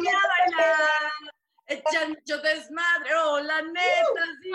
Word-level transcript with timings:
Neta. 0.00 0.74
Echan 1.68 2.10
mucho 2.10 2.38
desmadre. 2.42 3.14
Hola, 3.14 3.62
neta. 3.62 4.24
sí. 4.42 4.50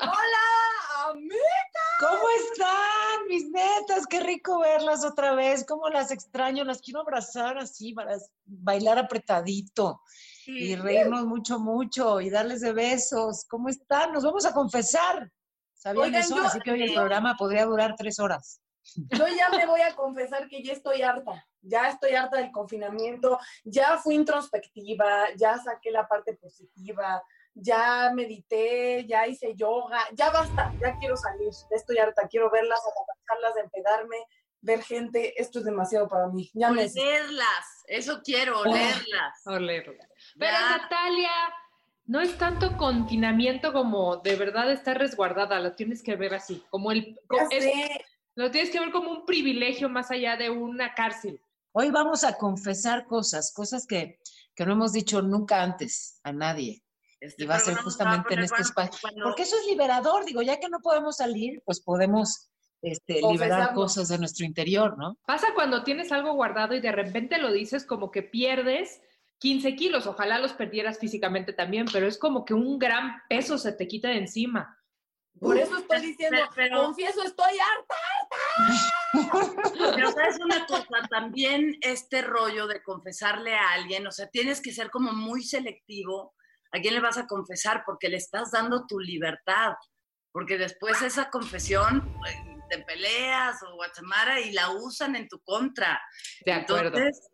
Hola, 0.00 1.10
amiga. 1.10 1.86
¿Cómo 2.00 2.22
están, 2.42 3.26
mis 3.28 3.48
netas? 3.50 4.06
Qué 4.08 4.20
rico 4.20 4.60
verlas 4.60 5.04
otra 5.04 5.34
vez. 5.34 5.64
¿Cómo 5.66 5.88
las 5.88 6.10
extraño? 6.10 6.64
Las 6.64 6.80
quiero 6.80 7.00
abrazar 7.00 7.58
así 7.58 7.92
para 7.92 8.16
bailar 8.44 8.98
apretadito 8.98 10.00
y 10.46 10.76
reírnos 10.76 11.24
mucho, 11.26 11.58
mucho 11.58 12.20
y 12.20 12.30
darles 12.30 12.60
de 12.62 12.72
besos. 12.72 13.44
¿Cómo 13.48 13.68
están? 13.68 14.12
Nos 14.12 14.24
vamos 14.24 14.44
a 14.46 14.52
confesar. 14.52 15.30
¿Sabían 15.74 16.04
Oigan, 16.06 16.22
eso? 16.22 16.36
yo- 16.36 16.42
Así 16.44 16.60
que 16.60 16.70
hoy 16.72 16.82
el 16.82 16.94
programa 16.94 17.36
podría 17.36 17.64
durar 17.66 17.94
tres 17.96 18.18
horas. 18.18 18.60
Yo 18.94 19.26
ya 19.28 19.48
me 19.50 19.66
voy 19.66 19.80
a 19.80 19.94
confesar 19.94 20.48
que 20.48 20.62
ya 20.62 20.72
estoy 20.72 21.02
harta. 21.02 21.46
Ya 21.62 21.88
estoy 21.88 22.12
harta 22.14 22.36
del 22.38 22.50
confinamiento. 22.52 23.38
Ya 23.64 23.98
fui 23.98 24.14
introspectiva. 24.14 25.26
Ya 25.36 25.58
saqué 25.58 25.90
la 25.90 26.06
parte 26.06 26.34
positiva. 26.34 27.22
Ya 27.54 28.10
medité. 28.14 29.04
Ya 29.06 29.26
hice 29.26 29.54
yoga. 29.54 29.98
Ya 30.12 30.30
basta. 30.30 30.72
Ya 30.80 30.96
quiero 30.98 31.16
salir. 31.16 31.50
Ya 31.70 31.76
estoy 31.76 31.98
harta. 31.98 32.28
Quiero 32.28 32.50
verlas, 32.50 32.80
abrazarlas, 32.80 33.64
empedarme, 33.64 34.16
ver 34.60 34.82
gente. 34.82 35.40
Esto 35.40 35.58
es 35.58 35.64
demasiado 35.64 36.08
para 36.08 36.28
mí. 36.28 36.50
Ya 36.54 36.70
me 36.70 36.82
Olerlas, 36.84 37.84
eso 37.86 38.20
quiero, 38.24 38.60
olerlas. 38.60 39.46
Olerla. 39.46 40.08
Pero 40.38 40.52
Ya. 40.52 40.76
Natalia, 40.78 41.30
no 42.06 42.20
es 42.20 42.36
tanto 42.38 42.76
confinamiento 42.76 43.72
como 43.72 44.16
de 44.18 44.36
verdad 44.36 44.70
estar 44.70 44.96
resguardada, 44.98 45.58
lo 45.60 45.74
tienes 45.74 46.02
que 46.02 46.14
ver 46.16 46.34
así, 46.34 46.64
como 46.70 46.92
el 46.92 47.18
co- 47.26 47.36
Ya 47.36 47.46
es- 47.50 47.64
sé. 47.64 48.04
Lo 48.36 48.50
tienes 48.50 48.70
que 48.70 48.78
ver 48.78 48.92
como 48.92 49.10
un 49.10 49.24
privilegio 49.24 49.88
más 49.88 50.10
allá 50.10 50.36
de 50.36 50.50
una 50.50 50.94
cárcel. 50.94 51.40
Hoy 51.72 51.90
vamos 51.90 52.22
a 52.22 52.36
confesar 52.38 53.06
cosas, 53.06 53.52
cosas 53.52 53.86
que, 53.86 54.18
que 54.54 54.64
no 54.64 54.72
hemos 54.72 54.92
dicho 54.92 55.20
nunca 55.22 55.62
antes 55.62 56.20
a 56.22 56.32
nadie. 56.32 56.82
Este 57.18 57.44
Y 57.44 57.46
va 57.46 57.56
a 57.56 57.60
ser 57.60 57.76
justamente 57.76 58.34
en 58.34 58.40
va 58.40 58.42
a 58.42 58.44
este 58.46 58.62
espacio. 58.62 58.98
cuando- 59.00 59.24
Porque 59.24 59.42
eso 59.42 59.56
es 59.58 59.66
liberador, 59.66 60.24
digo, 60.26 60.42
ya 60.42 60.60
que 60.60 60.68
no 60.68 60.80
podemos 60.80 61.16
salir, 61.16 61.62
pues 61.64 61.80
podemos 61.80 62.50
este, 62.82 63.20
liberar 63.22 63.72
cosas 63.72 64.08
de 64.08 64.18
nuestro 64.18 64.44
interior, 64.44 64.96
¿no? 64.98 65.16
Pasa 65.26 65.48
cuando 65.54 65.82
tienes 65.82 66.12
algo 66.12 66.34
guardado 66.34 66.74
y 66.74 66.80
de 66.80 66.92
repente 66.92 67.38
lo 67.38 67.50
dices 67.50 67.86
como 67.86 68.10
que 68.10 68.22
pierdes 68.22 69.00
15 69.38 69.74
kilos, 69.76 70.06
ojalá 70.06 70.38
los 70.38 70.52
perdieras 70.52 70.98
físicamente 70.98 71.52
también, 71.54 71.86
pero 71.90 72.06
es 72.06 72.18
como 72.18 72.44
que 72.44 72.52
un 72.54 72.78
gran 72.78 73.22
peso 73.30 73.56
se 73.58 73.72
te 73.72 73.88
quita 73.88 74.08
de 74.08 74.18
encima. 74.18 74.78
Por 75.40 75.58
eso 75.58 75.78
estoy 75.78 76.00
diciendo, 76.00 76.38
pero- 76.54 76.84
confieso, 76.84 77.22
estoy 77.22 77.58
harta. 77.58 77.94
Pero 79.94 80.10
sabes 80.12 80.38
una 80.40 80.66
cosa, 80.66 81.06
también 81.10 81.76
este 81.80 82.22
rollo 82.22 82.66
de 82.66 82.82
confesarle 82.82 83.54
a 83.54 83.72
alguien, 83.72 84.06
o 84.06 84.10
sea, 84.12 84.28
tienes 84.28 84.60
que 84.60 84.72
ser 84.72 84.90
como 84.90 85.12
muy 85.12 85.42
selectivo 85.42 86.34
a 86.72 86.80
quién 86.80 86.94
le 86.94 87.00
vas 87.00 87.16
a 87.18 87.26
confesar 87.26 87.82
porque 87.86 88.08
le 88.08 88.16
estás 88.16 88.50
dando 88.50 88.86
tu 88.86 88.98
libertad, 88.98 89.74
porque 90.32 90.58
después 90.58 91.00
esa 91.02 91.30
confesión 91.30 92.16
eh, 92.28 92.56
te 92.68 92.78
peleas 92.82 93.62
o 93.62 93.74
guachamara 93.76 94.40
y 94.40 94.52
la 94.52 94.70
usan 94.70 95.16
en 95.16 95.28
tu 95.28 95.38
contra. 95.40 96.00
De 96.44 96.52
acuerdo. 96.52 96.98
Entonces, 96.98 97.28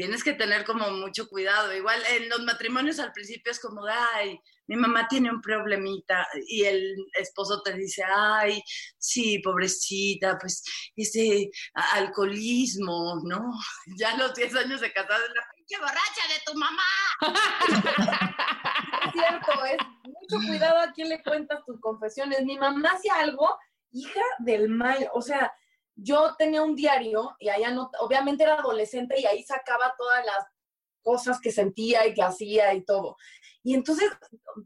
tienes 0.00 0.24
que 0.24 0.32
tener 0.32 0.64
como 0.64 0.90
mucho 0.92 1.28
cuidado. 1.28 1.74
Igual 1.74 2.00
en 2.16 2.30
los 2.30 2.40
matrimonios 2.40 2.98
al 2.98 3.12
principio 3.12 3.52
es 3.52 3.60
como 3.60 3.84
de, 3.84 3.92
ay, 4.14 4.40
mi 4.66 4.76
mamá 4.76 5.06
tiene 5.06 5.30
un 5.30 5.42
problemita 5.42 6.26
y 6.48 6.64
el 6.64 6.96
esposo 7.12 7.60
te 7.60 7.74
dice, 7.74 8.02
ay, 8.02 8.62
sí, 8.96 9.40
pobrecita, 9.40 10.38
pues 10.38 10.64
ese 10.96 11.50
alcoholismo, 11.74 13.20
¿no? 13.24 13.52
Ya 13.98 14.12
a 14.12 14.16
los 14.16 14.34
10 14.34 14.56
años 14.56 14.80
de 14.80 14.90
casada 14.90 15.22
es 15.22 15.34
la 15.34 15.42
pinche 15.54 15.78
borracha 15.78 16.28
de 16.32 16.40
tu 16.46 16.58
mamá. 16.58 16.82
Es 19.06 19.12
cierto, 19.12 19.64
es 19.64 19.78
mucho 20.04 20.46
cuidado 20.46 20.78
a 20.78 20.92
quién 20.92 21.08
le 21.08 21.22
cuentas 21.22 21.60
tus 21.66 21.80
confesiones. 21.80 22.42
Mi 22.44 22.56
mamá 22.56 22.90
hacía 22.92 23.16
algo, 23.16 23.58
hija 23.90 24.22
del 24.38 24.68
mal, 24.68 25.08
o 25.12 25.20
sea, 25.20 25.52
yo 26.02 26.34
tenía 26.36 26.62
un 26.62 26.74
diario 26.74 27.36
y 27.38 27.48
allá 27.48 27.70
no, 27.70 27.90
obviamente 28.00 28.44
era 28.44 28.54
adolescente 28.54 29.20
y 29.20 29.26
ahí 29.26 29.42
sacaba 29.42 29.94
todas 29.98 30.24
las 30.24 30.44
cosas 31.02 31.40
que 31.40 31.52
sentía 31.52 32.06
y 32.06 32.14
que 32.14 32.22
hacía 32.22 32.72
y 32.74 32.84
todo. 32.84 33.16
Y 33.62 33.74
entonces, 33.74 34.10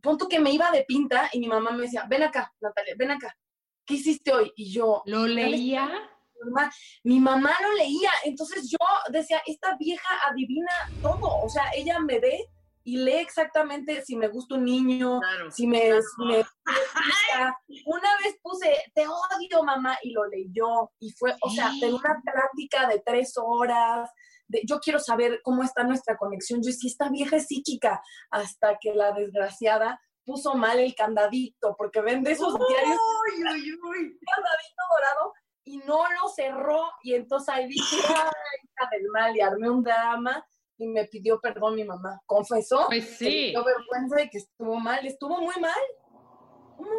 punto 0.00 0.28
que 0.28 0.38
me 0.38 0.50
iba 0.52 0.70
de 0.70 0.84
pinta 0.84 1.28
y 1.32 1.40
mi 1.40 1.48
mamá 1.48 1.72
me 1.72 1.82
decía, 1.82 2.06
ven 2.08 2.22
acá, 2.22 2.52
Natalia, 2.60 2.94
ven 2.96 3.10
acá, 3.10 3.36
¿qué 3.84 3.94
hiciste 3.94 4.32
hoy? 4.32 4.52
Y 4.56 4.72
yo, 4.72 5.02
¿Lo 5.06 5.26
leía? 5.26 6.10
mamá, 6.44 6.70
mi 7.02 7.20
mamá 7.20 7.52
lo 7.62 7.72
leía, 7.74 8.10
entonces 8.24 8.70
yo 8.70 8.78
decía, 9.10 9.42
esta 9.46 9.76
vieja 9.76 10.08
adivina 10.28 10.70
todo, 11.02 11.42
o 11.42 11.48
sea, 11.48 11.70
ella 11.74 11.98
me 11.98 12.18
ve 12.20 12.48
y 12.84 12.98
lee 12.98 13.16
exactamente 13.16 14.02
si 14.04 14.14
me 14.14 14.28
gusta 14.28 14.56
un 14.56 14.64
niño, 14.64 15.18
Claro. 15.20 15.50
si 15.50 15.66
me, 15.66 15.94
gusta. 15.94 16.52
Una 17.86 18.10
vez 18.22 18.38
puse, 18.42 18.76
te 18.94 19.06
odio, 19.06 19.62
mamá, 19.64 19.96
y 20.02 20.12
lo 20.12 20.26
leyó, 20.26 20.90
y 21.00 21.10
fue, 21.12 21.34
o 21.40 21.50
sea, 21.50 21.70
de 21.80 21.92
una 21.92 22.20
plática 22.22 22.86
de 22.86 23.02
tres 23.04 23.34
horas, 23.36 24.10
de, 24.48 24.62
yo 24.68 24.78
quiero 24.80 24.98
saber 24.98 25.40
cómo 25.42 25.62
está 25.62 25.82
nuestra 25.84 26.16
conexión, 26.16 26.60
yo 26.62 26.70
si 26.72 26.88
esta 26.88 27.08
vieja 27.08 27.36
es 27.36 27.46
psíquica, 27.46 28.02
hasta 28.30 28.76
que 28.78 28.94
la 28.94 29.12
desgraciada 29.12 29.98
puso 30.24 30.54
mal 30.54 30.78
el 30.78 30.94
candadito, 30.94 31.74
porque 31.78 32.02
vende 32.02 32.32
esos 32.32 32.54
diarios 32.68 32.98
Uy, 32.98 33.42
uy, 33.44 33.72
uy. 33.72 34.18
candadito 34.34 34.82
dorado 34.90 35.32
y 35.66 35.78
no 35.78 36.02
lo 36.10 36.28
cerró 36.28 36.90
y 37.02 37.14
entonces 37.14 37.48
ahí 37.54 37.66
dije, 37.66 37.96
ay, 38.08 38.14
hija 38.14 38.88
del 38.90 39.08
mal, 39.12 39.34
y 39.36 39.40
armé 39.40 39.70
un 39.70 39.82
drama 39.82 40.44
y 40.78 40.86
me 40.88 41.04
pidió 41.06 41.40
perdón 41.40 41.76
mi 41.76 41.84
mamá. 41.84 42.20
Confesó 42.26 42.86
Pues 42.86 43.04
que 43.06 43.14
sí. 43.16 43.50
dio 43.50 43.64
vergüenza 43.64 44.16
de 44.16 44.30
que 44.30 44.38
estuvo 44.38 44.76
mal, 44.76 45.06
estuvo 45.06 45.40
muy 45.40 45.54
mal. 45.60 45.72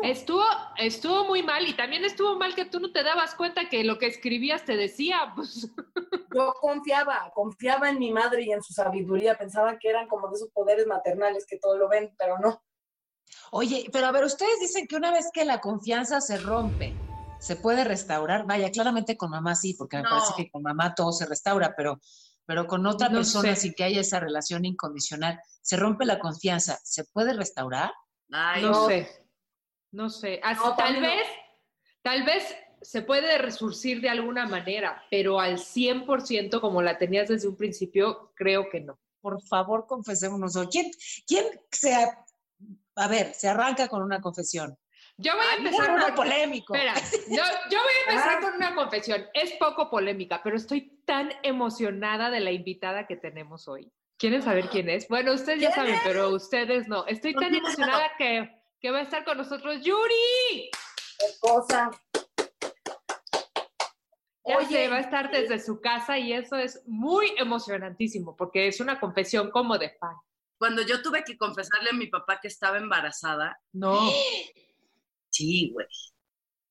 Estuvo, 0.04 0.44
estuvo 0.78 1.26
muy 1.26 1.44
mal 1.44 1.68
y 1.68 1.76
también 1.76 2.06
estuvo 2.06 2.38
mal 2.38 2.56
que 2.56 2.66
tú 2.66 2.80
no 2.80 2.92
te 2.92 3.04
dabas 3.04 3.36
cuenta 3.36 3.70
que 3.70 3.84
lo 3.84 3.98
que 3.98 4.08
escribías 4.08 4.64
te 4.64 4.78
decía, 4.78 5.34
pues 5.36 5.70
Yo 6.34 6.54
confiaba, 6.60 7.32
confiaba 7.34 7.90
en 7.90 8.00
mi 8.00 8.12
madre 8.12 8.44
y 8.44 8.52
en 8.52 8.62
su 8.62 8.74
sabiduría, 8.74 9.38
pensaba 9.38 9.78
que 9.80 9.90
eran 9.90 10.08
como 10.08 10.28
de 10.28 10.36
esos 10.36 10.50
poderes 10.50 10.86
maternales 10.86 11.46
que 11.46 11.58
todo 11.58 11.78
lo 11.78 11.88
ven, 11.88 12.14
pero 12.18 12.38
no. 12.40 12.62
Oye, 13.52 13.86
pero 13.92 14.08
a 14.08 14.12
ver, 14.12 14.24
ustedes 14.26 14.60
dicen 14.60 14.88
que 14.88 14.96
una 14.98 15.12
vez 15.12 15.30
que 15.34 15.46
la 15.46 15.62
confianza 15.62 16.20
se 16.20 16.38
rompe, 16.38 16.94
se 17.40 17.56
puede 17.56 17.84
restaurar. 17.84 18.46
Vaya, 18.46 18.70
claramente 18.72 19.16
con 19.16 19.30
mamá 19.30 19.56
sí, 19.56 19.76
porque 19.78 19.98
me 19.98 20.04
No. 20.04 20.10
parece 20.10 20.34
que 20.36 20.50
con 20.50 20.62
mamá 20.62 20.94
todo 20.94 21.12
se 21.12 21.26
restaura, 21.26 21.74
pero, 21.76 22.00
pero 22.46 22.68
con 22.68 22.86
otra 22.86 23.10
No 23.10 23.16
persona 23.18 23.56
sé. 23.56 23.62
sin 23.62 23.74
que 23.74 23.84
haya 23.84 24.02
esa 24.02 24.20
relación 24.20 24.66
incondicional, 24.66 25.40
se 25.62 25.78
rompe 25.78 26.06
la 26.06 26.20
confianza, 26.20 26.80
¿se 26.84 27.04
puede 27.06 27.34
restaurar? 27.34 27.92
Ay, 28.32 28.62
no, 28.64 28.70
no. 28.72 28.88
sé. 28.88 29.10
No 29.92 30.10
sé. 30.10 30.40
Así- 30.44 30.62
No, 30.64 30.76
tal 30.76 31.02
vez, 31.02 31.26
tal 32.02 32.24
vez 32.24 32.44
se 32.82 33.02
puede 33.02 33.38
resurcir 33.38 34.02
de 34.02 34.10
alguna 34.10 34.46
manera, 34.48 35.04
pero 35.10 35.40
al 35.40 35.58
100% 35.58 36.62
como 36.62 36.82
la 36.82 36.98
tenías 36.98 37.30
desde 37.30 37.48
un 37.48 37.56
principio, 37.56 38.32
creo 38.36 38.70
que 38.70 38.82
no. 38.82 39.00
Por 39.22 39.42
favor, 39.42 39.88
confesémonos 39.88 40.56
hoy. 40.56 40.68
¿Quién, 40.68 40.92
quién 41.26 41.46
se, 41.72 41.96
a, 41.96 42.24
a 42.98 43.08
ver, 43.08 43.34
se 43.34 43.48
arranca 43.48 43.88
con 43.88 44.04
una 44.04 44.22
confesión? 44.22 44.78
Yo 45.18 45.34
voy 45.36 45.46
a 45.46 45.52
Ay, 45.52 45.58
empezar 45.60 45.92
uno 45.92 46.06
con- 46.08 46.16
polémico. 46.16 46.76
Espera, 46.76 46.94
yo, 47.30 47.44
yo 47.72 47.80
voy 47.80 47.94
a 48.08 48.12
empezar 48.12 48.42
con 48.42 48.54
una 48.56 48.76
confesión. 48.76 49.26
Es 49.34 49.54
poco 49.54 49.90
polémica, 49.90 50.42
pero 50.44 50.58
estoy 50.58 51.02
tan 51.06 51.32
emocionada 51.44 52.30
de 52.30 52.42
la 52.42 52.52
invitada 52.52 53.08
que 53.08 53.16
tenemos 53.16 53.68
hoy. 53.68 53.92
¿Quieren 54.18 54.42
saber 54.42 54.70
quién 54.70 54.90
es? 54.90 55.08
Bueno, 55.08 55.34
ustedes 55.34 55.60
ya 55.62 55.72
¿Quién 55.72 55.86
saben, 55.86 56.00
pero 56.06 56.30
ustedes 56.30 56.88
no. 56.88 57.06
Estoy 57.06 57.34
tan 57.34 57.52
No. 57.52 57.58
emocionada 57.60 58.12
que, 58.18 58.50
que 58.80 58.92
va 58.92 59.00
a 59.00 59.02
estar 59.04 59.24
con 59.26 59.38
nosotros 59.38 59.82
Yuri. 59.84 60.70
Qué 61.20 61.26
cosa. 61.40 61.92
Ya 64.48 64.58
Oye, 64.58 64.68
sé, 64.68 64.88
va 64.90 64.98
a 64.98 65.00
estar 65.00 65.32
desde 65.32 65.60
su 65.60 65.82
casa 65.82 66.18
y 66.20 66.32
eso 66.32 66.56
es 66.56 66.84
muy 66.86 67.34
emocionantísimo 67.38 68.36
porque 68.36 68.68
es 68.68 68.80
una 68.80 69.00
confesión 69.00 69.50
como 69.50 69.78
de 69.78 69.90
fan. 70.00 70.16
Cuando 70.58 70.82
yo 70.84 71.02
tuve 71.02 71.24
que 71.24 71.36
confesarle 71.38 71.90
a 71.90 71.94
mi 71.94 72.08
papá 72.08 72.40
que 72.42 72.48
estaba 72.50 72.78
embarazada, 72.78 73.58
No. 73.74 74.00
sí, 75.36 75.72
güey. 75.74 75.88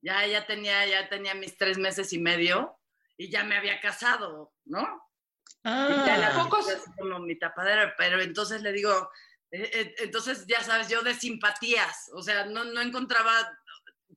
ya, 0.03 0.27
ya 0.27 0.47
tenía, 0.47 0.87
ya 0.87 1.09
tenía 1.09 1.35
mis 1.35 1.57
tres 1.57 1.79
meses 1.79 2.13
y 2.13 2.19
medio 2.19 2.79
y 3.17 3.31
ya 3.31 3.45
me 3.45 3.57
había 3.57 3.81
casado, 3.81 4.53
¿no? 4.65 4.81
Y 5.65 6.07
ya 6.07 6.19
la 6.19 6.33
Pocos- 6.33 6.85
como 6.99 7.21
mi 7.21 7.39
tapadera, 7.39 7.95
pero 7.97 8.21
entonces 8.21 8.61
le 8.63 8.73
digo, 8.73 8.93
eh, 9.51 9.71
eh, 9.73 9.95
entonces 9.99 10.45
ya 10.47 10.63
sabes, 10.63 10.89
yo 10.89 11.03
de 11.03 11.15
simpatías, 11.15 12.11
o 12.15 12.23
sea, 12.23 12.45
no, 12.47 12.65
no 12.65 12.81
encontraba 12.83 13.33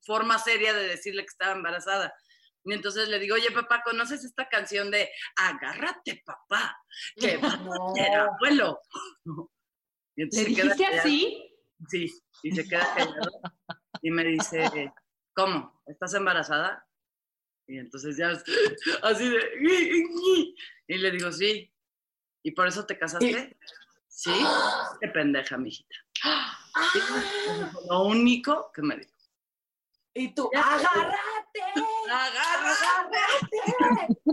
forma 0.02 0.38
seria 0.38 0.72
de 0.74 0.88
decirle 0.88 1.22
que 1.22 1.28
estaba 1.28 1.52
embarazada. 1.52 2.14
Y 2.64 2.74
entonces 2.74 3.08
le 3.08 3.18
digo, 3.18 3.36
oye, 3.36 3.50
papá, 3.50 3.82
¿conoces 3.82 4.24
esta 4.24 4.46
canción 4.48 4.90
de 4.90 5.08
Agárrate, 5.36 6.22
papá, 6.26 6.76
que 7.16 7.38
va 7.38 7.48
a 7.48 7.58
ser 7.94 8.14
abuelo? 8.14 8.80
Y 10.16 10.24
¿Le 10.24 10.28
queda 10.30 10.44
dijiste 10.44 10.86
así? 10.86 11.54
Sí, 11.88 12.10
y 12.42 12.50
se 12.54 12.68
queda 12.68 12.94
callado 12.94 13.40
y 14.02 14.10
me 14.10 14.24
dice, 14.24 14.92
¿cómo? 15.34 15.80
¿Estás 15.86 16.14
embarazada? 16.14 16.86
Y 17.66 17.78
entonces 17.78 18.16
ya 18.16 18.30
es 18.32 18.42
así 19.02 19.28
de... 19.28 20.54
Y 20.88 20.98
le 20.98 21.10
digo, 21.10 21.30
sí. 21.32 21.70
¿Y 22.42 22.52
por 22.52 22.66
eso 22.66 22.86
te 22.86 22.98
casaste? 22.98 23.56
Sí. 24.08 24.32
Qué 25.00 25.08
pendeja, 25.08 25.58
mijita. 25.58 25.94
Sí, 26.92 26.98
Lo 27.88 28.04
único 28.04 28.70
que 28.72 28.82
me 28.82 28.96
dijo. 28.96 29.12
Y 30.14 30.34
tú, 30.34 30.50
agárrate, 30.54 31.60
¡Agárrate! 32.10 33.18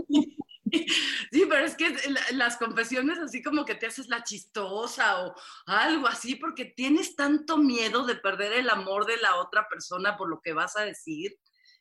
Sí, 1.30 1.46
pero 1.48 1.64
es 1.64 1.74
que 1.76 1.90
la- 2.08 2.20
las 2.32 2.56
confesiones 2.56 3.18
así 3.18 3.42
como 3.42 3.64
que 3.64 3.74
te 3.74 3.86
haces 3.86 4.08
la 4.08 4.22
chistosa 4.24 5.24
o 5.26 5.34
algo 5.66 6.06
así 6.06 6.36
porque 6.36 6.64
tienes 6.66 7.16
tanto 7.16 7.56
miedo 7.58 8.04
de 8.06 8.16
perder 8.16 8.52
el 8.54 8.70
amor 8.70 9.06
de 9.06 9.16
la 9.18 9.36
otra 9.36 9.68
persona 9.68 10.16
por 10.16 10.28
lo 10.28 10.40
que 10.40 10.52
vas 10.52 10.76
a 10.76 10.82
decir. 10.84 11.38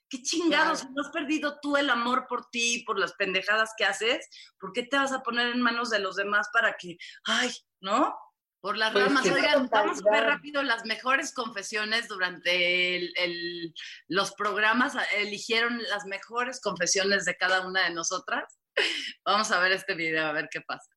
Qué 0.08 0.22
chingados, 0.22 0.82
si 0.82 0.88
no 0.92 1.02
has 1.02 1.10
perdido 1.10 1.60
tú 1.62 1.78
el 1.78 1.90
amor 1.90 2.28
por 2.28 2.50
ti, 2.52 2.84
por 2.86 3.00
las 3.00 3.14
pendejadas 3.14 3.72
que 3.76 3.86
haces, 3.86 4.30
¿por 4.60 4.72
qué 4.72 4.84
te 4.84 4.98
vas 4.98 5.12
a 5.12 5.24
poner 5.24 5.48
en 5.50 5.62
manos 5.62 5.90
de 5.90 5.98
los 6.00 6.16
demás 6.16 6.48
para 6.54 6.76
que, 6.78 6.98
ay, 7.24 7.52
¿no? 7.80 8.16
Por 8.62 8.78
las 8.78 8.94
Pues 8.94 9.06
ramas. 9.06 9.26
Oigan, 9.26 9.68
vamos 9.70 10.00
a 10.06 10.12
ver 10.12 10.24
rápido 10.26 10.64
las 10.64 10.86
mejores 10.86 11.34
confesiones 11.34 12.08
durante 12.08 12.96
el- 12.98 13.14
el- 13.16 13.74
los 14.08 14.34
programas. 14.34 14.94
Eligieron 15.18 15.82
las 15.90 16.06
mejores 16.06 16.62
confesiones 16.62 17.26
de 17.26 17.36
cada 17.38 17.66
una 17.68 17.84
de 17.84 17.92
nosotras. 17.94 18.60
Vamos 19.26 19.52
a 19.52 19.60
ver 19.60 19.72
este 19.74 19.94
video, 19.96 20.26
a 20.28 20.32
ver 20.32 20.48
qué 20.52 20.62
pasa. 20.62 20.90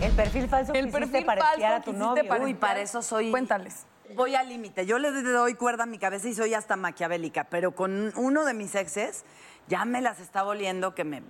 El 0.00 0.12
perfil 0.12 0.48
falso 0.48 0.72
que 0.72 0.78
El 0.78 0.88
hiciste 0.88 1.22
parecía 1.22 1.48
falso 1.50 1.66
a 1.66 1.80
tu 1.82 1.90
que 1.92 1.96
novio. 1.96 2.28
para- 2.28 2.44
Uy, 2.44 2.54
para 2.54 2.80
eso 2.80 3.02
soy. 3.02 3.30
Cuéntales. 3.30 3.84
Voy 4.14 4.34
al 4.34 4.48
límite. 4.48 4.86
Yo 4.86 4.98
le 4.98 5.10
doy 5.10 5.54
cuerda 5.54 5.82
a 5.82 5.86
mi 5.86 5.98
cabeza 5.98 6.28
y 6.28 6.34
soy 6.34 6.54
hasta 6.54 6.76
maquiavélica, 6.76 7.44
pero 7.44 7.72
con 7.74 8.12
uno 8.16 8.44
de 8.44 8.54
mis 8.54 8.74
exes 8.74 9.24
ya 9.66 9.84
me 9.84 10.00
las 10.00 10.20
estaba 10.20 10.48
oliendo 10.50 10.94
que 10.94 11.04
me. 11.04 11.22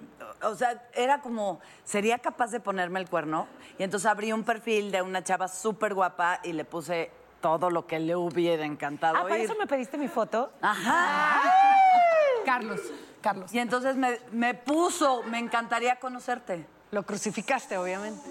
O 0.43 0.55
sea, 0.55 0.87
era 0.95 1.21
como. 1.21 1.61
Sería 1.85 2.19
capaz 2.19 2.51
de 2.51 2.61
ponerme 2.61 3.01
el 3.01 3.09
cuerno. 3.09 3.49
Y 3.79 3.83
entonces 3.85 4.07
abrí 4.07 4.33
un 4.33 4.45
perfil 4.45 4.93
de 4.93 5.03
una 5.03 5.25
chava 5.25 5.49
súper 5.49 5.95
guapa 5.95 6.41
y 6.45 6.53
le 6.53 6.65
puse 6.65 7.11
todo 7.41 7.71
lo 7.71 7.87
que 7.87 7.99
le 7.99 8.17
hubiera 8.17 8.65
encantado 8.65 9.17
Ah, 9.17 9.23
¿para 9.23 9.35
oír. 9.35 9.45
eso 9.45 9.55
me 9.59 9.67
pediste 9.67 9.97
mi 9.99 10.09
foto? 10.09 10.51
Ajá. 10.61 11.41
Carlos, 12.45 12.81
Carlos. 13.21 13.53
Y 13.55 13.59
entonces 13.59 13.97
me, 13.97 14.19
me 14.33 14.55
puso, 14.55 15.23
me 15.25 15.39
encantaría 15.39 15.97
conocerte. 15.97 16.67
Lo 16.91 17.03
crucificaste, 17.05 17.77
obviamente. 17.77 18.29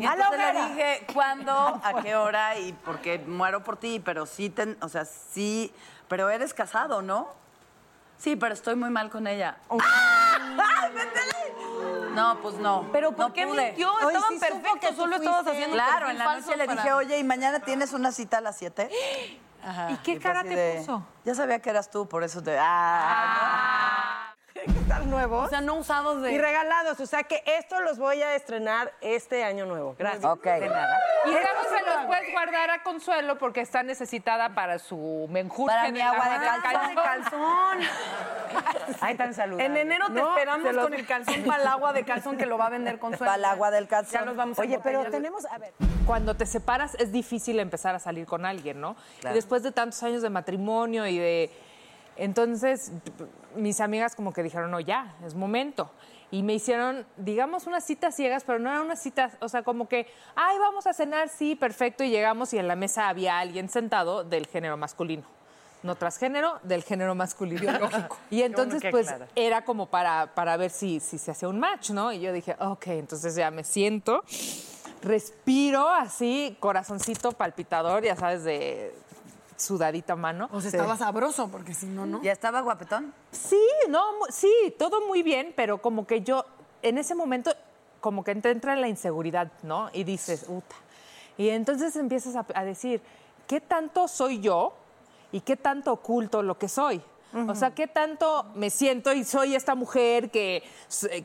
Y 0.00 0.06
¡A 0.06 0.16
la 0.16 0.24
entonces 0.24 0.54
le 0.54 0.60
dije, 0.68 1.06
¿cuándo? 1.12 1.52
¿A 1.84 2.00
qué 2.02 2.16
hora? 2.16 2.58
Y 2.58 2.72
porque 2.72 3.18
muero 3.18 3.62
por 3.62 3.76
ti, 3.76 4.00
pero 4.02 4.24
sí, 4.26 4.48
ten- 4.50 4.78
o 4.80 4.88
sea, 4.88 5.04
sí, 5.04 5.72
pero 6.08 6.30
eres 6.30 6.54
casado, 6.54 7.02
¿no? 7.02 7.28
Sí, 8.20 8.36
pero 8.36 8.52
estoy 8.54 8.76
muy 8.76 8.90
mal 8.90 9.08
con 9.10 9.26
ella. 9.26 9.56
¡Ay, 9.70 10.92
métele! 10.92 12.10
No, 12.14 12.38
pues 12.42 12.56
no. 12.56 12.86
Pero 12.92 13.12
¿por 13.12 13.28
no 13.28 13.32
qué 13.32 13.46
pude. 13.46 13.66
mintió? 13.68 13.90
Oye, 13.94 14.06
Estaban 14.08 14.28
sí 14.34 14.38
perfectos, 14.38 14.96
solo 14.96 15.16
estabas 15.16 15.46
haciendo 15.46 15.74
Claro, 15.74 16.10
en 16.10 16.18
la 16.18 16.36
noche 16.36 16.56
le 16.56 16.66
para- 16.66 16.82
dije, 16.82 16.92
oye, 16.92 17.18
¿y 17.18 17.24
mañana 17.24 17.60
tienes 17.60 17.92
una 17.92 18.12
cita 18.12 18.38
a 18.38 18.40
las 18.42 18.56
7? 18.58 18.90
¿Y 19.90 19.96
qué 19.98 20.18
cara 20.18 20.42
te 20.42 20.54
de, 20.56 20.78
puso? 20.80 21.02
Ya 21.24 21.34
sabía 21.34 21.60
que 21.60 21.70
eras 21.70 21.90
tú, 21.90 22.06
por 22.08 22.22
eso 22.24 22.42
te... 22.42 22.58
Ah, 22.60 24.19
están 24.66 25.10
nuevos 25.10 25.46
O 25.46 25.48
sea, 25.48 25.60
no 25.60 25.74
usados 25.74 26.22
de... 26.22 26.32
y 26.32 26.38
regalados. 26.38 26.98
O 27.00 27.06
sea 27.06 27.22
que 27.22 27.42
esto 27.46 27.80
los 27.80 27.98
voy 27.98 28.22
a 28.22 28.34
estrenar 28.34 28.92
este 29.00 29.44
año 29.44 29.66
nuevo. 29.66 29.94
Gracias. 29.98 30.22
no. 30.22 30.32
Ok. 30.32 30.44
De 30.44 30.68
nada. 30.68 30.98
Y 31.26 31.30
Carlos 31.32 31.66
se 31.68 31.86
los 31.90 32.06
puedes 32.06 32.32
guardar 32.32 32.70
a 32.70 32.82
Consuelo 32.82 33.38
porque 33.38 33.60
está 33.60 33.82
necesitada 33.82 34.54
para 34.54 34.78
su 34.78 35.26
menjurje 35.30 35.74
Para 35.76 35.90
mi 35.90 36.00
agua 36.00 36.28
de 36.28 36.46
calzón. 36.46 36.94
calzón. 37.04 37.78
Ay, 39.00 39.14
tan 39.16 39.34
saludable. 39.34 39.66
En 39.66 39.76
enero 39.76 40.06
te 40.08 40.12
No, 40.14 40.30
esperamos 40.36 40.74
los- 40.74 40.84
con 40.84 40.94
el 40.94 41.06
calzón 41.06 41.42
para 41.44 41.62
el 41.62 41.68
agua 41.68 41.92
de 41.92 42.04
calzón 42.04 42.36
que 42.36 42.46
lo 42.46 42.58
va 42.58 42.66
a 42.66 42.70
vender 42.70 42.98
con 42.98 43.12
Para 43.12 43.34
el 43.36 43.44
agua 43.44 43.70
del 43.70 43.86
calzón. 43.88 44.20
Ya 44.20 44.24
nos 44.26 44.36
vamos 44.36 44.58
a 44.58 44.62
Oye, 44.62 44.78
pero 44.82 45.04
tenemos, 45.10 45.44
a 45.46 45.58
ver, 45.58 45.72
Cuando 46.06 46.34
te 46.36 46.46
separas 46.46 46.94
es 46.96 47.12
difícil 47.12 47.58
empezar 47.60 47.94
a 47.94 47.98
salir 47.98 48.26
con 48.26 48.44
alguien, 48.46 48.80
¿no? 48.80 48.96
Claro. 49.20 49.34
Y 49.34 49.38
después 49.38 49.62
de 49.62 49.72
tantos 49.72 50.02
años 50.02 50.22
de 50.22 50.30
matrimonio 50.30 51.06
y 51.06 51.18
de... 51.18 51.50
Entonces, 52.16 52.92
mis 53.54 53.80
amigas 53.80 54.14
como 54.14 54.32
que 54.32 54.42
dijeron, 54.42 54.70
no, 54.70 54.80
ya, 54.80 55.14
es 55.24 55.34
momento. 55.34 55.90
Y 56.30 56.42
me 56.42 56.54
hicieron, 56.54 57.06
digamos, 57.16 57.66
unas 57.66 57.84
citas 57.84 58.14
ciegas, 58.14 58.44
pero 58.44 58.58
no 58.58 58.70
eran 58.70 58.82
unas 58.82 59.02
citas, 59.02 59.36
o 59.40 59.48
sea, 59.48 59.62
como 59.62 59.88
que, 59.88 60.06
ay, 60.36 60.58
vamos 60.58 60.86
a 60.86 60.94
cenar, 60.94 61.28
sí, 61.28 61.56
perfecto. 61.56 62.04
Y 62.04 62.10
llegamos 62.10 62.52
y 62.54 62.58
en 62.58 62.68
la 62.68 62.76
mesa 62.76 63.08
había 63.08 63.38
alguien 63.38 63.68
sentado 63.68 64.22
del 64.22 64.46
género 64.46 64.76
masculino. 64.76 65.24
No 65.82 65.94
transgénero, 65.96 66.60
del 66.62 66.84
género 66.84 67.14
masculino. 67.14 67.72
Y 68.30 68.42
entonces, 68.42 68.82
pues, 68.90 69.12
era 69.34 69.64
como 69.64 69.86
para, 69.86 70.34
para 70.34 70.56
ver 70.56 70.70
si, 70.70 71.00
si 71.00 71.18
se 71.18 71.32
hacía 71.32 71.48
un 71.48 71.58
match, 71.58 71.90
¿no? 71.90 72.12
Y 72.12 72.20
yo 72.20 72.32
dije, 72.32 72.54
ok, 72.60 72.86
entonces 72.88 73.34
ya 73.34 73.50
me 73.50 73.64
siento, 73.64 74.22
respiro 75.02 75.88
así, 75.88 76.56
corazoncito 76.60 77.32
palpitador, 77.32 78.04
ya 78.04 78.14
sabes, 78.14 78.44
de 78.44 78.94
sudadita 79.60 80.16
mano. 80.16 80.48
O 80.52 80.60
sea, 80.60 80.70
estaba 80.70 80.96
sabroso, 80.96 81.48
porque 81.48 81.74
si 81.74 81.86
no, 81.86 82.06
¿no? 82.06 82.22
¿Ya 82.22 82.32
estaba 82.32 82.60
guapetón? 82.60 83.12
Sí, 83.30 83.60
no, 83.88 84.02
sí, 84.30 84.74
todo 84.78 85.06
muy 85.06 85.22
bien, 85.22 85.52
pero 85.56 85.78
como 85.78 86.06
que 86.06 86.22
yo, 86.22 86.44
en 86.82 86.98
ese 86.98 87.14
momento, 87.14 87.52
como 88.00 88.24
que 88.24 88.34
te 88.34 88.50
entra 88.50 88.74
la 88.76 88.88
inseguridad, 88.88 89.52
¿no? 89.62 89.90
Y 89.92 90.04
dices, 90.04 90.44
puta. 90.44 90.76
Y 91.36 91.50
entonces 91.50 91.94
empiezas 91.96 92.36
a, 92.36 92.46
a 92.54 92.64
decir, 92.64 93.00
¿qué 93.46 93.60
tanto 93.60 94.08
soy 94.08 94.40
yo 94.40 94.74
y 95.32 95.40
qué 95.40 95.56
tanto 95.56 95.92
oculto 95.92 96.42
lo 96.42 96.58
que 96.58 96.68
soy? 96.68 97.02
O 97.48 97.54
sea, 97.54 97.74
¿qué 97.74 97.86
tanto 97.86 98.46
me 98.56 98.70
siento 98.70 99.12
y 99.12 99.22
soy 99.22 99.54
esta 99.54 99.76
mujer 99.76 100.32
que, 100.32 100.64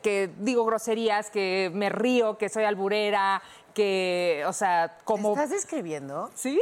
que 0.02 0.30
digo 0.38 0.64
groserías, 0.64 1.30
que 1.30 1.70
me 1.74 1.88
río, 1.88 2.38
que 2.38 2.48
soy 2.48 2.62
alburera, 2.62 3.42
que, 3.76 4.42
o 4.46 4.54
sea, 4.54 4.96
como... 5.04 5.34
¿estás 5.34 5.52
escribiendo? 5.52 6.30
¿Sí? 6.34 6.58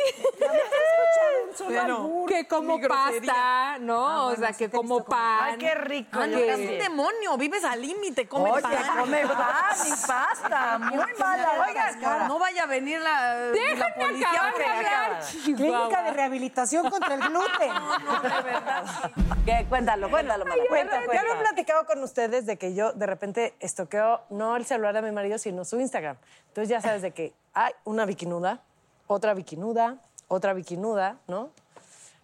Bueno, 1.64 2.24
que 2.26 2.48
como 2.48 2.80
pasta, 2.80 3.78
¿no? 3.78 4.26
o 4.26 4.34
sea, 4.36 4.52
que 4.52 4.68
como 4.68 5.04
pan. 5.04 5.40
Ay, 5.52 5.58
qué 5.58 5.76
rico. 5.76 6.18
Ay, 6.20 6.30
no, 6.32 6.36
que- 6.38 6.44
eres 6.52 6.58
un 6.72 6.78
demonio. 6.78 7.36
Vives 7.38 7.62
al 7.64 7.80
límite. 7.80 8.26
Come 8.26 8.50
Oye, 8.50 8.62
pan. 8.62 8.72
come 8.98 9.26
pan 9.28 9.76
y 9.86 9.90
pasta. 9.90 10.78
Muy 10.80 11.04
mala 11.16 11.56
la 11.56 11.64
Oigan, 11.68 12.26
no 12.28 12.40
vaya 12.40 12.64
a 12.64 12.66
venir 12.66 12.98
la, 13.00 13.34
la 13.36 13.40
Déjenme 13.52 13.84
policía. 13.96 14.28
acabar 14.32 14.58
de 14.58 14.64
hablar. 14.66 15.22
Clínica 15.44 16.02
de 16.02 16.10
rehabilitación 16.10 16.90
contra 16.90 17.14
el 17.14 17.20
gluten. 17.20 17.70
¿Qué? 19.44 19.66
Cuéntalo, 19.68 20.10
cuéntalo, 20.10 20.44
Mala. 20.44 20.64
Cuenta, 20.68 21.00
Ya 21.12 21.22
lo 21.22 21.34
he 21.34 21.36
platicado 21.36 21.86
con 21.86 22.02
ustedes 22.02 22.44
de 22.46 22.56
que 22.58 22.74
yo 22.74 22.92
de 22.92 23.06
repente 23.06 23.54
estoqueo 23.60 24.22
no 24.30 24.56
el 24.56 24.66
celular 24.66 24.94
de 24.94 25.02
mi 25.02 25.12
marido, 25.12 25.38
sino 25.38 25.64
su 25.64 25.78
Instagram. 25.78 26.16
Entonces 26.48 26.68
ya 26.68 26.80
sabes 26.80 27.02
de 27.04 27.12
que 27.12 27.32
hay 27.52 27.72
una 27.84 28.04
bikinuda, 28.06 28.60
otra 29.06 29.34
bikinuda, 29.34 29.98
otra 30.28 30.52
bikinuda, 30.54 31.18
¿no? 31.28 31.50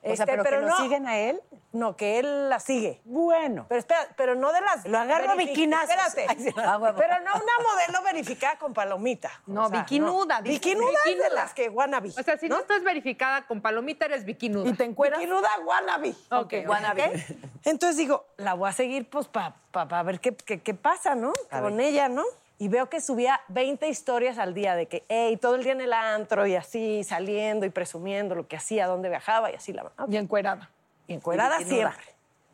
O 0.03 0.17
sea, 0.17 0.25
Este, 0.25 0.27
pero, 0.27 0.43
que 0.45 0.51
lo 0.63 0.69
no, 0.69 0.77
siguen 0.79 1.07
a 1.07 1.19
él. 1.19 1.43
No, 1.73 1.95
que 1.95 2.19
él 2.19 2.49
la 2.49 2.59
sigue. 2.59 3.03
Bueno. 3.05 3.67
Pero 3.69 3.79
espera, 3.79 4.09
pero 4.17 4.35
no 4.35 4.51
de 4.51 4.63
las. 4.63 4.87
Lo 4.87 4.99
agarro 4.99 5.31
a 5.31 5.35
verific- 5.35 5.49
biquinazos. 5.49 5.91
Espérate. 5.91 6.27
Ay, 6.27 6.37
sí. 6.43 6.55
Ah, 6.57 6.79
huevo. 6.79 6.99
Pero 6.99 7.17
no 7.21 7.33
una 7.35 7.69
modelo 7.71 8.03
verificada 8.03 8.59
con 8.59 8.73
palomita. 8.73 9.31
No, 9.47 9.69
bikinuda, 9.69 10.41
dice. 10.41 10.55
Bikinuda 10.55 10.99
es 11.05 11.19
de 11.19 11.31
las 11.31 11.53
que 11.53 11.69
wannabe. 11.69 12.09
O 12.09 12.23
sea, 12.23 12.39
si 12.39 12.49
no, 12.49 12.59
estás 12.61 12.83
verificada 12.83 13.47
con 13.47 13.61
palomita, 13.61 14.07
eres 14.07 14.25
bikinuda. 14.25 14.71
¿Y 14.71 14.73
te 14.73 14.85
encueras? 14.85 15.21
Bikinuda 15.21 15.51
wannabe. 15.67 16.15
Ok, 16.31 16.55
Wannabe. 16.67 17.27
Entonces 17.65 17.99
digo, 17.99 18.25
la 18.39 18.55
voy 18.55 18.71
a 18.71 18.73
seguir 18.73 19.09
pues 19.11 19.29
para 19.29 20.03
ver 20.03 20.19
qué, 20.19 20.35
qué, 20.35 20.63
qué 20.63 20.73
pasa, 20.73 21.15
¿no? 21.15 21.35
Con 21.51 21.79
ella, 21.79 22.09
¿no? 22.09 22.25
Y 22.61 22.69
veo 22.69 22.91
que 22.91 23.01
subía 23.01 23.41
20 23.49 23.89
historias 23.89 24.37
al 24.37 24.53
día 24.53 24.77
de 24.77 24.87
que, 24.87 25.03
hey, 25.09 25.39
todo 25.39 25.55
el 25.55 25.65
día 25.65 25.73
en 25.73 25.81
el 25.81 25.95
antro 25.95 26.47
y 26.47 26.55
así, 26.57 27.03
saliendo 27.05 27.65
y 27.65 27.71
presumiendo 27.71 28.35
lo 28.35 28.47
que 28.47 28.55
hacía, 28.57 28.87
dónde 28.87 29.09
viajaba 29.09 29.51
y 29.51 29.55
así 29.55 29.73
la 29.73 29.91
Y 30.09 30.17
encuerada. 30.19 30.69
Y 31.07 31.15
encuerada 31.15 31.59
Y 31.63 31.65
siempre. 31.65 32.05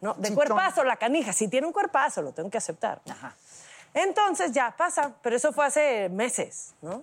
¿no? 0.00 0.14
De 0.14 0.28
Chitón. 0.28 0.36
cuerpazo, 0.36 0.84
la 0.84 0.94
canija. 0.94 1.32
Si 1.32 1.48
tiene 1.48 1.66
un 1.66 1.72
cuerpazo, 1.72 2.22
lo 2.22 2.30
tengo 2.32 2.48
que 2.48 2.58
aceptar. 2.58 3.00
Entonces 3.94 4.52
ya 4.52 4.75
pasa, 4.76 5.12
pero 5.22 5.34
eso 5.34 5.52
fue 5.52 5.66
hace 5.66 6.08
meses, 6.08 6.75
¿no? 6.82 7.02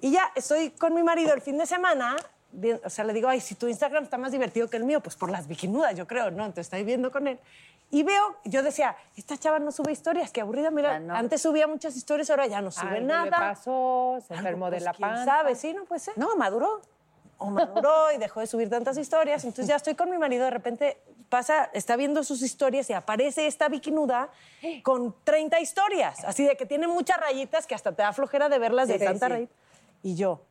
Y 0.00 0.12
ya 0.12 0.30
estoy 0.36 0.70
con 0.70 0.94
mi 0.94 1.02
marido 1.02 1.34
el 1.34 1.40
fin 1.40 1.58
de 1.58 1.66
semana, 1.66 2.14
bien- 2.52 2.80
o 2.84 2.90
sea, 2.90 3.04
le 3.04 3.12
digo, 3.14 3.28
ay, 3.28 3.40
si 3.40 3.56
tu 3.56 3.66
Instagram 3.66 4.04
está 4.04 4.16
más 4.16 4.30
divertido 4.30 4.68
que 4.70 4.76
el 4.76 4.84
mío, 4.84 5.00
pues 5.00 5.16
por 5.16 5.28
las 5.30 5.48
bikinudas, 5.48 5.96
yo 5.96 6.06
creo, 6.06 6.30
¿no? 6.30 6.44
Entonces 6.44 6.66
estoy 6.66 6.84
viendo 6.84 7.10
con 7.10 7.26
él. 7.26 7.40
Y 7.90 8.02
veo, 8.02 8.36
yo 8.44 8.62
decía, 8.62 8.96
esta 9.16 9.38
chava 9.38 9.58
no 9.58 9.72
sube 9.72 9.92
historias, 9.92 10.30
qué 10.30 10.42
aburrida, 10.42 10.70
mira, 10.70 10.96
antes 11.10 11.40
subía 11.40 11.66
muchas 11.66 11.96
historias, 11.96 12.28
ahora 12.28 12.46
ya 12.46 12.60
no 12.60 12.70
sube 12.70 12.96
Algo 12.98 13.06
nada. 13.06 13.24
le 13.24 13.30
pasó, 13.30 14.18
se 14.26 14.34
Algo, 14.34 14.40
enfermó 14.46 14.66
de 14.66 14.72
pues, 14.72 14.82
la 14.84 14.92
¿quién 14.92 15.08
panza. 15.08 15.24
sabe? 15.24 15.54
Sí, 15.54 15.72
no 15.72 15.84
puede 15.84 16.00
ser. 16.00 16.18
No, 16.18 16.36
maduró. 16.36 16.82
O 17.38 17.46
maduró 17.50 18.12
y 18.12 18.18
dejó 18.18 18.40
de 18.40 18.46
subir 18.46 18.68
tantas 18.68 18.98
historias. 18.98 19.44
Entonces 19.44 19.68
ya 19.68 19.76
estoy 19.76 19.94
con 19.94 20.10
mi 20.10 20.18
marido, 20.18 20.44
de 20.44 20.50
repente 20.50 20.98
pasa, 21.28 21.70
está 21.72 21.94
viendo 21.96 22.24
sus 22.24 22.42
historias 22.42 22.90
y 22.90 22.94
aparece 22.94 23.46
esta 23.46 23.68
bikinuda 23.68 24.28
con 24.82 25.14
30 25.24 25.60
historias. 25.60 26.24
Así 26.24 26.44
de 26.44 26.56
que 26.56 26.66
tiene 26.66 26.88
muchas 26.88 27.16
rayitas 27.18 27.66
que 27.66 27.74
hasta 27.76 27.92
te 27.92 28.02
da 28.02 28.12
flojera 28.12 28.48
de 28.48 28.58
verlas 28.58 28.88
de 28.88 28.98
Sí, 28.98 29.04
tanta 29.04 29.26
sí. 29.26 29.32
rayita. 29.32 29.54
Y 30.02 30.14
yo 30.16 30.42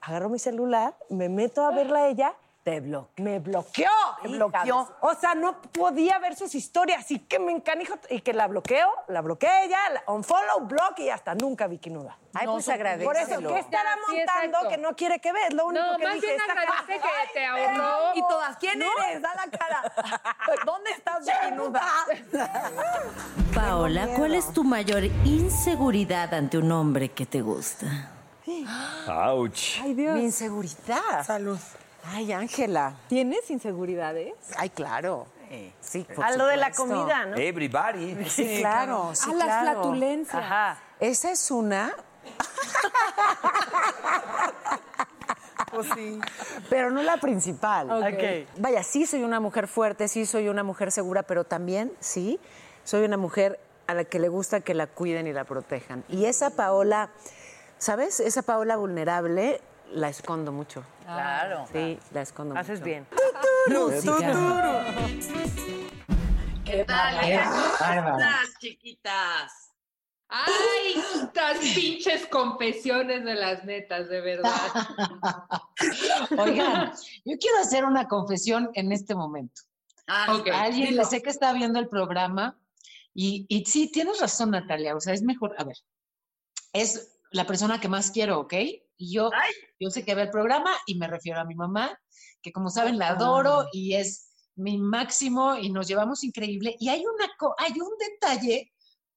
agarro 0.00 0.28
mi 0.28 0.38
celular, 0.38 0.94
me 1.10 1.28
meto 1.28 1.66
a 1.66 1.72
verla 1.72 1.98
a 2.04 2.08
ella. 2.08 2.34
Te 2.68 2.80
bloqueó. 2.80 3.24
Me 3.24 3.38
bloqueó. 3.38 3.88
Me 4.22 4.28
bloqueó. 4.28 4.94
O 5.00 5.14
sea, 5.14 5.34
no 5.34 5.62
podía 5.62 6.18
ver 6.18 6.36
sus 6.36 6.54
historias. 6.54 7.10
Y 7.10 7.20
que 7.20 7.38
me 7.38 7.50
encanijo. 7.50 7.94
Y 8.10 8.20
que 8.20 8.34
la 8.34 8.46
bloqueo, 8.46 8.90
la 9.06 9.22
bloquea 9.22 9.64
ella, 9.64 9.78
la 9.88 10.02
unfollow, 10.12 10.66
block 10.66 10.98
y 10.98 11.08
hasta 11.08 11.34
nunca 11.34 11.66
bikinuda. 11.66 12.18
Ay, 12.34 12.46
pues 12.46 12.68
agradecelo. 12.68 13.08
Por 13.08 13.16
eso, 13.16 13.54
¿qué 13.54 13.58
estará 13.60 13.94
Sí, 14.10 14.16
montando 14.16 14.68
que 14.68 14.76
no 14.76 14.94
quiere 14.94 15.18
que 15.18 15.32
veas? 15.32 15.54
Lo 15.54 15.64
único 15.68 15.82
No, 15.82 15.96
que 15.96 16.04
más 16.04 16.14
dije, 16.16 16.26
bien 16.26 16.40
agradece 16.42 17.00
que 17.00 17.32
te 17.32 17.46
ahorró. 17.46 18.14
Y 18.14 18.20
todas, 18.20 18.56
¿quién 18.58 18.82
eres? 18.82 19.22
Da 19.22 19.34
la 19.34 19.58
cara. 19.58 19.92
¿Dónde 20.66 20.90
estás, 20.90 21.24
bikinuda? 21.24 21.82
Paola, 23.54 24.08
¿cuál 24.14 24.34
es 24.34 24.52
tu 24.52 24.62
mayor 24.62 25.04
inseguridad 25.24 26.34
ante 26.34 26.58
un 26.58 26.70
hombre 26.70 27.12
que 27.12 27.24
te 27.24 27.40
gusta? 27.40 28.10
Ouch. 29.08 29.80
Ay, 29.82 29.94
Dios. 29.94 30.14
Mi 30.16 30.24
inseguridad. 30.24 31.24
Salud. 31.24 31.58
Ay, 32.10 32.32
Ángela. 32.32 32.94
¿Tienes 33.08 33.50
inseguridades? 33.50 34.34
Ay, 34.56 34.70
claro. 34.70 35.26
Sí, 35.80 36.06
por 36.14 36.24
A 36.24 36.36
lo 36.36 36.44
de 36.46 36.56
la 36.58 36.72
supuesto. 36.72 36.94
comida, 36.96 37.24
¿no? 37.26 37.36
Everybody. 37.36 38.24
Sí, 38.28 38.58
claro. 38.60 39.10
sí, 39.14 39.30
Ah, 39.32 39.34
las 39.36 39.46
claro. 39.46 39.70
flatulencias. 39.80 40.42
Ajá. 40.42 40.78
Esa 41.00 41.30
es 41.30 41.50
una. 41.50 41.92
Pues 45.70 45.86
sí. 45.94 46.18
Pero 46.70 46.90
no 46.90 47.02
la 47.02 47.18
principal. 47.18 47.90
Ok. 47.90 48.48
Vaya, 48.58 48.82
sí 48.82 49.04
soy 49.06 49.22
una 49.22 49.38
mujer 49.38 49.68
fuerte, 49.68 50.08
sí 50.08 50.24
soy 50.24 50.48
una 50.48 50.62
mujer 50.64 50.90
segura, 50.90 51.22
pero 51.24 51.44
también, 51.44 51.92
sí, 52.00 52.40
soy 52.84 53.04
una 53.04 53.18
mujer 53.18 53.60
a 53.86 53.92
la 53.92 54.04
que 54.04 54.18
le 54.18 54.28
gusta 54.28 54.60
que 54.60 54.72
la 54.72 54.86
cuiden 54.86 55.26
y 55.26 55.32
la 55.34 55.44
protejan. 55.44 56.04
Y 56.08 56.24
esa 56.24 56.50
Paola, 56.50 57.10
¿sabes? 57.76 58.18
Esa 58.18 58.40
Paola 58.42 58.76
vulnerable 58.76 59.60
la 59.92 60.08
escondo 60.08 60.52
mucho. 60.52 60.82
Claro. 61.14 61.64
Sí, 61.72 61.98
la 62.12 62.20
escondo 62.22 62.54
mucho. 62.54 62.60
Haces 62.60 62.82
bien. 62.82 63.06
¿Qué 66.66 66.84
tal? 66.84 67.24
eh? 67.24 67.40
¿Cómo 67.78 68.18
estás, 68.18 68.58
chiquitas? 68.58 69.52
Ay, 70.28 71.02
estas 71.22 71.58
pinches 71.74 72.26
confesiones 72.26 73.24
de 73.24 73.34
las 73.34 73.64
netas, 73.64 74.10
de 74.10 74.20
verdad. 74.20 74.52
Oigan, 76.38 76.92
yo 77.24 77.38
quiero 77.40 77.58
hacer 77.62 77.86
una 77.86 78.06
confesión 78.06 78.68
en 78.74 78.92
este 78.92 79.14
momento. 79.14 79.62
Ah, 80.06 80.34
Ok. 80.38 80.48
Alguien, 80.52 80.94
le 80.96 81.06
sé 81.06 81.22
que 81.22 81.30
está 81.30 81.54
viendo 81.54 81.78
el 81.78 81.88
programa 81.88 82.58
y, 83.14 83.46
y 83.48 83.64
sí, 83.64 83.90
tienes 83.90 84.20
razón, 84.20 84.50
Natalia. 84.50 84.94
O 84.94 85.00
sea, 85.00 85.14
es 85.14 85.22
mejor, 85.22 85.54
a 85.56 85.64
ver, 85.64 85.76
es 86.74 87.18
la 87.30 87.46
persona 87.46 87.80
que 87.80 87.88
más 87.88 88.10
quiero, 88.10 88.40
¿ok? 88.40 88.52
Y 88.98 89.14
yo, 89.14 89.30
Ay. 89.32 89.52
yo 89.80 89.90
sé 89.90 90.04
que 90.04 90.14
ve 90.14 90.22
el 90.22 90.30
programa 90.30 90.72
y 90.86 90.98
me 90.98 91.06
refiero 91.06 91.40
a 91.40 91.44
mi 91.44 91.54
mamá, 91.54 91.98
que 92.42 92.52
como 92.52 92.68
saben 92.68 92.98
la 92.98 93.10
adoro 93.10 93.66
y 93.72 93.94
es 93.94 94.32
mi 94.56 94.76
máximo 94.76 95.56
y 95.56 95.70
nos 95.70 95.86
llevamos 95.86 96.24
increíble. 96.24 96.74
Y 96.80 96.88
hay, 96.88 97.04
una, 97.06 97.30
hay 97.58 97.72
un 97.80 97.90
detalle 97.98 98.72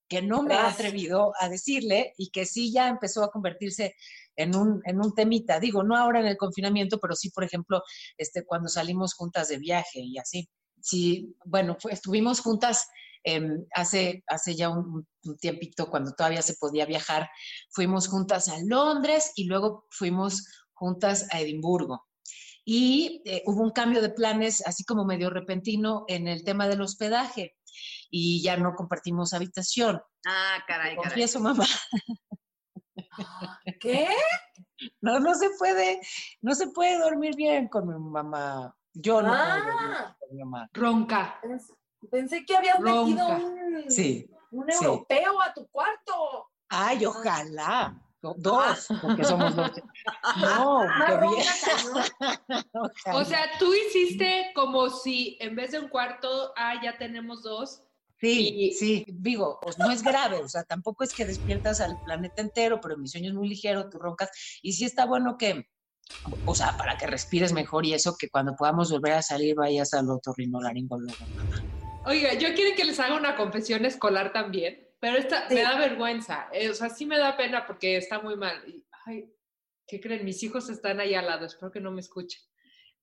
que 0.08 0.22
no 0.22 0.44
me 0.44 0.54
he 0.54 0.58
atrevido 0.58 1.34
a 1.40 1.50
decirle 1.50 2.14
y 2.18 2.30
que 2.30 2.46
sí 2.46 2.72
ya 2.72 2.90
empezó 2.90 3.24
a 3.24 3.32
convertirse 3.32 3.96
en 4.36 4.56
un, 4.56 4.82
en 4.86 5.00
un 5.00 5.16
temita. 5.16 5.60
Digo, 5.60 5.84
no 5.84 5.98
ahora 5.98 6.20
en 6.20 6.28
el 6.28 6.38
confinamiento, 6.38 7.00
pero 7.00 7.16
sí, 7.16 7.30
por 7.32 7.44
ejemplo, 7.44 7.82
este, 8.18 8.46
cuando 8.46 8.68
salimos 8.70 9.14
juntas 9.16 9.48
de 9.48 9.58
viaje 9.58 10.00
y 10.02 10.18
así. 10.18 10.50
Sí, 10.80 11.36
bueno, 11.46 11.76
fue- 11.80 11.94
estuvimos 11.94 12.40
juntas 12.42 12.88
em, 13.24 13.66
hace, 13.74 14.24
hace 14.28 14.56
ya 14.56 14.70
un, 14.70 15.08
un 15.24 15.38
tiempito, 15.38 15.90
cuando 15.90 16.14
todavía 16.14 16.42
se 16.42 16.56
podía 16.56 16.86
viajar, 16.86 17.30
fuimos 17.72 18.08
juntas 18.08 18.50
a 18.50 18.58
Londres 18.64 19.32
y 19.36 19.46
luego 19.46 19.86
fuimos 19.92 20.48
juntas 20.74 21.28
a 21.32 21.40
Edimburgo. 21.40 22.08
Y 22.64 23.22
eh, 23.26 23.42
hubo 23.48 23.64
un 23.64 23.72
cambio 23.72 24.02
de 24.02 24.10
planes, 24.10 24.66
así 24.68 24.84
como 24.86 25.04
medio 25.06 25.30
repentino, 25.30 26.06
en 26.08 26.28
el 26.28 26.44
tema 26.44 26.68
del 26.68 26.82
hospedaje. 26.82 27.56
Y 28.10 28.44
ya 28.44 28.58
no 28.58 28.76
compartimos 28.76 29.34
habitación. 29.34 30.02
Ah, 30.26 30.58
caray, 30.68 30.96
caray. 30.96 30.98
Confieso, 30.98 31.40
mamá. 31.40 31.66
¿Qué? 33.80 34.08
No, 35.02 35.20
no 35.20 35.34
se 35.36 35.50
puede, 35.58 36.02
no 36.42 36.54
se 36.56 36.68
puede 36.68 37.00
dormir 37.00 37.36
bien 37.36 37.68
con 37.68 37.88
mi 37.88 37.96
mamá. 37.98 38.76
Yo 38.94 39.22
no 39.22 39.30
puedo 39.30 39.46
dormir 39.48 39.96
Ah. 39.98 40.16
con 40.20 40.30
mi 40.36 40.44
mamá. 40.44 40.70
Ronca. 40.74 41.40
Pens- 42.02 42.10
Pensé 42.10 42.46
que 42.46 42.56
habías 42.56 42.80
metido 42.80 43.28
un, 43.28 43.86
Sí. 43.92 44.30
un 44.52 44.66
sí. 44.72 44.86
europeo 44.86 45.42
a 45.42 45.54
tu 45.54 45.68
cuarto. 45.68 46.48
Ay, 46.70 47.06
ojalá. 47.06 47.96
Do- 48.22 48.36
Dos, 48.38 48.88
porque 49.02 49.24
somos 49.24 49.56
dos. 49.56 49.72
No, 50.40 50.82
qué 51.08 51.18
bien. 51.18 51.46
O 53.14 53.26
sea, 53.26 53.46
tú 53.58 53.74
hiciste 53.74 54.52
como 54.54 54.90
si 54.92 55.38
en 55.42 55.56
vez 55.56 55.72
de 55.72 55.80
un 55.80 55.88
cuarto, 55.90 56.54
ah, 56.56 56.76
ya 56.84 56.98
tenemos 57.00 57.42
dos. 57.42 57.82
Sí, 58.20 58.50
Y- 58.56 58.74
sí, 58.74 59.06
digo, 59.08 59.58
pues 59.64 59.80
no 59.80 59.90
es 59.90 60.04
grave, 60.04 60.38
o 60.38 60.48
sea, 60.48 60.64
tampoco 60.64 61.04
es 61.04 61.12
que 61.16 61.26
despiertas 61.26 61.82
al 61.82 62.00
planeta 62.04 62.44
entero, 62.44 62.80
pero 62.80 62.96
mi 62.96 63.08
sueño 63.08 63.30
es 63.30 63.36
muy 63.36 63.50
ligero, 63.50 63.90
tú 63.90 63.98
roncas, 63.98 64.30
y 64.62 64.74
sí 64.74 64.86
está 64.86 65.06
bueno 65.08 65.38
que, 65.40 65.68
o 66.46 66.54
sea, 66.54 66.78
para 66.78 67.00
que 67.00 67.08
respires 67.08 67.52
mejor 67.54 67.88
y 67.88 67.96
eso, 67.96 68.16
que 68.20 68.30
cuando 68.30 68.56
podamos 68.56 68.92
volver 68.92 69.14
a 69.14 69.24
salir 69.24 69.56
vayas 69.56 69.96
al 69.96 70.08
otorrinolaringólogo. 70.08 71.16
Oiga, 72.06 72.34
yo 72.34 72.54
quiero 72.56 72.76
que 72.76 72.84
les 72.86 73.00
haga 73.00 73.16
una 73.16 73.36
confesión 73.36 73.86
escolar 73.86 74.34
también, 74.34 74.88
pero 75.00 75.18
esta 75.18 75.48
me 75.50 75.62
da 75.62 75.78
vergüenza. 75.78 76.50
eh, 76.52 76.70
o 76.70 76.74
sea, 76.74 76.90
sí 76.90 77.06
me 77.06 77.18
da 77.18 77.38
pena 77.38 77.66
porque 77.66 77.98
está 77.98 78.20
muy 78.20 78.36
mal. 78.36 78.64
Ay, 79.06 79.32
¿qué 79.88 80.00
creen? 80.00 80.26
Mis 80.26 80.42
hijos 80.44 80.70
están 80.70 81.00
ahí 81.00 81.14
al 81.14 81.28
lado, 81.28 81.46
espero 81.46 81.72
que 81.72 81.80
no 81.80 81.92
me 81.92 82.02
escuchen. 82.02 82.42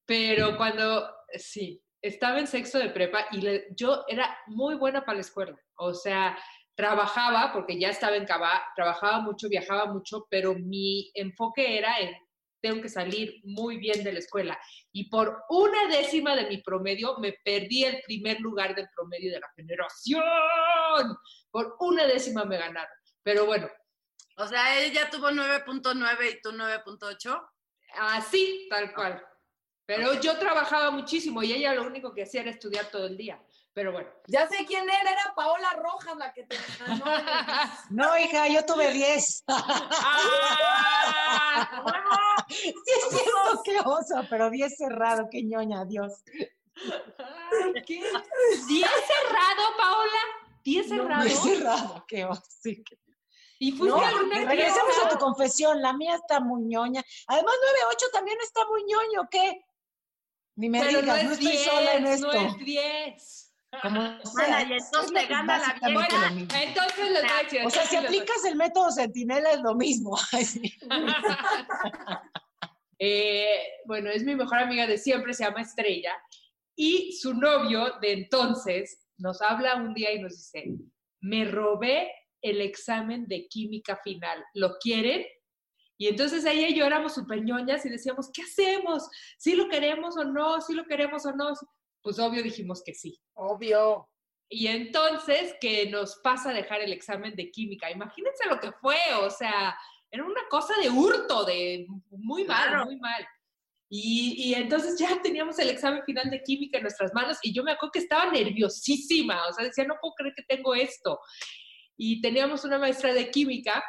Pero 0.05 0.57
cuando, 0.57 1.09
sí, 1.35 1.83
estaba 2.03 2.39
en 2.41 2.47
sexto 2.47 2.79
de 2.79 2.91
prepa 2.91 3.27
y 3.31 3.41
le- 3.41 3.67
yo 3.77 4.05
era 4.09 4.37
muy 4.47 4.75
buena 4.77 5.05
para 5.05 5.17
la 5.17 5.21
escuela. 5.23 5.57
O 5.77 5.95
sea, 5.95 6.37
trabajaba, 6.75 7.53
porque 7.53 7.79
ya 7.79 7.91
estaba 7.91 8.17
en 8.17 8.25
Cabá, 8.25 8.63
trabajaba 8.75 9.21
mucho, 9.21 9.49
viajaba 9.49 9.87
mucho, 9.87 10.27
pero 10.31 10.55
mi 10.55 11.11
enfoque 11.15 11.77
era 11.79 11.99
en 12.01 12.17
tengo 12.61 12.83
que 12.83 12.89
salir 12.89 13.41
muy 13.45 13.79
bien 13.79 14.03
de 14.05 14.13
la 14.13 14.19
escuela. 14.19 14.59
Y 14.93 15.09
por 15.09 15.45
una 15.49 15.87
décima 15.89 16.35
de 16.37 16.47
mi 16.47 16.59
promedio 16.59 17.19
me 17.19 17.33
perdí 17.45 17.85
el 17.85 18.03
primer 18.03 18.41
lugar 18.41 18.75
del 18.75 18.89
promedio 18.95 19.33
de 19.33 19.41
la 19.41 19.51
generación. 19.55 21.17
Por 21.51 21.77
una 21.81 22.07
décima 22.07 22.45
me 22.45 22.59
ganaron. 22.59 22.91
Pero 23.23 23.47
bueno, 23.47 23.69
O 24.37 24.47
sea, 24.47 24.79
él 24.79 24.93
ya 24.93 25.11
tuvo 25.11 25.31
9.9 25.31 26.31
y 26.31 26.41
tú 26.41 26.53
9.8. 26.53 27.49
así, 27.97 28.69
tal 28.71 28.95
cual. 28.95 29.21
Pero 29.85 30.21
yo 30.21 30.39
trabajaba 30.39 30.91
muchísimo 30.91 31.43
y 31.43 31.53
ella 31.53 31.75
lo 31.75 31.85
único 31.85 32.13
que 32.15 32.23
hacía 32.23 32.43
era 32.43 32.51
estudiar 32.51 32.91
todo 32.91 33.07
el 33.07 33.17
día. 33.17 33.43
Pero 33.79 33.93
bueno. 33.93 34.09
Ya 34.27 34.49
sé 34.49 34.67
quién 34.67 34.91
era, 34.91 35.13
era 35.13 35.33
Paola 35.37 35.71
Rojas 35.75 36.17
la 36.17 36.33
que 36.33 36.43
te 36.43 36.57
ganó. 36.81 37.05
No, 37.91 38.19
hija, 38.19 38.49
yo 38.49 38.67
tuve 38.67 38.93
10. 38.93 39.45
¡Ah! 40.89 42.45
Sí 42.49 42.75
es 42.75 43.09
cierto, 43.09 43.63
qué 43.65 43.79
oso, 43.85 44.27
pero 44.29 44.51
10 44.51 44.77
cerrado, 44.77 45.29
qué 45.31 45.45
ñoña, 45.45 45.85
Dios. 45.85 46.25
Ay, 46.77 47.73
¿qué? 47.87 48.01
¿Diez 48.69 48.91
cerrado, 48.91 49.77
Paola? 49.77 50.23
¿Diez 50.65 50.89
cerrado? 50.89 51.23
10 51.23 51.39
cerrado, 51.41 52.05
qué 52.09 52.25
oso. 52.25 52.43
sí, 52.61 52.83
qué- 52.83 52.99
¿Y 53.61 53.71
fuiste 53.71 53.97
No, 53.97 54.19
regresemos 54.45 54.99
a 55.05 55.09
tu 55.09 55.19
confesión, 55.19 55.81
la 55.81 55.93
mía 55.93 56.17
está 56.17 56.41
muy 56.41 56.63
ñoña. 56.65 57.05
Además, 57.29 57.55
9.8 57.93 58.11
también 58.13 58.39
está 58.43 58.67
muy 58.67 58.83
ñoño, 58.83 59.29
¿qué? 59.31 59.65
Ni 60.57 60.69
me 60.69 60.81
Pero 60.81 61.01
digas, 61.01 61.05
no 61.07 61.23
no, 61.29 61.31
es 61.33 61.39
estoy 61.39 61.53
10, 61.53 61.65
sola 61.65 61.93
en 61.95 62.07
esto. 62.09 62.27
no 62.33 62.41
es 62.41 62.57
10. 62.59 63.48
Como 63.83 64.01
Mana, 64.01 64.23
sea, 64.25 64.63
y 64.63 64.73
entonces 64.73 65.13
lo- 65.13 65.29
gana 65.29 65.59
la 65.59 65.69
básicamente 65.69 65.93
Bueno, 66.15 66.29
lo 66.29 66.35
mismo. 66.35 66.59
entonces 66.59 67.11
les 67.11 67.23
voy 67.23 67.31
a 67.31 67.43
decir. 67.43 67.67
O 67.67 67.71
sea, 67.71 67.85
si 67.87 67.97
aplicas 67.97 68.45
el 68.47 68.57
método 68.57 68.91
centinela 68.91 69.53
es 69.53 69.61
lo 69.61 69.75
mismo. 69.75 70.17
Eh, 73.01 73.61
bueno, 73.87 74.11
es 74.11 74.25
mi 74.25 74.35
mejor 74.35 74.59
amiga 74.59 74.85
de 74.85 74.99
siempre, 74.99 75.33
se 75.33 75.45
llama 75.45 75.61
Estrella, 75.63 76.13
y 76.75 77.13
su 77.13 77.33
novio 77.33 77.93
de 78.01 78.13
entonces 78.13 79.07
nos 79.17 79.41
habla 79.41 79.77
un 79.77 79.95
día 79.95 80.13
y 80.13 80.19
nos 80.21 80.33
dice, 80.37 80.65
me 81.21 81.45
robé 81.45 82.11
el 82.43 82.61
examen 82.61 83.29
de 83.29 83.47
química 83.47 83.97
final. 84.03 84.45
¿Lo 84.55 84.79
quieren? 84.79 85.25
Y 85.97 86.09
entonces 86.09 86.45
ella 86.45 86.69
y 86.69 86.75
yo 86.75 86.87
éramos 86.87 87.15
súper 87.15 87.43
ñoñas 87.45 87.87
y 87.87 87.89
decíamos, 87.89 88.31
¿qué 88.33 88.43
hacemos? 88.43 89.09
¿Sí 89.39 89.55
lo 89.55 89.69
queremos 89.69 90.17
o 90.17 90.25
no? 90.25 90.61
¿Sí 90.61 90.73
lo 90.75 90.85
queremos 90.85 91.25
o 91.27 91.33
no? 91.33 91.53
Pues 92.03 92.19
obvio 92.19 92.43
dijimos 92.43 92.83
que 92.85 92.95
sí. 92.95 93.19
Obvio. 93.35 94.09
Y 94.51 94.67
entonces 94.69 95.55
que 95.61 95.91
nos 95.91 96.17
pasa 96.23 96.51
a 96.51 96.55
dejar 96.55 96.81
el 96.81 96.93
examen 96.93 97.35
de 97.37 97.51
química. 97.51 97.91
Imagínense 97.91 98.49
lo 98.49 98.59
que 98.61 98.73
fue, 98.73 98.97
o 99.21 99.29
sea, 99.31 99.77
era 100.11 100.25
una 100.25 100.41
cosa 100.49 100.75
de 100.83 100.89
hurto, 100.89 101.45
de 101.45 101.87
muy 102.11 102.45
mal, 102.45 102.69
Claro. 102.69 102.85
muy 102.87 102.97
mal. 102.99 103.27
Y, 103.91 104.35
y 104.51 104.55
entonces 104.55 104.99
ya 104.99 105.21
teníamos 105.23 105.59
el 105.59 105.71
examen 105.71 106.03
final 106.05 106.31
de 106.31 106.43
química 106.43 106.79
en 106.79 106.83
nuestras 106.85 107.13
manos 107.15 107.39
y 107.43 107.53
yo 107.55 107.63
me 107.63 107.73
acuerdo 107.73 107.93
que 107.93 107.99
estaba 108.01 108.31
nerviosísima, 108.31 109.47
o 109.49 109.53
sea, 109.53 109.65
decía, 109.65 109.85
no 109.85 109.95
puedo 110.01 110.15
creer 110.15 110.35
que 110.37 110.43
tengo 110.57 110.75
esto. 110.75 111.19
Y 111.97 112.21
teníamos 112.21 112.65
una 112.65 112.79
maestra 112.79 113.13
de 113.13 113.31
química 113.31 113.83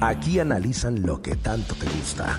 Aquí 0.00 0.38
analizan 0.38 1.00
lo 1.06 1.22
que 1.22 1.36
tanto 1.36 1.74
te 1.74 1.86
gusta. 1.86 2.38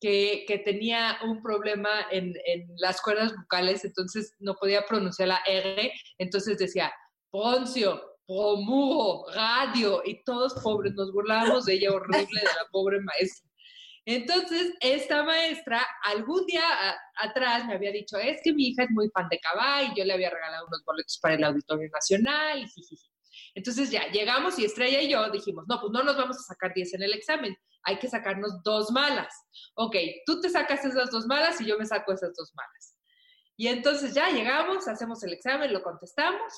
Que, 0.00 0.44
que 0.48 0.58
tenía 0.58 1.18
un 1.24 1.42
problema 1.42 1.90
en, 2.10 2.34
en 2.46 2.68
las 2.76 3.00
cuerdas 3.02 3.34
vocales, 3.36 3.84
entonces 3.84 4.34
no 4.38 4.54
podía 4.54 4.86
pronunciar 4.86 5.28
la 5.28 5.40
R, 5.46 5.92
entonces 6.18 6.58
decía 6.58 6.92
Poncio, 7.30 8.00
Promuro, 8.26 9.24
Radio, 9.34 10.02
y 10.04 10.22
todos 10.24 10.54
pobres 10.62 10.94
nos 10.94 11.12
burlábamos 11.12 11.66
de 11.66 11.74
ella 11.74 11.92
horrible, 11.92 12.40
de 12.40 12.46
la 12.46 12.68
pobre 12.70 13.00
maestra. 13.00 13.50
Entonces, 14.06 14.72
esta 14.80 15.22
maestra 15.24 15.86
algún 16.04 16.46
día 16.46 16.62
atrás 17.16 17.66
me 17.66 17.74
había 17.74 17.92
dicho, 17.92 18.16
es 18.16 18.40
que 18.42 18.52
mi 18.52 18.68
hija 18.68 18.84
es 18.84 18.90
muy 18.90 19.10
fan 19.10 19.28
de 19.28 19.38
Cabá 19.38 19.82
y 19.82 19.96
yo 19.96 20.04
le 20.04 20.14
había 20.14 20.30
regalado 20.30 20.66
unos 20.66 20.82
boletos 20.84 21.18
para 21.20 21.34
el 21.34 21.44
Auditorio 21.44 21.88
Nacional. 21.92 22.60
y 22.60 22.68
jijiji. 22.68 23.09
Entonces 23.60 23.90
ya 23.90 24.10
llegamos 24.10 24.58
y 24.58 24.64
Estrella 24.64 25.02
y 25.02 25.10
yo 25.10 25.30
dijimos, 25.30 25.66
no, 25.68 25.78
pues 25.82 25.92
no 25.92 26.02
nos 26.02 26.16
vamos 26.16 26.38
a 26.38 26.42
sacar 26.42 26.72
10 26.72 26.94
en 26.94 27.02
el 27.02 27.12
examen, 27.12 27.54
hay 27.82 27.98
que 27.98 28.08
sacarnos 28.08 28.62
dos 28.62 28.90
malas. 28.90 29.34
Ok, 29.74 29.96
tú 30.24 30.40
te 30.40 30.48
sacas 30.48 30.82
esas 30.82 31.10
dos 31.10 31.26
malas 31.26 31.60
y 31.60 31.66
yo 31.66 31.76
me 31.76 31.84
saco 31.84 32.10
esas 32.10 32.34
dos 32.34 32.54
malas. 32.54 32.96
Y 33.58 33.68
entonces 33.68 34.14
ya 34.14 34.30
llegamos, 34.30 34.88
hacemos 34.88 35.22
el 35.24 35.34
examen, 35.34 35.74
lo 35.74 35.82
contestamos 35.82 36.54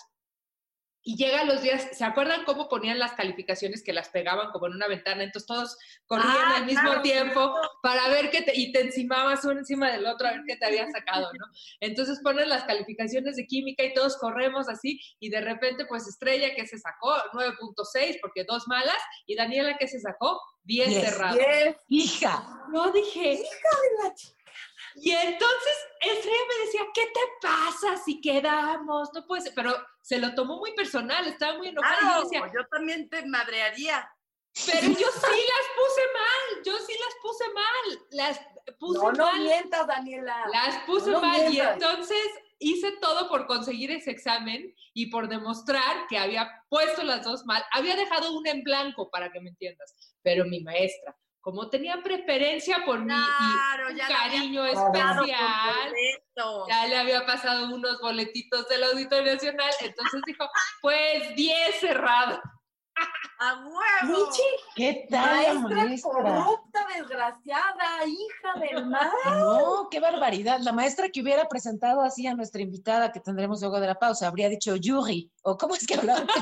y 1.05 1.17
llegan 1.17 1.49
los 1.49 1.63
días, 1.63 1.89
¿se 1.93 2.05
acuerdan 2.05 2.45
cómo 2.45 2.69
ponían 2.69 2.99
las 2.99 3.13
calificaciones 3.15 3.83
que 3.83 3.93
las 3.93 4.09
pegaban 4.11 4.53
como 4.53 4.67
en 4.69 4.75
una 4.75 4.87
ventana? 4.87 5.25
Entonces 5.25 5.47
todos 5.49 5.77
corrían 6.07 6.31
Ah, 6.31 6.57
al 6.59 6.67
mismo 6.67 6.83
claro, 6.83 7.03
tiempo 7.03 7.55
para 7.83 8.09
ver 8.09 8.31
qué 8.31 8.43
te, 8.43 8.53
y 8.59 8.71
te 8.73 8.83
encimabas 8.83 9.45
uno 9.45 9.59
encima 9.59 9.91
del 9.91 10.07
otro 10.07 10.29
a 10.29 10.33
ver 10.33 10.43
qué 10.47 10.57
te 10.57 10.67
había 10.67 10.89
sacado, 10.91 11.29
¿no? 11.39 11.47
Entonces 11.81 12.21
ponen 12.23 12.49
las 12.49 12.65
calificaciones 12.65 13.35
de 13.37 13.47
química 13.47 13.83
y 13.83 13.95
todos 13.95 14.17
corremos 14.19 14.69
así 14.69 15.01
y 15.19 15.29
de 15.29 15.41
repente 15.41 15.87
pues 15.87 16.07
Estrella 16.07 16.55
que 16.55 16.67
se 16.67 16.79
sacó 16.79 17.13
9.6 17.33 18.19
porque 18.21 18.45
dos 18.45 18.69
malas 18.69 18.99
y 19.27 19.35
Daniela 19.35 19.77
que 19.79 19.89
se 19.89 19.99
sacó 20.01 20.41
10 20.65 20.89
Diez. 20.89 21.05
cerrados. 21.05 21.41
Hija. 21.89 22.65
Yo 22.73 22.93
dije, 22.93 23.33
Hija 23.33 23.43
de 23.43 24.05
la 24.09 24.15
chica. 24.15 24.43
y 24.97 25.11
entonces 25.11 25.77
Estrella 26.01 26.39
me 26.49 26.65
decía, 26.67 26.81
¿qué 26.95 27.03
te 27.07 27.21
pasa 27.49 27.97
si 28.05 28.21
quedamos? 28.21 29.09
No 29.15 29.27
puede 29.27 29.43
ser, 29.43 29.53
pero 29.57 29.75
se 30.03 30.19
lo 30.19 30.35
tomó 30.35 30.59
muy 30.59 30.75
personal, 30.75 31.27
estaba 31.27 31.57
muy 31.57 31.69
enojada. 31.69 31.97
y 31.97 32.01
yo 32.05 32.09
Claro, 32.09 32.23
decía, 32.25 32.53
yo 32.61 32.67
también 32.69 33.09
te 33.09 33.25
madrearía. 33.27 34.11
pero 34.67 34.89
yo 34.89 34.93
sí 34.93 35.41
las 35.53 35.67
puse 35.77 36.03
mal, 36.13 36.63
yo 36.65 36.79
sí 36.79 36.93
las 37.01 37.15
puse 37.23 37.45
mal, 37.55 38.07
las 38.11 38.41
puse 38.79 38.99
No, 38.99 39.13
no 39.13 39.25
mal, 39.27 39.41
mientas, 39.41 39.87
Daniela. 39.87 40.47
las 40.53 40.79
puse 40.85 41.11
No 41.11 41.21
mal. 41.23 41.53
Y 41.53 41.59
entonces 41.61 42.19
hice 42.59 42.93
todo 43.01 43.29
por 43.29 43.47
conseguir 43.47 43.91
ese 43.91 44.11
examen 44.11 44.75
y 44.93 45.07
por 45.11 45.29
demostrar 45.29 46.07
que 46.09 46.19
había 46.19 46.49
puesto 46.69 47.03
las 47.03 47.25
dos 47.25 47.45
mal. 47.47 47.65
Había 47.73 47.97
dejado 47.97 48.37
una 48.39 48.51
en 48.51 48.63
blanco, 48.63 49.11
para 49.11 49.33
que 49.33 49.41
me 49.41 49.51
entiendas, 49.51 49.95
pero 50.23 50.45
mi 50.45 50.61
maestra, 50.63 51.17
como 51.43 51.69
tenía 51.69 52.01
preferencia 52.03 52.85
por 52.87 53.01
mí 53.01 53.13
Claro, 53.13 53.91
y 53.91 53.93
un 53.93 53.99
ya 53.99 54.09
la 54.09 54.21
había 54.23 54.39
cariño 54.39 54.65
especial, 54.65 55.93
ya 56.69 56.87
le 56.87 56.97
había 56.97 57.27
pasado 57.27 57.75
unos 57.75 58.01
boletitos 58.01 58.69
del 58.69 58.85
Auditorio 58.85 59.35
Nacional, 59.35 59.71
entonces 59.81 60.23
dijo, 60.25 60.49
pues 60.81 61.35
10 61.35 61.81
cerrado. 61.81 62.41
¡A 63.39 63.55
huevo! 63.57 64.27
Michi, 64.29 64.43
¿Qué 64.77 65.07
tal 65.11 65.59
maestra 65.59 65.85
maestra? 65.85 66.11
corrupta, 66.13 66.87
desgraciada, 66.97 68.07
hija 68.07 68.55
del 68.61 68.87
mal. 68.91 69.11
No, 69.27 69.89
qué 69.91 69.99
barbaridad. 69.99 70.61
La 70.61 70.73
maestra 70.73 71.09
que 71.09 71.23
hubiera 71.23 71.49
presentado 71.49 72.03
así 72.03 72.27
a 72.29 72.35
nuestra 72.35 72.63
invitada 72.63 73.11
que 73.11 73.19
tendremos 73.21 73.61
luego 73.61 73.81
de 73.81 73.89
la 73.89 73.97
pausa 73.97 74.29
habría 74.29 74.49
dicho 74.49 74.77
Yuri. 74.77 75.31
¿O 75.43 75.57
cómo 75.57 75.75
es 75.75 75.87
que 75.87 75.95
hablaba? 75.97 76.21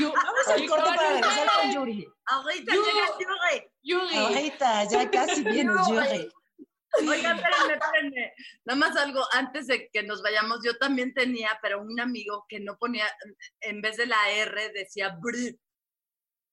Vamos 0.00 0.48
al 0.48 0.66
corte 0.68 0.84
con 0.84 0.96
para 0.96 1.08
regresar 1.12 1.48
con 1.62 1.72
Yuri. 1.72 2.06
Ahorita 2.26 2.74
Yo- 2.74 2.82
llega 2.82 3.06
Yuri. 3.18 3.70
Yuri. 3.82 4.16
Ahorita, 4.16 4.84
ya 4.84 5.10
casi 5.10 5.42
viene 5.44 5.72
Yuri. 5.88 6.28
Oigan, 7.08 7.36
espérenme, 7.38 7.74
espérenme. 7.74 8.32
Nada 8.64 8.78
más 8.78 8.96
algo, 8.96 9.20
antes 9.32 9.66
de 9.66 9.88
que 9.92 10.02
nos 10.02 10.22
vayamos, 10.22 10.58
yo 10.64 10.76
también 10.78 11.12
tenía, 11.14 11.58
pero 11.62 11.80
un 11.80 12.00
amigo 12.00 12.44
que 12.48 12.60
no 12.60 12.76
ponía, 12.76 13.04
en 13.60 13.80
vez 13.82 13.96
de 13.96 14.06
la 14.06 14.30
R, 14.30 14.72
decía 14.72 15.16
br. 15.20 15.54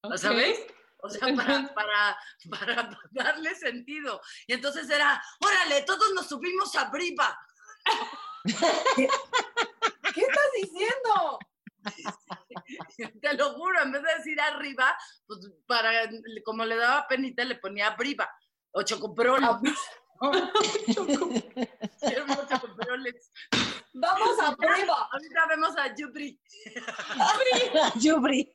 Ok. 0.08 0.18
¿Sabes? 0.18 0.60
O 0.98 1.10
sea, 1.10 1.36
para, 1.36 1.74
para, 1.74 2.18
para 2.50 2.89
darle 3.12 3.56
sentido. 3.56 4.22
Y 4.48 4.54
entonces 4.54 4.89
era, 4.89 5.22
órale, 5.39 5.84
todos 5.84 6.13
nos 6.13 6.28
subimos 6.28 6.76
a 6.76 6.86
Briva. 6.89 7.38
¿Qué 8.46 10.22
estás 10.22 10.52
diciendo? 10.62 11.39
Te 13.22 13.34
lo 13.36 13.54
juro, 13.54 13.82
en 13.82 13.91
vez 13.91 14.02
de 14.02 14.15
decir 14.15 14.41
arriba, 14.41 14.98
pues 15.28 15.39
para, 15.68 16.10
como 16.44 16.65
le 16.65 16.76
daba 16.76 17.08
penita, 17.08 17.44
le 17.44 17.56
ponía 17.56 17.91
Briva. 17.91 18.28
O 18.72 18.82
chocoprol. 18.82 19.41
Chocoproles. 22.50 23.32
Vamos 23.98 24.38
a 24.40 24.56
prueba. 24.56 25.08
Ahorita 25.12 25.46
vemos 25.48 25.78
a 25.78 25.96
Yubri. 25.96 26.38
Yuri. 27.96 28.54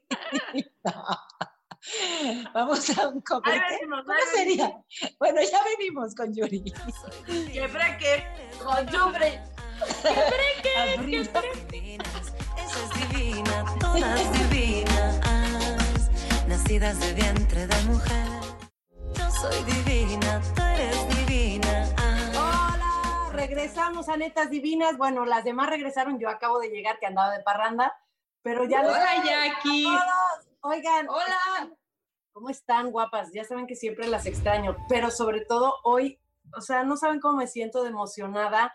Vamos 2.52 2.98
a 2.98 3.08
un 3.08 3.22
comercial. 3.22 3.64
venimos, 3.70 4.04
¿Cómo 4.04 4.12
ahí 4.12 4.22
sería? 4.34 4.84
Bueno, 5.18 5.40
ya 5.40 5.64
venimos 5.64 6.14
con 6.14 6.34
Yuri. 6.34 6.62
Que 7.52 7.68
freque. 7.68 8.26
Con 8.62 8.86
Yubre. 8.88 9.42
Arriba. 10.76 11.42
Esa 12.58 12.84
es 12.84 13.10
divina, 13.10 13.64
todas 13.80 14.32
divinas, 14.50 16.10
nacidas 16.46 17.00
de 17.00 17.14
vientre 17.14 17.66
de 17.66 17.82
mujer. 17.84 18.26
Yo 19.14 19.30
soy 19.30 19.64
divina, 19.64 20.42
tú 20.54 20.62
eres 20.62 21.08
divina. 21.16 21.79
Regresamos 23.40 24.10
a 24.10 24.18
Netas 24.18 24.50
Divinas. 24.50 24.98
Bueno, 24.98 25.24
las 25.24 25.44
demás 25.44 25.70
regresaron. 25.70 26.18
Yo 26.18 26.28
acabo 26.28 26.58
de 26.60 26.68
llegar, 26.68 26.98
que 26.98 27.06
andaba 27.06 27.30
de 27.34 27.42
parranda, 27.42 27.96
pero 28.42 28.64
ya 28.66 28.82
los- 28.82 28.92
Hola, 28.92 29.24
Jackie. 29.24 29.84
Todos. 29.84 30.46
Oigan, 30.60 31.08
Hola. 31.08 31.70
¿cómo 32.32 32.50
están, 32.50 32.90
guapas? 32.90 33.30
Ya 33.32 33.44
saben 33.44 33.66
que 33.66 33.76
siempre 33.76 34.08
las 34.08 34.26
extraño, 34.26 34.76
pero 34.90 35.10
sobre 35.10 35.46
todo 35.46 35.76
hoy, 35.84 36.20
o 36.54 36.60
sea, 36.60 36.84
no 36.84 36.98
saben 36.98 37.18
cómo 37.18 37.38
me 37.38 37.46
siento 37.46 37.82
de 37.82 37.88
emocionada 37.88 38.74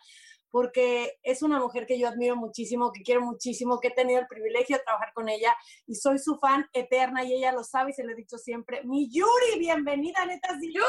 porque 0.49 1.19
es 1.21 1.43
una 1.43 1.59
mujer 1.59 1.85
que 1.85 1.99
yo 1.99 2.07
admiro 2.07 2.35
muchísimo, 2.35 2.91
que 2.91 3.03
quiero 3.03 3.21
muchísimo, 3.21 3.79
que 3.79 3.89
he 3.89 3.91
tenido 3.91 4.19
el 4.21 4.27
privilegio 4.27 4.77
de 4.77 4.83
trabajar 4.83 5.13
con 5.13 5.29
ella 5.29 5.55
y 5.85 5.93
soy 5.93 6.17
su 6.17 6.39
fan 6.39 6.67
eterna 6.73 7.23
y 7.23 7.35
ella 7.35 7.51
lo 7.51 7.63
sabe 7.63 7.91
y 7.91 7.93
se 7.93 8.03
lo 8.03 8.13
he 8.13 8.15
dicho 8.15 8.39
siempre. 8.39 8.81
Mi 8.83 9.07
Yuri, 9.11 9.59
bienvenida, 9.59 10.25
netas. 10.25 10.57
¡Yuri! 10.59 10.85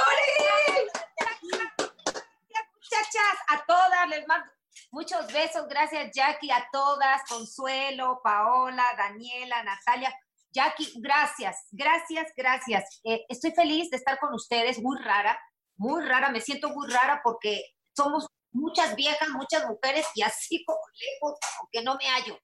Muchachas, 2.90 3.38
a 3.48 3.64
todas 3.66 4.08
les 4.08 4.26
mando 4.26 4.46
Muchos 4.90 5.26
besos, 5.32 5.66
gracias 5.68 6.10
Jackie, 6.14 6.50
a 6.50 6.68
todas, 6.70 7.22
Consuelo, 7.28 8.20
Paola, 8.22 8.84
Daniela, 8.96 9.62
Natalia. 9.62 10.14
Jackie, 10.52 10.92
gracias, 11.00 11.66
gracias, 11.70 12.26
gracias. 12.36 13.00
Eh, 13.04 13.24
estoy 13.28 13.52
feliz 13.52 13.90
de 13.90 13.96
estar 13.96 14.18
con 14.18 14.34
ustedes, 14.34 14.78
muy 14.80 14.98
rara, 15.02 15.38
muy 15.76 16.04
rara, 16.04 16.28
me 16.30 16.40
siento 16.42 16.68
muy 16.70 16.88
rara 16.90 17.20
porque 17.24 17.62
somos 17.96 18.26
muchas 18.52 18.94
viejas, 18.96 19.28
muchas 19.30 19.66
mujeres 19.66 20.06
y 20.14 20.22
así 20.22 20.62
como 20.66 20.78
lejos, 21.00 21.38
aunque 21.60 21.82
no 21.82 21.96
me 21.96 22.06
hallo. 22.08 22.38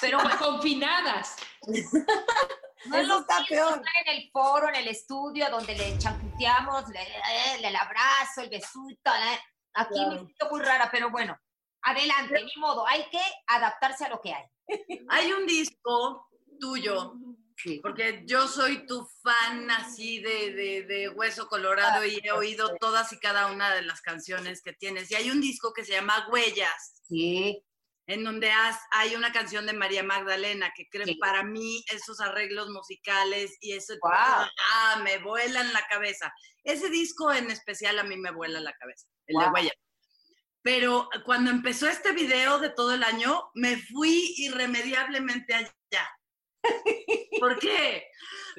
Pero 0.00 0.18
confinadas. 0.38 1.36
No 2.84 2.98
es 2.98 3.08
lo 3.08 3.20
está 3.20 3.42
peor. 3.48 3.82
en 4.04 4.14
el 4.14 4.30
foro, 4.30 4.68
en 4.68 4.76
el 4.76 4.88
estudio, 4.88 5.48
donde 5.50 5.74
le 5.74 5.98
chancuteamos, 5.98 6.86
le, 6.90 7.02
le- 7.02 7.66
el 7.68 7.74
abrazo, 7.74 8.42
el 8.42 8.50
besito. 8.50 9.10
eh. 9.12 9.40
Aquí 9.76 10.00
me 10.06 10.16
siento 10.18 10.48
muy 10.50 10.60
rara, 10.62 10.88
pero 10.90 11.10
bueno, 11.10 11.38
adelante, 11.82 12.42
ni 12.44 12.60
modo, 12.60 12.86
hay 12.86 13.04
que 13.10 13.20
adaptarse 13.46 14.04
a 14.04 14.08
lo 14.08 14.20
que 14.20 14.32
hay. 14.34 14.44
Hay 15.10 15.32
un 15.32 15.46
disco 15.46 16.28
tuyo, 16.58 17.14
porque 17.82 18.22
yo 18.26 18.48
soy 18.48 18.86
tu 18.86 19.06
fan 19.22 19.70
así 19.70 20.20
de, 20.20 20.52
de- 20.52 20.82
de 20.82 21.08
Hueso 21.08 21.48
Colorado 21.48 22.04
y 22.04 22.20
he 22.22 22.32
oído 22.32 22.74
todas 22.80 23.12
y 23.12 23.18
cada 23.20 23.50
una 23.52 23.74
de 23.74 23.82
las 23.82 24.00
canciones 24.02 24.62
que 24.62 24.72
tienes. 24.72 25.10
Y 25.10 25.14
hay 25.14 25.30
un 25.30 25.40
disco 25.40 25.72
que 25.72 25.84
se 25.84 25.92
llama 25.92 26.26
Huellas. 26.30 27.00
Sí. 27.08 27.62
En 28.08 28.22
donde 28.24 28.50
has- 28.52 28.80
hay 28.92 29.14
una 29.16 29.32
canción 29.32 29.66
de 29.66 29.72
María 29.72 30.02
Magdalena, 30.04 30.72
que 30.76 30.88
creo 30.88 31.06
para 31.18 31.42
mí 31.42 31.84
esos 31.92 32.20
arreglos 32.20 32.68
musicales 32.70 33.56
y 33.60 33.72
eso, 33.72 33.94
ah, 34.72 35.00
me 35.02 35.18
vuelan 35.18 35.72
la 35.72 35.84
cabeza. 35.88 36.32
Ese 36.62 36.88
disco 36.88 37.32
en 37.32 37.50
especial 37.50 37.98
a 37.98 38.04
mí 38.04 38.16
me 38.16 38.30
vuela 38.32 38.60
la 38.60 38.72
cabeza, 38.74 39.08
el 39.26 39.36
de. 39.38 39.46
Huellas. 39.52 39.72
Pero 40.62 41.08
cuando 41.24 41.50
empezó 41.50 41.88
este 41.88 42.12
video 42.12 42.58
de 42.58 42.70
todo 42.70 42.92
el 42.94 43.04
año, 43.04 43.50
me 43.54 43.76
fui 43.76 44.34
irremediablemente 44.38 45.54
allá. 45.54 46.10
¿Por 47.40 47.58
qué? 47.58 48.04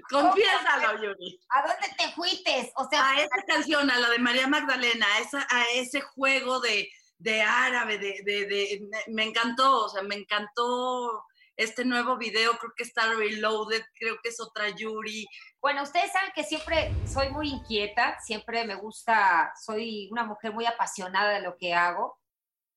Confiésalo, 0.10 1.02
Yuri. 1.04 1.40
¿A 1.50 1.62
dónde 1.68 1.88
te 1.98 2.12
fuiste? 2.14 2.72
O 2.78 2.88
sea, 2.90 3.10
a 3.12 3.20
esa 3.20 3.36
canción, 3.48 3.90
a 3.92 4.00
la 4.00 4.10
de 4.10 4.20
María 4.20 4.48
Magdalena, 4.48 5.06
a, 5.16 5.20
esa, 5.20 5.48
a 5.50 5.66
ese 5.74 6.00
juego 6.02 6.60
de, 6.62 6.88
de 7.18 7.42
árabe, 7.42 7.98
de, 7.98 8.22
de, 8.24 8.46
de- 8.46 8.80
me- 8.90 9.14
me 9.14 9.24
encantó, 9.24 9.86
o 9.86 9.90
sea, 9.90 10.04
me 10.04 10.16
encantó 10.16 11.26
este 11.58 11.84
nuevo 11.84 12.18
video, 12.18 12.58
creo 12.58 12.72
que 12.78 12.84
está 12.84 13.12
Reloaded, 13.16 13.82
creo 13.96 14.18
que 14.24 14.30
es 14.30 14.40
otra 14.40 14.70
Yuri. 14.70 15.26
Bueno, 15.68 15.84
ustedes 15.84 16.14
saben 16.14 16.32
que 16.34 16.46
siempre 16.46 16.94
soy 17.06 17.28
muy 17.30 17.50
inquieta, 17.50 18.18
siempre 18.22 18.64
me 18.66 18.76
gusta, 18.76 19.52
soy 19.62 20.08
una 20.14 20.24
mujer 20.24 20.54
muy 20.54 20.66
apasionada 20.66 21.34
de 21.34 21.42
lo 21.42 21.58
que 21.58 21.74
hago. 21.74 22.18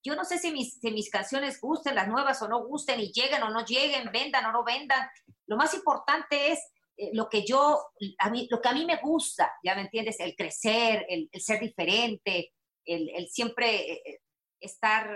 Yo 0.03 0.17
no 0.17 0.25
sé 0.25 0.39
si 0.39 0.51
mis, 0.51 0.81
si 0.81 0.91
mis 0.91 1.09
canciones 1.09 1.61
gusten, 1.61 1.95
las 1.95 2.09
nuevas 2.09 2.43
o 2.43 2.49
no 2.49 2.65
gusten, 2.67 2.99
y 2.99 3.13
lleguen 3.13 3.45
o 3.45 3.51
no 3.51 3.65
lleguen, 3.65 4.11
vendan 4.11 4.45
o 4.47 4.51
no 4.51 4.65
vendan. 4.65 5.09
Lo 5.47 5.57
más 5.57 5.73
importante 5.73 6.51
es 6.51 6.59
eh, 6.97 7.11
lo 7.13 7.29
que 7.29 7.47
yo, 7.47 7.81
a 8.19 8.29
mí, 8.29 8.49
lo 8.51 8.61
que 8.61 8.69
a 8.71 8.73
mí 8.73 8.85
me 8.85 8.97
gusta, 8.97 9.53
ya 9.63 9.77
me 9.77 9.83
entiendes, 9.83 10.19
el 10.19 10.35
crecer, 10.35 11.07
el, 11.09 11.29
el 11.31 11.41
ser 11.41 11.61
diferente, 11.61 12.53
el, 12.85 13.09
el 13.11 13.29
siempre 13.29 13.93
eh, 13.93 14.03
eh, 14.05 14.21
estar 14.59 15.09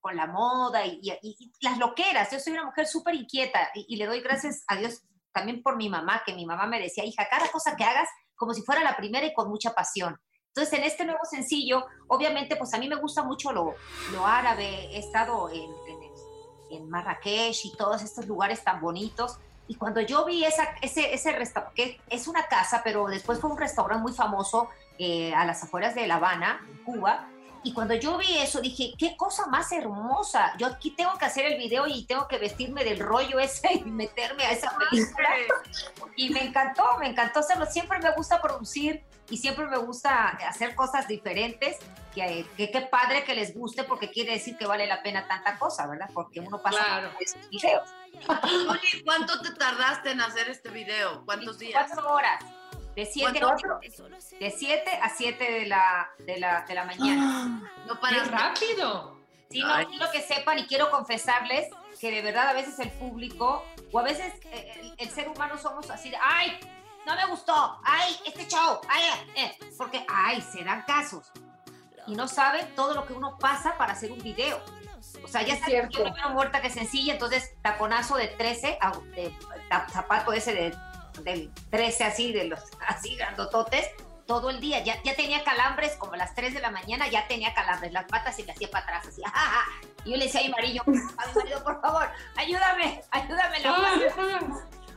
con 0.00 0.16
la 0.16 0.28
moda 0.28 0.86
y, 0.86 0.98
y- 1.02 1.18
y 1.38 1.52
las 1.60 1.76
loqueras. 1.76 2.32
Yo 2.32 2.40
soy 2.40 2.54
una 2.54 2.64
mujer 2.64 2.86
súper 2.86 3.16
inquieta 3.16 3.70
y, 3.74 3.84
y 3.86 3.96
le 3.96 4.06
doy 4.06 4.22
gracias 4.22 4.64
a 4.66 4.76
Dios 4.76 5.02
también 5.32 5.62
por 5.62 5.76
mi 5.76 5.88
mamá, 5.88 6.22
que 6.24 6.34
mi 6.34 6.46
mamá 6.46 6.66
me 6.66 6.80
decía, 6.80 7.04
hija, 7.04 7.26
cada 7.30 7.50
cosa 7.50 7.76
que 7.76 7.84
hagas 7.84 8.08
como 8.36 8.54
si 8.54 8.62
fuera 8.62 8.82
la 8.82 8.96
primera 8.96 9.26
y 9.26 9.34
con 9.34 9.48
mucha 9.48 9.74
pasión. 9.74 10.18
Entonces, 10.48 10.78
en 10.78 10.84
este 10.84 11.04
nuevo 11.04 11.20
sencillo, 11.24 11.86
obviamente, 12.08 12.56
pues 12.56 12.72
a 12.74 12.78
mí 12.78 12.88
me 12.88 12.96
gusta 12.96 13.22
mucho 13.22 13.52
lo, 13.52 13.74
lo 14.12 14.26
árabe. 14.26 14.88
He 14.92 14.98
estado 14.98 15.50
en, 15.50 15.70
en, 16.70 16.88
Marrakech 16.88 17.64
y 17.64 17.76
todos 17.76 18.02
estos 18.02 18.26
lugares 18.26 18.64
tan 18.64 18.80
bonitos. 18.80 19.38
Y 19.68 19.74
cuando 19.74 20.00
yo 20.00 20.24
vi 20.24 20.44
esa, 20.44 20.64
ese, 20.80 21.12
ese 21.12 21.32
restaurante, 21.32 21.74
que 21.76 22.00
es 22.08 22.26
una 22.26 22.46
casa, 22.46 22.80
pero 22.82 23.06
después 23.06 23.38
fue 23.38 23.50
un 23.50 23.58
restaurante 23.58 24.02
muy 24.02 24.12
famoso 24.12 24.68
eh, 24.98 25.34
a 25.34 25.44
las 25.44 25.62
afueras 25.62 25.94
de 25.94 26.06
La 26.06 26.16
Habana, 26.16 26.66
en 26.68 26.84
Cuba, 26.84 27.28
y 27.68 27.72
cuando 27.74 27.92
yo 27.94 28.16
vi 28.16 28.38
eso, 28.38 28.62
dije, 28.62 28.94
qué 28.96 29.14
cosa 29.14 29.46
más 29.46 29.70
hermosa. 29.72 30.54
Yo 30.56 30.66
aquí 30.68 30.90
tengo 30.92 31.18
que 31.18 31.26
hacer 31.26 31.44
el 31.44 31.58
video 31.58 31.86
y 31.86 32.06
tengo 32.06 32.26
que 32.26 32.38
vestirme 32.38 32.82
del 32.82 32.98
rollo 32.98 33.38
ese 33.38 33.74
y 33.74 33.84
meterme 33.84 34.44
a 34.46 34.52
esa 34.52 34.74
película. 34.78 35.28
Y 36.16 36.30
me 36.30 36.44
encantó, 36.44 36.96
me 36.98 37.08
encantó 37.08 37.40
hacerlo. 37.40 37.66
Siempre 37.66 37.98
me 37.98 38.10
gusta 38.12 38.40
producir 38.40 39.04
y 39.28 39.36
siempre 39.36 39.66
me 39.66 39.76
gusta 39.76 40.28
hacer 40.48 40.74
cosas 40.74 41.06
diferentes. 41.08 41.76
Que, 42.14 42.46
que 42.56 42.70
qué 42.70 42.80
padre 42.80 43.22
que 43.24 43.34
les 43.34 43.54
guste 43.54 43.84
porque 43.84 44.10
quiere 44.10 44.32
decir 44.32 44.56
que 44.56 44.64
vale 44.66 44.86
la 44.86 45.02
pena 45.02 45.28
tanta 45.28 45.58
cosa, 45.58 45.86
¿verdad? 45.86 46.08
Porque 46.14 46.40
uno 46.40 46.62
pasa 46.62 46.78
Claro. 46.82 47.10
esos 47.20 47.50
videos. 47.50 47.86
¿cuánto 49.04 49.42
te 49.42 49.50
tardaste 49.52 50.12
en 50.12 50.22
hacer 50.22 50.48
este 50.48 50.70
video? 50.70 51.22
¿Cuántos 51.26 51.58
días? 51.58 51.86
Cuatro 51.86 52.14
horas. 52.14 52.42
De 52.98 53.06
7 53.06 53.38
¿Cuánto? 53.40 53.78
de 54.40 54.50
siete 54.50 54.90
a 55.00 55.08
7 55.08 55.52
de 55.52 55.66
la, 55.66 56.10
de, 56.18 56.40
la, 56.40 56.62
de 56.62 56.74
la 56.74 56.84
mañana. 56.84 57.70
No 57.86 58.00
¡Qué 58.00 58.18
rápido! 58.24 59.16
Sí, 59.48 59.60
no, 59.62 59.88
quiero 59.88 60.10
que 60.10 60.20
sepan 60.20 60.58
y 60.58 60.66
quiero 60.66 60.90
confesarles 60.90 61.68
que 62.00 62.10
de 62.10 62.22
verdad 62.22 62.48
a 62.48 62.52
veces 62.54 62.76
el 62.80 62.90
público 62.90 63.64
o 63.92 63.98
a 64.00 64.02
veces 64.02 64.34
eh, 64.46 64.80
el, 64.80 64.94
el 64.98 65.10
ser 65.10 65.28
humano 65.28 65.56
somos 65.58 65.88
así 65.90 66.10
de, 66.10 66.16
ay, 66.20 66.58
no 67.06 67.14
me 67.14 67.24
gustó, 67.26 67.80
ay, 67.84 68.16
este 68.26 68.48
show, 68.48 68.80
ay, 68.88 69.04
eh", 69.36 69.56
porque, 69.78 70.04
ay, 70.08 70.40
se 70.42 70.64
dan 70.64 70.82
casos 70.82 71.30
y 72.08 72.16
no 72.16 72.26
saben 72.26 72.74
todo 72.74 72.94
lo 72.94 73.06
que 73.06 73.12
uno 73.12 73.38
pasa 73.38 73.78
para 73.78 73.92
hacer 73.92 74.10
un 74.10 74.18
video. 74.18 74.60
O 75.22 75.28
sea, 75.28 75.42
ya 75.42 75.54
está 75.54 75.70
yo 75.70 75.88
primero 75.88 76.30
muerta 76.30 76.60
que 76.60 76.68
sencilla, 76.68 77.12
entonces 77.12 77.54
taconazo 77.62 78.16
de 78.16 78.26
13, 78.26 78.76
a- 78.80 78.90
de- 79.14 79.32
zapato 79.92 80.32
ese 80.32 80.52
de, 80.52 80.76
del 81.24 81.50
13 81.70 82.04
así, 82.04 82.32
de 82.32 82.44
los 82.44 82.60
así 82.86 83.16
grandototes, 83.16 83.88
todo 84.26 84.50
el 84.50 84.60
día. 84.60 84.82
Ya, 84.84 85.02
ya 85.02 85.14
tenía 85.14 85.42
calambres, 85.44 85.94
como 85.96 86.14
a 86.14 86.16
las 86.18 86.34
3 86.34 86.52
de 86.54 86.60
la 86.60 86.70
mañana, 86.70 87.08
ya 87.08 87.26
tenía 87.28 87.54
calambres, 87.54 87.92
las 87.92 88.04
patas 88.04 88.38
y 88.38 88.42
me 88.44 88.52
hacía 88.52 88.70
para 88.70 88.84
atrás, 88.84 89.06
así, 89.06 89.22
"Ja, 89.24 89.30
ja". 89.30 89.64
Y 90.04 90.10
yo 90.10 90.16
le 90.16 90.24
decía 90.24 90.40
a 90.40 90.44
mi 90.44 90.50
marido, 90.50 90.82
a 90.86 90.90
mi 90.90 91.34
marido, 91.34 91.64
por 91.64 91.80
favor, 91.80 92.08
ayúdame, 92.36 93.02
ayúdame. 93.10 93.60
la 93.60 93.70
Ah, 93.74 93.78
madre". 93.80 94.12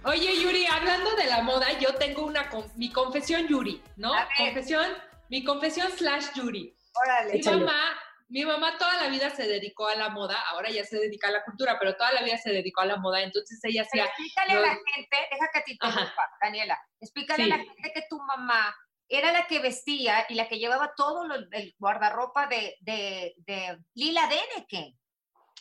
Oye, 0.03 0.41
Yuri, 0.41 0.65
hablando 0.65 1.15
de 1.15 1.25
la 1.27 1.43
moda, 1.43 1.67
yo 1.79 1.93
tengo 1.95 2.23
una 2.25 2.49
mi 2.75 2.91
confesión 2.91 3.47
Yuri, 3.47 3.83
¿no? 3.97 4.11
Confesión, 4.35 4.87
mi 5.29 5.43
confesión 5.43 5.91
slash 5.95 6.25
Yuri. 6.33 6.75
Órale. 7.05 7.33
Mi 7.35 7.43
mamá, 7.43 7.83
mi 8.31 8.45
mamá 8.45 8.77
toda 8.77 8.95
la 9.01 9.07
vida 9.09 9.29
se 9.29 9.45
dedicó 9.47 9.87
a 9.87 9.95
la 9.95 10.09
moda, 10.09 10.39
ahora 10.49 10.69
ya 10.69 10.83
se 10.85 10.97
dedica 10.97 11.27
a 11.27 11.31
la 11.31 11.43
cultura, 11.43 11.77
pero 11.79 11.95
toda 11.95 12.11
la 12.13 12.21
vida 12.23 12.37
se 12.37 12.49
dedicó 12.51 12.81
a 12.81 12.85
la 12.85 12.95
moda, 12.97 13.21
entonces 13.21 13.59
ella 13.63 13.85
Pero 13.91 14.03
hacía... 14.03 14.05
explícale 14.05 14.53
a 14.53 14.59
la 14.61 14.69
gente, 14.95 15.17
deja 15.31 15.49
que 15.53 15.61
te 15.61 15.71
interrumpa, 15.73 16.31
Daniela, 16.41 16.79
explícale 16.99 17.43
Sí. 17.43 17.51
a 17.51 17.57
la 17.57 17.63
gente 17.63 17.91
que 17.93 18.03
tu 18.09 18.17
mamá 18.23 18.75
era 19.09 19.31
la 19.33 19.45
que 19.47 19.59
vestía 19.59 20.25
y 20.29 20.35
la 20.35 20.47
que 20.47 20.57
llevaba 20.59 20.93
todo 20.95 21.27
lo- 21.27 21.35
el 21.51 21.75
guardarropa 21.77 22.47
de, 22.47 22.77
de, 22.79 23.33
de 23.37 23.77
Lila 23.95 24.27
Deneken. 24.27 24.97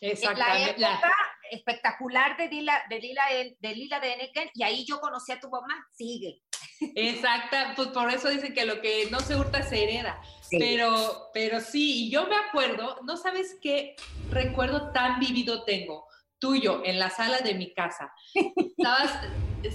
En 0.02 0.08
la 0.08 0.12
Exactamente, 0.12 0.80
la- 0.80 0.92
época 0.92 1.12
espectacular 1.50 2.36
de 2.36 2.48
Lila, 2.48 2.82
de 2.88 2.98
Lila, 3.00 3.22
de 3.58 3.74
Lila 3.74 4.00
Deneken, 4.00 4.50
y 4.54 4.62
ahí 4.62 4.84
yo 4.86 5.00
conocí 5.00 5.32
a 5.32 5.40
tu 5.40 5.48
mamá. 5.50 5.86
Sigue. 5.92 6.40
Exacta, 6.94 7.74
pues 7.76 7.88
por 7.88 8.10
eso 8.10 8.28
dicen 8.30 8.54
que 8.54 8.64
lo 8.64 8.80
que 8.80 9.08
no 9.10 9.20
se 9.20 9.36
hurta 9.36 9.62
se 9.62 9.82
hereda. 9.82 10.20
Pero, 10.50 11.30
pero 11.32 11.60
sí, 11.60 12.06
y 12.06 12.10
yo 12.10 12.26
me 12.26 12.36
acuerdo, 12.36 12.98
no 13.04 13.16
sabes 13.16 13.56
qué 13.62 13.94
recuerdo 14.30 14.90
tan 14.92 15.20
vivido 15.20 15.64
tengo, 15.64 16.06
tuyo, 16.40 16.82
en 16.84 16.98
la 16.98 17.10
sala 17.10 17.38
de 17.38 17.54
mi 17.54 17.72
casa. 17.74 18.12
Estabas 18.56 19.12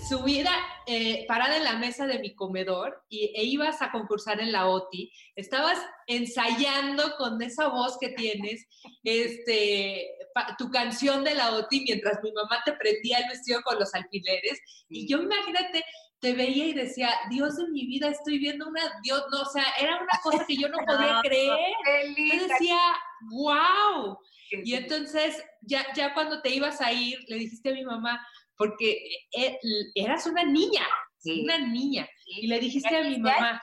subida, 0.09 0.51
eh, 0.87 1.25
parada 1.27 1.57
en 1.57 1.63
la 1.63 1.73
mesa 1.77 2.07
de 2.07 2.17
mi 2.17 2.33
comedor 2.33 3.03
y, 3.07 3.31
e 3.35 3.43
ibas 3.43 3.81
a 3.83 3.91
concursar 3.91 4.41
en 4.41 4.51
la 4.51 4.67
OTI. 4.67 5.11
Estabas 5.35 5.77
ensayando 6.07 7.15
con 7.17 7.39
esa 7.41 7.67
voz 7.69 7.97
que 7.99 8.09
tienes 8.09 8.67
este, 9.03 10.07
pa- 10.33 10.55
tu 10.57 10.69
canción 10.71 11.23
de 11.23 11.35
la 11.35 11.51
OTI 11.55 11.81
mientras 11.81 12.19
mi 12.23 12.31
mamá 12.31 12.61
te 12.65 12.73
prendía 12.73 13.19
el 13.19 13.29
vestido 13.29 13.61
con 13.61 13.77
los 13.79 13.93
alfileres. 13.93 14.59
Y 14.89 15.07
yo 15.07 15.19
imagínate, 15.21 15.85
te 16.19 16.33
veía 16.33 16.65
y 16.65 16.73
decía, 16.73 17.09
Dios 17.29 17.55
de 17.57 17.67
mi 17.69 17.85
vida, 17.85 18.07
estoy 18.09 18.39
viendo 18.39 18.67
una, 18.67 18.81
Dios, 19.03 19.23
no, 19.31 19.41
o 19.41 19.45
sea, 19.45 19.65
era 19.79 19.97
una 20.01 20.19
cosa 20.23 20.45
que 20.47 20.55
yo 20.57 20.67
no 20.69 20.77
podía 20.79 21.19
creer. 21.23 21.59
Yo 22.17 22.47
decía, 22.47 22.79
wow. 23.29 24.17
Y 24.51 24.73
entonces, 24.75 25.43
ya, 25.61 25.85
ya 25.93 26.13
cuando 26.13 26.41
te 26.41 26.49
ibas 26.49 26.81
a 26.81 26.91
ir, 26.91 27.19
le 27.27 27.37
dijiste 27.37 27.69
a 27.69 27.73
mi 27.73 27.83
mamá, 27.83 28.25
porque 28.57 28.97
e- 29.31 29.59
eras 29.95 30.25
una 30.27 30.43
niña, 30.43 30.85
una 31.43 31.57
niña, 31.57 32.07
y 32.25 32.47
le 32.47 32.59
dijiste 32.59 32.95
a 32.95 33.01
mi 33.01 33.17
mamá, 33.19 33.61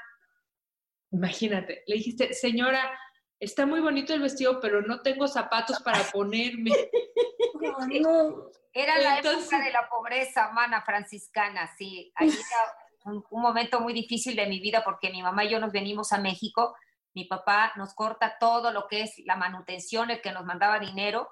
imagínate, 1.11 1.83
le 1.87 1.97
dijiste, 1.97 2.33
señora, 2.35 2.99
está 3.39 3.67
muy 3.67 3.81
bonito 3.81 4.13
el 4.15 4.21
vestido, 4.21 4.61
pero 4.61 4.83
no 4.83 5.03
tengo 5.03 5.29
zapatos 5.29 5.81
para 5.83 6.03
ponerme. 6.13 6.71
Era 8.75 8.99
la 8.99 9.17
Entonces- 9.19 9.43
época 9.53 9.65
de 9.65 9.71
la 9.73 9.89
pobreza, 9.89 10.51
mana 10.53 10.83
franciscana, 10.83 11.71
sí. 11.77 12.11
Ahí 12.15 12.29
era 12.49 13.13
un, 13.13 13.25
un 13.31 13.43
momento 13.43 13.81
muy 13.81 13.93
difícil 13.93 14.35
de 14.37 14.47
mi 14.47 14.61
vida 14.61 14.83
porque 14.85 15.11
mi 15.11 15.23
mamá 15.23 15.45
y 15.45 15.51
yo 15.51 15.61
nos 15.61 15.73
venimos 15.73 16.13
a 16.13 16.19
México 16.19 16.75
mi 17.15 17.25
papá 17.25 17.73
nos 17.77 17.95
corta 17.95 18.37
todo 18.39 18.71
lo 18.73 18.87
que 18.89 19.03
es 19.03 19.15
la 19.27 19.37
manutención, 19.37 20.11
el 20.11 20.21
que 20.21 20.33
nos 20.33 20.45
mandaba 20.45 20.79
dinero. 20.79 21.29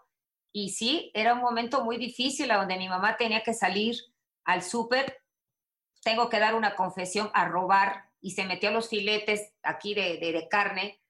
Y 0.53 0.71
sí, 0.71 1.11
era 1.15 1.33
un 1.35 1.41
momento 1.41 1.85
muy 1.85 1.97
difícil 1.97 2.51
a 2.51 2.57
donde 2.57 2.77
mi 2.77 2.89
mamá 2.89 3.17
tenía 3.17 3.43
que 3.43 3.55
salir 3.55 3.97
al 4.45 4.63
súper. 4.63 5.23
Tengo 6.03 6.29
que 6.29 6.39
dar 6.41 6.55
una 6.55 6.75
confesión 6.77 7.31
a 7.35 7.47
robar 7.47 8.11
y 8.21 8.33
se 8.33 8.45
metió 8.45 8.71
los 8.71 8.89
filetes 8.89 9.53
aquí 9.63 9.95
de, 9.95 10.19
de- 10.19 10.33
de 10.33 10.49
carne. 10.49 11.01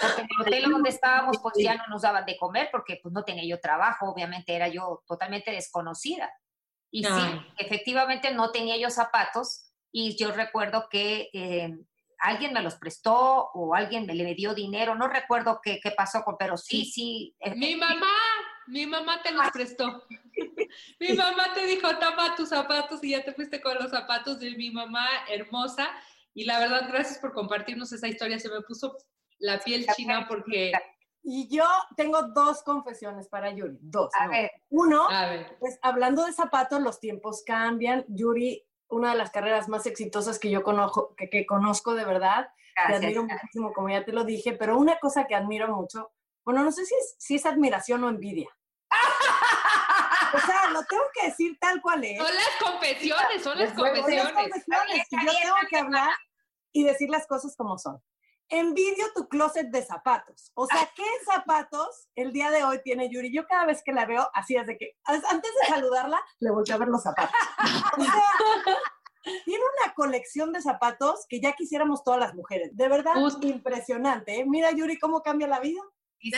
Porque 0.00 0.20
en 0.22 0.28
el 0.30 0.46
hotel 0.46 0.70
donde 0.70 0.90
estábamos, 0.90 1.38
pues 1.42 1.54
ya 1.64 1.74
no 1.74 1.84
nos 1.88 2.02
daban 2.02 2.24
de 2.24 2.36
comer 2.36 2.68
porque 2.70 3.00
pues 3.02 3.12
no 3.12 3.24
tenía 3.24 3.44
yo 3.48 3.58
trabajo, 3.60 4.08
obviamente 4.10 4.54
era 4.54 4.68
yo 4.68 5.02
totalmente 5.06 5.50
desconocida. 5.50 6.32
Y 6.90 7.02
sí, 7.04 7.40
efectivamente 7.58 8.32
no 8.32 8.50
tenía 8.52 8.76
yo 8.76 8.90
zapatos 8.90 9.72
y 9.92 10.16
yo 10.16 10.30
recuerdo 10.32 10.88
que 10.88 11.28
eh, 11.32 11.78
alguien 12.18 12.52
me 12.52 12.62
los 12.62 12.76
prestó 12.76 13.50
o 13.54 13.74
alguien 13.74 14.06
me 14.06 14.14
le 14.14 14.34
dio 14.34 14.54
dinero, 14.54 14.94
no 14.94 15.08
recuerdo 15.08 15.60
qué, 15.62 15.80
qué 15.82 15.90
pasó, 15.90 16.22
con, 16.24 16.36
pero 16.38 16.56
sí, 16.56 16.84
sí. 16.84 17.36
Mi 17.56 17.76
mamá, 17.76 18.06
mi 18.66 18.86
mamá 18.86 19.22
te 19.22 19.32
los 19.32 19.50
prestó. 19.50 20.04
Mi 21.00 21.14
mamá 21.14 21.54
te 21.54 21.64
dijo, 21.64 21.88
toma 21.98 22.36
tus 22.36 22.50
zapatos 22.50 23.02
y 23.02 23.10
ya 23.10 23.24
te 23.24 23.32
fuiste 23.32 23.60
con 23.60 23.74
los 23.76 23.90
zapatos 23.90 24.38
de 24.38 24.50
mi 24.50 24.70
mamá 24.70 25.06
hermosa. 25.28 25.88
Y 26.34 26.44
la 26.44 26.58
verdad, 26.58 26.88
gracias 26.88 27.18
por 27.18 27.32
compartirnos 27.32 27.90
esa 27.92 28.06
historia. 28.06 28.38
Se 28.38 28.48
me 28.50 28.60
puso 28.60 28.96
la 29.38 29.58
piel 29.58 29.86
china 29.96 30.26
porque... 30.28 30.72
Y 31.22 31.48
yo 31.54 31.64
tengo 31.96 32.22
dos 32.34 32.62
confesiones 32.62 33.28
para 33.28 33.50
Yuri. 33.50 33.78
Dos. 33.80 34.10
A 34.18 34.26
no. 34.26 34.30
ver. 34.30 34.50
Uno, 34.68 35.08
A 35.08 35.26
ver. 35.26 35.56
pues 35.58 35.78
hablando 35.82 36.24
de 36.24 36.32
zapatos, 36.32 36.80
los 36.80 37.00
tiempos 37.00 37.42
cambian. 37.44 38.04
Yuri, 38.08 38.64
una 38.88 39.10
de 39.10 39.16
las 39.18 39.30
carreras 39.30 39.68
más 39.68 39.86
exitosas 39.86 40.38
que 40.38 40.50
yo 40.50 40.62
conozco, 40.62 41.14
que, 41.16 41.28
que 41.30 41.46
conozco 41.46 41.94
de 41.94 42.04
verdad. 42.04 42.48
Te 42.74 42.82
Gracias, 42.82 42.98
admiro 43.02 43.22
gracias. 43.22 43.42
muchísimo, 43.42 43.72
como 43.72 43.88
ya 43.90 44.04
te 44.04 44.12
lo 44.12 44.24
dije, 44.24 44.52
pero 44.52 44.78
una 44.78 44.98
cosa 44.98 45.26
que 45.26 45.34
admiro 45.34 45.68
mucho, 45.74 46.12
bueno, 46.44 46.62
no 46.62 46.70
sé 46.72 46.84
si 46.86 46.94
es, 46.94 47.16
si 47.18 47.34
es 47.34 47.44
admiración 47.46 48.04
o 48.04 48.08
envidia. 48.08 48.48
O 50.34 50.38
sea, 50.40 50.68
lo 50.70 50.84
tengo 50.84 51.04
que 51.14 51.28
decir 51.28 51.56
tal 51.58 51.80
cual 51.80 52.04
es. 52.04 52.18
Son 52.18 52.34
las 52.34 52.70
confesiones, 52.70 53.42
son 53.42 53.58
las 53.58 53.70
Son 53.74 53.82
las 53.82 53.94
confesiones. 53.94 54.32
confesiones, 54.34 55.06
yo 55.10 55.32
tengo 55.40 55.56
que 55.70 55.76
hablar 55.78 56.10
y 56.70 56.84
decir 56.84 57.08
las 57.08 57.26
cosas 57.26 57.56
como 57.56 57.78
son. 57.78 58.02
Envidio 58.50 59.12
tu 59.14 59.28
closet 59.28 59.68
de 59.68 59.82
zapatos. 59.84 60.50
O 60.54 60.66
sea, 60.66 60.90
¿qué 60.96 61.04
zapatos 61.24 62.08
el 62.14 62.32
día 62.32 62.50
de 62.50 62.64
hoy 62.64 62.80
tiene 62.82 63.10
Yuri? 63.10 63.32
Yo 63.32 63.46
cada 63.46 63.66
vez 63.66 63.82
que 63.84 63.92
la 63.92 64.06
veo, 64.06 64.30
así 64.34 64.56
es 64.56 64.66
de 64.66 64.78
que, 64.78 64.96
antes 65.04 65.50
de 65.60 65.66
saludarla, 65.68 66.20
le 66.40 66.50
volteo 66.50 66.76
a 66.76 66.78
ver 66.78 66.88
los 66.88 67.02
zapatos. 67.02 67.34
O 67.98 68.02
sea, 68.02 69.42
tiene 69.44 69.62
una 69.82 69.92
colección 69.94 70.52
de 70.52 70.62
zapatos 70.62 71.26
que 71.28 71.40
ya 71.40 71.52
quisiéramos 71.52 72.02
todas 72.04 72.20
las 72.20 72.34
mujeres. 72.34 72.74
De 72.76 72.88
verdad, 72.88 73.14
impresionante. 73.42 74.40
¿eh? 74.40 74.44
Mira, 74.46 74.70
Yuri, 74.70 74.98
cómo 74.98 75.22
cambia 75.22 75.46
la 75.48 75.60
vida. 75.60 75.82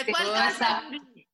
¿Te 0.05 0.11
cuál 0.11 0.33
casa? 0.33 0.83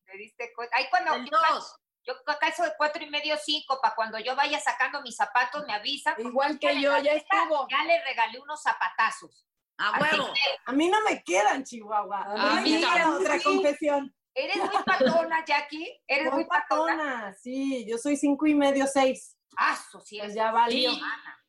¿Te 0.05 0.19
diste 0.19 0.53
cuenta? 0.55 0.77
Ay, 0.77 0.87
cuando 0.91 1.17
yo, 1.25 1.39
calzo- 1.39 1.79
yo 2.05 2.15
calzo 2.39 2.63
de 2.65 2.73
cuatro 2.77 3.03
y 3.03 3.09
medio, 3.11 3.37
cinco, 3.43 3.79
para 3.81 3.95
cuando 3.95 4.19
yo 4.19 4.37
vaya 4.37 4.61
sacando 4.61 5.01
mis 5.03 5.17
zapatos, 5.17 5.65
me 5.67 5.73
avisa. 5.73 6.15
Igual 6.19 6.59
que 6.59 6.81
yo, 6.81 6.97
ya 6.99 7.13
estuvo. 7.13 7.67
Ya 7.71 7.85
le 7.85 8.05
regalé 8.05 8.39
unos 8.41 8.63
zapatazos. 8.63 9.47
A 9.79 9.99
huevo. 10.01 10.29
A 10.67 10.73
mí 10.73 10.89
no 10.89 10.99
me 11.03 11.23
quedan, 11.23 11.65
Chihuahua. 11.65 12.23
A 12.29 12.61
mí 12.63 12.81
tampoco. 12.81 13.17
otra 13.21 13.41
confesión. 13.43 14.15
Eres 14.35 14.57
muy 14.59 14.83
patona, 14.85 15.45
Jackie. 15.47 16.03
Eres 16.07 16.27
Muy 16.27 16.35
muy 16.43 16.45
patona. 16.47 16.97
patona, 16.97 17.35
sí. 17.35 17.87
Yo 17.89 17.97
soy 17.99 18.17
cinco 18.17 18.47
y 18.47 18.55
medio, 18.55 18.87
seis. 18.87 19.37
Ah, 19.59 19.77
sí 20.05 20.19
Pues 20.19 20.31
es. 20.31 20.35
ya 20.35 20.51
valió. 20.51 20.91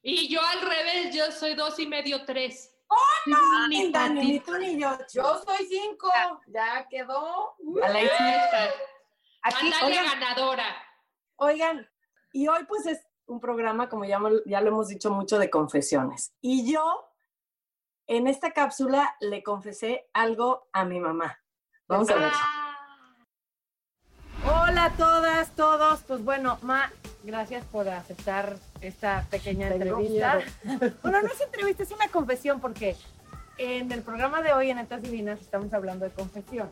Y, 0.02 0.22
y 0.22 0.28
yo 0.30 0.42
al 0.42 0.62
revés, 0.62 1.14
yo 1.14 1.30
soy 1.32 1.56
dos 1.56 1.78
y 1.80 1.88
medio, 1.88 2.24
tres. 2.26 2.74
Ni 3.70 3.92
Dani, 3.92 4.22
ni 4.32 4.40
tú 4.40 4.58
ni 4.58 4.80
yo. 4.80 4.98
Yo 5.14 5.42
soy 5.46 5.66
cinco. 5.68 6.10
Ya 6.48 6.88
quedó. 6.90 7.56
A 7.84 7.90
la 7.90 8.00
oigan. 9.86 10.06
ganadora. 10.06 10.66
Oigan, 11.38 11.90
y 12.34 12.48
hoy 12.48 12.64
pues 12.68 12.86
es 12.86 13.06
un 13.26 13.40
programa, 13.40 13.90
como 13.90 14.06
ya, 14.06 14.20
ya 14.46 14.62
lo 14.62 14.70
hemos 14.70 14.88
dicho 14.88 15.12
mucho, 15.12 15.38
de 15.38 15.50
confesiones. 15.50 16.34
Y 16.42 16.72
yo, 16.72 17.07
en 18.08 18.28
esta 18.28 18.52
cápsula, 18.52 19.16
le 19.20 19.44
confesé 19.44 20.08
algo 20.14 20.68
a 20.72 20.86
mi 20.86 21.00
mamá. 21.00 21.40
Vamos 21.88 22.10
a 22.10 22.16
ver. 22.16 22.32
Hola 24.46 24.86
a 24.86 24.92
todas, 24.92 25.52
todos. 25.52 26.02
Pues 26.04 26.24
bueno, 26.24 26.58
Ma, 26.62 26.92
gracias 27.24 27.66
por 27.66 27.90
aceptar 27.90 28.56
esta 28.80 29.26
pequeña 29.30 29.70
Tengo 29.70 30.00
entrevista. 30.00 30.40
Bueno, 31.02 31.22
no 31.22 31.28
es 31.28 31.42
entrevista, 31.42 31.84
es 31.84 31.92
una 31.92 32.08
confesión 32.08 32.62
porque 32.62 32.96
en 33.58 33.92
el 33.92 34.02
programa 34.02 34.42
de 34.42 34.54
hoy 34.54 34.70
en 34.70 34.78
Netas 34.78 35.02
Divinas 35.02 35.42
estamos 35.42 35.74
hablando 35.74 36.06
de 36.06 36.12
confesión. 36.12 36.70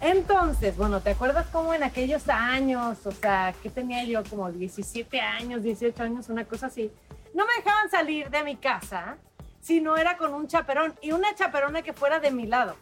Entonces, 0.00 0.76
bueno, 0.76 1.00
¿te 1.00 1.10
acuerdas 1.10 1.46
cómo 1.52 1.72
en 1.74 1.84
aquellos 1.84 2.28
años, 2.28 3.06
o 3.06 3.12
sea, 3.12 3.54
que 3.62 3.70
tenía 3.70 4.02
yo 4.02 4.24
como 4.24 4.50
17 4.50 5.20
años, 5.20 5.62
18 5.62 6.02
años, 6.02 6.28
una 6.28 6.44
cosa 6.44 6.66
así? 6.66 6.90
No 7.32 7.46
me 7.46 7.52
dejaban 7.58 7.88
salir 7.88 8.28
de 8.28 8.42
mi 8.42 8.56
casa 8.56 9.16
si 9.62 9.80
no 9.80 9.96
era 9.96 10.18
con 10.18 10.34
un 10.34 10.46
chaperón 10.48 10.94
y 11.00 11.12
una 11.12 11.34
chaperona 11.34 11.80
que 11.80 11.94
fuera 11.94 12.20
de 12.20 12.30
mi 12.30 12.46
lado. 12.46 12.76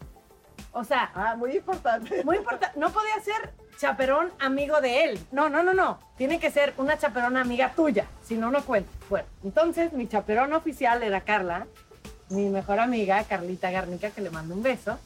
O 0.73 0.83
sea, 0.83 1.11
Ah, 1.15 1.35
muy 1.37 1.55
importante. 1.55 2.23
muy 2.25 2.35
importante. 2.37 2.77
No 2.77 2.91
podía 2.91 3.19
ser 3.21 3.53
chaperón 3.77 4.31
amigo 4.39 4.81
de 4.81 5.05
él. 5.05 5.19
No, 5.31 5.47
no, 5.49 5.63
no, 5.63 5.73
no. 5.73 5.99
Tiene 6.17 6.39
que 6.39 6.51
ser 6.51 6.73
una 6.77 6.97
chaperona 6.97 7.41
amiga 7.41 7.71
tuya. 7.73 8.05
Si 8.23 8.35
no, 8.35 8.51
no 8.51 8.63
cuenta. 8.65 8.89
Bueno, 9.09 9.27
entonces 9.43 9.93
mi 9.93 10.07
chaperón 10.07 10.53
oficial 10.53 11.01
era 11.03 11.21
Carla, 11.21 11.67
mi 12.29 12.49
mejor 12.49 12.79
amiga, 12.79 13.23
Carlita 13.25 13.69
Garnica, 13.71 14.09
que 14.11 14.21
le 14.21 14.29
mando 14.29 14.55
un 14.55 14.63
beso. 14.63 14.97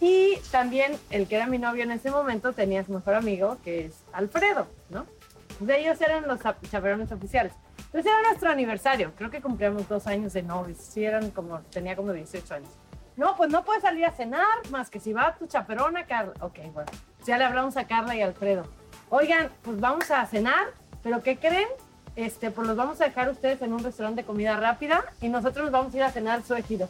Y 0.00 0.36
también 0.50 0.98
el 1.10 1.28
que 1.28 1.36
era 1.36 1.46
mi 1.46 1.58
novio 1.58 1.84
en 1.84 1.92
ese 1.92 2.10
momento 2.10 2.52
tenía 2.52 2.84
su 2.84 2.92
mejor 2.92 3.14
amigo, 3.14 3.58
que 3.62 3.86
es 3.86 4.02
Alfredo, 4.12 4.66
¿no? 4.90 5.06
De 5.60 5.80
ellos 5.80 6.00
eran 6.00 6.26
los 6.26 6.40
chap- 6.40 6.56
chaperones 6.70 7.12
oficiales. 7.12 7.52
Entonces 7.92 8.10
era 8.10 8.22
nuestro 8.22 8.48
aniversario. 8.48 9.12
Creo 9.16 9.30
que 9.30 9.42
cumplíamos 9.42 9.86
dos 9.86 10.06
años 10.06 10.32
de 10.32 10.42
novios. 10.42 10.78
Sí, 10.78 11.04
eran 11.04 11.30
como, 11.30 11.60
tenía 11.60 11.94
como 11.94 12.12
18 12.12 12.54
años. 12.54 12.70
No, 13.16 13.36
pues 13.36 13.50
no 13.50 13.66
puedes 13.66 13.82
salir 13.82 14.06
a 14.06 14.12
cenar 14.12 14.46
más 14.70 14.88
que 14.88 14.98
si 14.98 15.12
va 15.12 15.34
tu 15.34 15.46
chaperona, 15.46 16.06
Carla. 16.06 16.32
Ok, 16.40 16.58
bueno. 16.72 16.90
Ya 17.26 17.36
le 17.36 17.44
hablamos 17.44 17.76
a 17.76 17.86
Carla 17.86 18.16
y 18.16 18.22
Alfredo. 18.22 18.66
Oigan, 19.10 19.50
pues 19.60 19.78
vamos 19.78 20.10
a 20.10 20.24
cenar, 20.24 20.68
pero 21.02 21.22
¿qué 21.22 21.36
creen? 21.36 21.68
Este, 22.16 22.50
pues 22.50 22.66
los 22.66 22.76
vamos 22.76 22.98
a 23.02 23.04
dejar 23.04 23.28
ustedes 23.28 23.60
en 23.60 23.74
un 23.74 23.84
restaurante 23.84 24.22
de 24.22 24.26
comida 24.26 24.56
rápida 24.56 25.04
y 25.20 25.28
nosotros 25.28 25.64
nos 25.64 25.72
vamos 25.72 25.92
a 25.92 25.96
ir 25.98 26.02
a 26.02 26.10
cenar 26.10 26.42
su 26.42 26.54
ejido. 26.54 26.88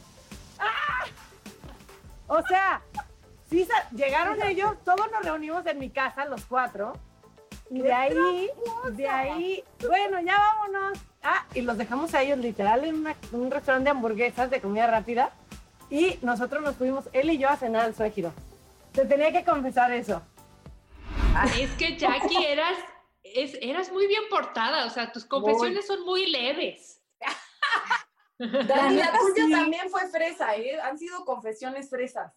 ¡Ah! 0.60 1.04
O 2.28 2.46
sea, 2.46 2.80
sí 3.50 3.66
llegaron 3.90 4.40
ellos, 4.44 4.76
todos 4.84 5.10
nos 5.10 5.24
reunimos 5.24 5.66
en 5.66 5.80
mi 5.80 5.90
casa, 5.90 6.24
los 6.26 6.44
cuatro, 6.44 6.92
de 7.80 7.92
ahí, 7.92 8.50
de 8.92 9.08
ahí, 9.08 9.64
bueno, 9.86 10.20
ya 10.20 10.36
vámonos. 10.38 10.98
Ah, 11.22 11.46
y 11.54 11.62
los 11.62 11.78
dejamos 11.78 12.12
a 12.14 12.22
ellos 12.22 12.38
literal 12.38 12.84
en 12.84 12.96
una- 12.96 13.16
un 13.32 13.50
restaurante 13.50 13.84
de 13.84 13.90
hamburguesas 13.90 14.50
de 14.50 14.60
comida 14.60 14.86
rápida. 14.86 15.32
Y 15.88 16.18
nosotros 16.22 16.62
nos 16.62 16.76
fuimos, 16.76 17.08
él 17.12 17.30
y 17.30 17.38
yo, 17.38 17.48
a 17.48 17.56
cenar 17.56 17.82
al 17.84 17.94
suegiro. 17.94 18.32
Te 18.92 19.04
tenía 19.04 19.30
que 19.32 19.44
confesar 19.44 19.92
eso. 19.92 20.22
Es 21.58 21.70
que 21.72 21.96
Jackie 21.96 22.44
eras, 22.44 22.76
es- 23.22 23.56
eras 23.60 23.90
muy 23.92 24.06
bien 24.06 24.22
portada, 24.30 24.86
o 24.86 24.90
sea, 24.90 25.12
tus 25.12 25.24
confesiones 25.24 25.86
son 25.86 26.04
muy 26.04 26.26
leves. 26.30 27.00
Dani, 28.38 28.96
la 28.96 29.12
tuya 29.12 29.44
sí. 29.46 29.50
también 29.50 29.88
fue 29.90 30.08
fresa, 30.10 30.56
¿eh? 30.56 30.80
Han 30.80 30.98
sido 30.98 31.24
confesiones 31.24 31.88
fresas. 31.88 32.32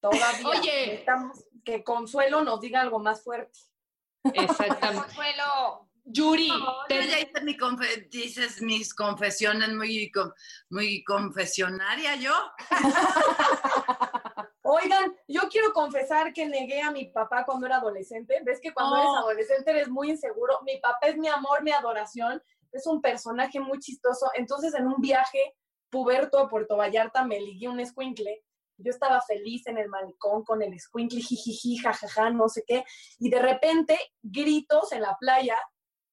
Todavía. 0.00 0.48
Oye. 0.48 0.86
Necesitamos 0.86 1.44
que 1.64 1.82
Consuelo 1.84 2.42
nos 2.42 2.60
diga 2.60 2.80
algo 2.80 2.98
más 2.98 3.22
fuerte. 3.22 3.58
Exactamente. 4.34 5.14
Yuri, 6.08 6.46
Yo 6.48 6.64
te- 6.88 7.08
ya 7.08 7.18
hice 7.18 7.40
mi 7.42 7.56
confe- 7.56 8.08
dices 8.10 8.62
mis 8.62 8.94
confesiones 8.94 9.70
muy, 9.74 10.12
muy 10.70 11.02
confesionaria 11.02 12.14
yo. 12.14 12.32
Oigan, 14.62 15.14
yo 15.28 15.42
quiero 15.50 15.72
confesar 15.72 16.32
que 16.32 16.46
negué 16.46 16.80
a 16.82 16.90
mi 16.90 17.06
papá 17.06 17.44
cuando 17.44 17.66
era 17.66 17.76
adolescente. 17.76 18.40
¿Ves 18.44 18.60
que 18.60 18.72
cuando 18.72 18.96
eres 18.96 19.08
Oh. 19.10 19.16
adolescente 19.18 19.70
eres 19.70 19.88
muy 19.88 20.10
inseguro? 20.10 20.60
Mi 20.64 20.78
papá 20.78 21.06
es 21.08 21.16
mi 21.16 21.28
amor, 21.28 21.62
mi 21.62 21.70
adoración. 21.72 22.42
Es 22.72 22.86
un 22.86 23.00
personaje 23.00 23.60
muy 23.60 23.78
chistoso. 23.78 24.30
Entonces, 24.34 24.74
en 24.74 24.86
un 24.86 25.00
viaje 25.00 25.54
puberto 25.88 26.38
a 26.38 26.48
Puerto 26.48 26.76
Vallarta 26.76 27.24
me 27.24 27.40
ligué 27.40 27.68
un 27.68 27.78
escuincle. 27.80 28.42
Yo 28.78 28.90
estaba 28.90 29.20
feliz 29.22 29.66
en 29.66 29.78
el 29.78 29.88
malecón 29.88 30.44
con 30.44 30.62
el 30.62 30.72
escuincle, 30.74 31.20
jijiji, 31.20 31.78
jajaja, 31.78 32.30
no 32.30 32.48
sé 32.48 32.64
qué. 32.66 32.84
Y 33.18 33.30
de 33.30 33.40
repente, 33.40 33.98
gritos 34.22 34.92
en 34.92 35.02
la 35.02 35.16
playa 35.18 35.56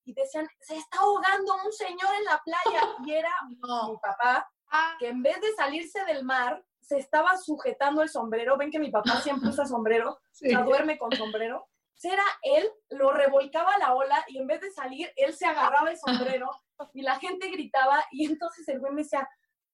y 0.06 0.14
decían, 0.14 0.48
se 0.60 0.76
está 0.76 0.98
ahogando 1.00 1.56
un 1.66 1.72
señor 1.72 2.14
en 2.18 2.26
la 2.26 2.42
playa. 2.44 2.88
Y 3.06 3.14
era 3.14 3.32
mi 3.48 3.58
papá, 4.02 4.50
que 5.00 5.10
en 5.10 5.22
vez 5.22 5.40
de 5.42 5.54
salirse 5.56 6.04
del 6.06 6.24
mar, 6.24 6.64
se 6.82 6.98
estaba 6.98 7.38
sujetando 7.38 8.02
el 8.02 8.10
sombrero. 8.10 8.58
Ven 8.58 8.72
que 8.72 8.80
mi 8.80 8.92
papá 8.92 9.22
siempre 9.22 9.50
usa 9.50 9.66
sombrero, 9.66 10.20
Sí. 10.32 10.48
o 10.48 10.50
sea, 10.50 10.64
duerme 10.64 10.98
con 10.98 11.12
sombrero. 11.14 11.68
Era 12.02 12.24
él, 12.42 12.70
lo 12.90 13.14
revolcaba 13.14 13.78
la 13.78 13.94
ola 13.94 14.26
y 14.28 14.38
en 14.38 14.46
vez 14.46 14.60
de 14.60 14.72
salir, 14.72 15.10
él 15.16 15.34
se 15.34 15.46
agarraba 15.46 15.90
el 15.90 15.98
sombrero 15.98 16.50
y 16.94 17.02
la 17.02 17.18
gente 17.18 17.50
gritaba 17.50 18.04
y 18.12 18.26
entonces 18.26 18.68
el 18.68 18.82
güey 18.82 18.92
me 18.92 19.04
decía, 19.04 19.26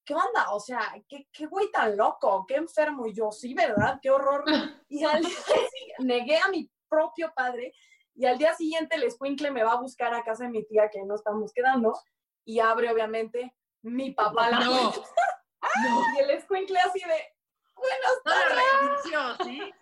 ¿qué 0.04 0.14
onda? 0.14 0.50
O 0.52 0.60
sea, 0.60 0.80
¿qué, 1.08 1.28
qué 1.32 1.46
güey 1.46 1.70
tan 1.70 1.96
loco, 1.96 2.44
qué 2.46 2.56
enfermo. 2.56 3.06
Y 3.06 3.14
yo, 3.14 3.30
sí, 3.30 3.54
¿verdad? 3.54 3.98
Qué 4.02 4.10
horror. 4.10 4.44
Y 4.88 5.04
al 5.04 5.20
día 5.20 5.30
siguiente, 5.30 5.94
negué 6.00 6.38
a 6.38 6.48
mi 6.48 6.68
propio 6.88 7.32
padre 7.34 7.72
y 8.14 8.26
al 8.26 8.36
día 8.38 8.54
siguiente 8.54 8.96
el 8.96 9.04
escuincle 9.04 9.50
me 9.52 9.62
va 9.62 9.72
a 9.72 9.80
buscar 9.80 10.12
a 10.12 10.24
casa 10.24 10.44
de 10.44 10.50
mi 10.50 10.64
tía 10.66 10.90
que 10.90 11.02
no 11.04 11.14
estamos 11.14 11.52
quedando 11.52 11.94
y 12.44 12.58
abre 12.58 12.90
obviamente 12.90 13.54
mi 13.82 14.10
papá 14.10 14.50
la 14.50 14.60
No. 14.60 14.92
Y 16.16 16.18
el 16.18 16.30
escuincle 16.30 16.78
así 16.80 16.98
de, 16.98 17.34
No 17.76 18.22
tardes. 18.24 18.58
reconoció, 19.06 19.44
¿sí? 19.46 19.72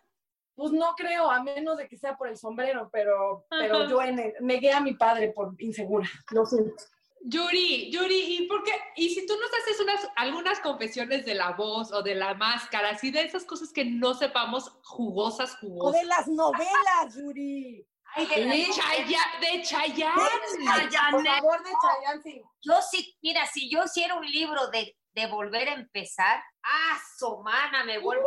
Pues 0.55 0.73
no 0.73 0.93
creo, 0.97 1.31
a 1.31 1.43
menos 1.43 1.79
de 1.79 1.89
que 1.89 1.97
sea 1.97 2.17
por 2.17 2.29
el 2.29 2.37
sombrero, 2.37 2.91
pero, 2.93 3.47
pero 3.49 3.89
yo 3.89 4.03
en- 4.03 4.35
negué 4.41 4.73
a 4.73 4.81
mi 4.81 4.95
padre 4.95 5.33
por 5.35 5.55
insegura. 5.63 6.07
Lo 6.33 6.45
siento. 6.45 6.75
Yuri, 7.23 7.91
Yuri, 7.91 8.37
¿y 8.39 8.47
por 8.47 8.63
qué? 8.63 8.73
Y 8.97 9.11
si 9.15 9.27
tú 9.27 9.35
nos 9.39 9.51
haces 9.53 9.81
unas, 9.81 10.09
algunas 10.17 10.61
confesiones 10.61 11.25
de 11.27 11.35
la 11.35 11.51
voz 11.53 11.93
o 11.93 12.03
de 12.03 12.15
la 12.15 12.35
máscara, 12.35 12.91
así 12.91 13.11
de 13.11 13.23
esas 13.23 13.45
cosas 13.45 13.73
que 13.73 13.85
no 13.85 14.15
sepamos 14.15 14.71
jugosas, 14.85 15.55
O 15.57 15.59
jugosas. 15.67 16.01
de 16.01 16.07
las 16.07 16.29
novelas, 16.29 17.15
Yuri. 17.17 17.87
Ay, 18.15 18.27
de, 18.27 18.45
De 18.47 18.67
Chaya- 18.73 19.41
de 19.41 19.63
Chayanne. 19.63 20.15
Por 20.15 21.27
favor, 21.27 21.63
de 21.63 21.71
Chayanne, 21.83 22.23
sí. 22.23 22.43
Yo 22.63 22.75
sí, 22.91 23.17
mira, 23.21 23.47
si 23.47 23.71
yo 23.71 23.85
hiciera 23.85 24.15
un 24.15 24.25
libro 24.25 24.69
de, 24.69 24.97
de 25.13 25.27
volver 25.27 25.69
a 25.69 25.75
empezar, 25.75 26.43
¡ah, 26.63 26.99
somana! 27.19 27.85
Me 27.85 27.99
vuelvo 27.99 28.27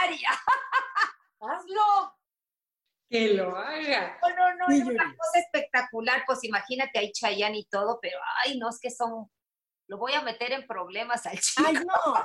millonaria. 0.00 0.30
Hazlo. 1.40 2.14
Que 3.12 3.34
lo 3.34 3.54
haga. 3.54 4.18
No, 4.22 4.28
no, 4.30 4.54
no, 4.54 4.66
Sí, 4.68 4.80
es 4.80 4.86
una 4.86 5.14
cosa 5.14 5.38
espectacular. 5.38 6.24
Pues 6.26 6.42
imagínate 6.44 6.98
ahí 6.98 7.12
Chayanne 7.12 7.58
y 7.58 7.64
todo, 7.66 7.98
pero 8.00 8.18
ay, 8.42 8.58
no, 8.58 8.70
es 8.70 8.80
que 8.80 8.90
son. 8.90 9.30
Lo 9.86 9.98
voy 9.98 10.14
a 10.14 10.22
meter 10.22 10.52
en 10.52 10.66
problemas 10.66 11.26
al 11.26 11.38
chico. 11.38 11.62
Ay, 11.66 11.74
no. 11.74 12.24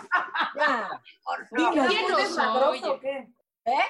Ya. 0.56 0.90
por 1.24 1.48
favor. 1.50 1.88
¿quién 1.90 2.04
¿Muy 2.04 2.12
nos 2.12 2.18
desmadroso 2.22 2.94
o 2.94 3.00
qué? 3.02 3.28
¿Eh? 3.66 3.86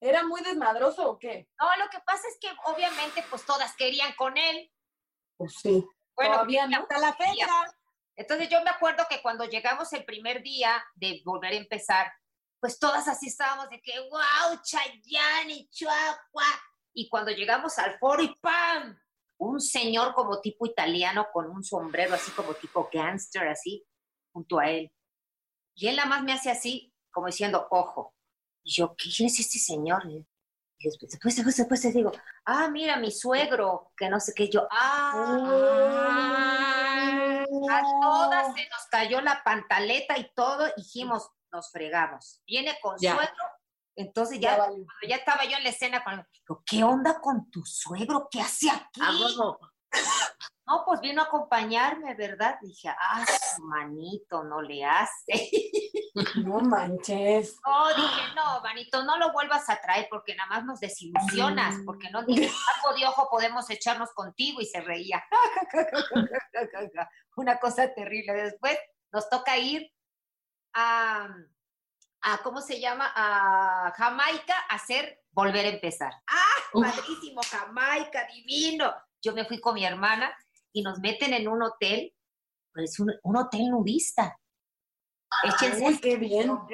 ¿Era 0.00 0.22
muy 0.24 0.40
desmadroso 0.40 1.10
o 1.10 1.18
qué? 1.18 1.48
No, 1.60 1.66
lo 1.76 1.90
que 1.90 2.00
pasa 2.00 2.26
es 2.26 2.38
que 2.40 2.48
obviamente 2.64 3.22
pues 3.28 3.44
todas 3.44 3.76
querían 3.76 4.14
con 4.14 4.38
él. 4.38 4.72
Pues 5.36 5.54
sí. 5.60 5.86
Bueno, 6.16 6.32
Todavía 6.32 6.66
no. 6.66 6.78
Hasta 6.78 6.98
la 6.98 7.12
fecha. 7.12 7.46
Entonces 8.16 8.48
yo 8.48 8.62
me 8.62 8.70
acuerdo 8.70 9.04
que 9.10 9.20
cuando 9.20 9.44
llegamos 9.44 9.92
el 9.92 10.06
primer 10.06 10.42
día 10.42 10.82
de 10.94 11.20
volver 11.26 11.52
a 11.52 11.56
empezar, 11.56 12.10
pues 12.62 12.78
todas 12.78 13.08
así 13.08 13.26
estábamos 13.26 13.68
de 13.70 13.80
que, 13.80 13.98
wow, 14.08 14.56
Chayanne 14.62 15.52
y 15.52 15.68
Chuacua. 15.68 16.44
Y 16.94 17.08
cuando 17.08 17.32
llegamos 17.32 17.76
al 17.80 17.98
foro 17.98 18.22
y 18.22 18.32
¡pam! 18.40 18.96
Un 19.38 19.60
señor 19.60 20.14
como 20.14 20.40
tipo 20.40 20.64
italiano 20.64 21.26
con 21.32 21.50
un 21.50 21.64
sombrero 21.64 22.14
así 22.14 22.30
como 22.30 22.54
tipo 22.54 22.88
gangster 22.92 23.48
así, 23.48 23.84
junto 24.32 24.60
a 24.60 24.70
él. 24.70 24.92
Y 25.74 25.88
él 25.88 25.96
nada 25.96 26.08
más 26.08 26.22
me 26.22 26.34
hace 26.34 26.52
así, 26.52 26.94
como 27.10 27.26
diciendo, 27.26 27.66
ojo. 27.68 28.14
Y 28.62 28.74
yo, 28.74 28.94
¿quién 28.94 29.26
es 29.26 29.40
este 29.40 29.58
señor? 29.58 30.04
Y 30.06 30.24
después, 30.78 31.10
después, 31.10 31.34
después, 31.34 31.56
después 31.56 31.82
te 31.82 31.90
digo, 31.90 32.12
ah, 32.44 32.68
mira, 32.68 32.96
mi 32.96 33.10
suegro, 33.10 33.90
que 33.96 34.08
no 34.08 34.20
sé 34.20 34.34
qué. 34.36 34.48
Yo, 34.48 34.68
ah, 34.70 35.34
a 37.72 37.82
todas 38.00 38.54
se 38.54 38.68
nos 38.68 38.86
cayó 38.88 39.20
la 39.20 39.42
pantaleta 39.42 40.16
y 40.16 40.30
todo, 40.32 40.70
dijimos, 40.76 41.28
nos 41.52 41.70
fregamos. 41.70 42.40
Viene 42.46 42.78
con 42.80 42.96
Ya. 42.98 43.14
suegro, 43.14 43.44
entonces 43.96 44.40
Ya 44.40 44.58
ya, 45.06 45.16
estaba 45.16 45.44
yo 45.44 45.56
en 45.58 45.64
la 45.64 45.70
escena 45.70 46.02
con 46.02 46.26
digo, 46.32 46.62
¿qué 46.66 46.82
onda 46.82 47.20
con 47.20 47.50
tu 47.50 47.64
suegro? 47.64 48.28
¿Qué 48.30 48.40
hace 48.40 48.70
aquí? 48.70 49.00
No, 50.64 50.84
pues 50.86 51.00
vino 51.00 51.20
a 51.20 51.24
acompañarme, 51.26 52.14
¿verdad? 52.14 52.56
Dije, 52.62 52.88
ah, 52.88 53.26
su 53.56 53.62
manito, 53.64 54.42
no 54.44 54.62
le 54.62 54.84
hace. 54.84 55.50
No 56.44 56.60
manches. 56.60 57.56
No, 57.66 57.88
dije, 57.88 58.34
no, 58.36 58.60
manito, 58.60 59.02
no 59.02 59.16
lo 59.16 59.32
vuelvas 59.32 59.70
a 59.70 59.80
traer 59.80 60.08
porque 60.10 60.34
nada 60.34 60.50
más 60.50 60.64
nos 60.66 60.78
desilusionas, 60.78 61.76
porque 61.86 62.10
no 62.10 62.20
ni 62.20 62.36
saco 62.36 62.94
de 62.94 63.06
ojo 63.06 63.28
podemos 63.30 63.70
echarnos 63.70 64.12
contigo 64.12 64.60
y 64.60 64.66
se 64.66 64.82
reía. 64.82 65.24
Una 67.36 67.58
cosa 67.58 67.94
terrible. 67.94 68.34
Después 68.34 68.78
nos 69.10 69.30
toca 69.30 69.56
ir 69.56 69.90
a, 70.74 71.28
a 72.22 72.38
¿cómo 72.42 72.60
se 72.60 72.80
llama? 72.80 73.12
A 73.14 73.92
Jamaica 73.96 74.54
a 74.68 74.76
hacer 74.76 75.22
volver 75.30 75.66
a 75.66 75.70
empezar. 75.70 76.12
¡Ah, 76.26 76.60
padrísimo! 76.72 77.40
Jamaica, 77.42 78.26
divino. 78.32 78.92
Yo 79.22 79.32
me 79.32 79.44
fui 79.44 79.60
con 79.60 79.74
mi 79.74 79.84
hermana 79.84 80.34
y 80.72 80.82
nos 80.82 80.98
meten 80.98 81.32
en 81.34 81.48
un 81.48 81.62
hotel, 81.62 82.14
pues 82.72 82.98
un, 82.98 83.12
un 83.22 83.36
hotel 83.36 83.70
nudista. 83.70 84.36
Échense 85.44 85.86
Uy, 85.86 85.98
qué 86.00 86.16
bien. 86.16 86.50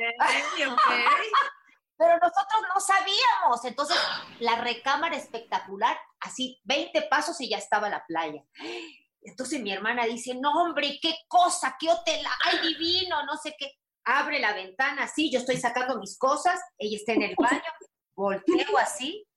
pero 1.98 2.16
nosotros 2.18 2.62
no 2.72 2.80
sabíamos. 2.80 3.64
Entonces, 3.64 3.96
la 4.38 4.60
recámara 4.60 5.16
espectacular, 5.16 5.98
así 6.20 6.60
20 6.64 7.02
pasos 7.02 7.40
y 7.40 7.50
ya 7.50 7.58
estaba 7.58 7.88
la 7.88 8.04
playa. 8.06 8.42
Entonces 9.20 9.60
mi 9.60 9.72
hermana 9.72 10.06
dice, 10.06 10.34
no 10.34 10.52
hombre, 10.52 10.98
qué 11.02 11.14
cosa, 11.26 11.76
qué 11.78 11.90
hotel, 11.90 12.24
ay 12.44 12.68
divino, 12.68 13.24
no 13.26 13.36
sé 13.36 13.54
qué. 13.58 13.72
Abre 14.10 14.38
la 14.40 14.54
ventana 14.54 15.02
así, 15.02 15.30
yo 15.30 15.38
estoy 15.38 15.58
sacando 15.58 15.98
mis 15.98 16.16
cosas, 16.16 16.58
ella 16.78 16.96
está 16.96 17.12
en 17.12 17.24
el 17.24 17.34
baño, 17.36 17.60
volteo 18.14 18.78
así 18.78 19.28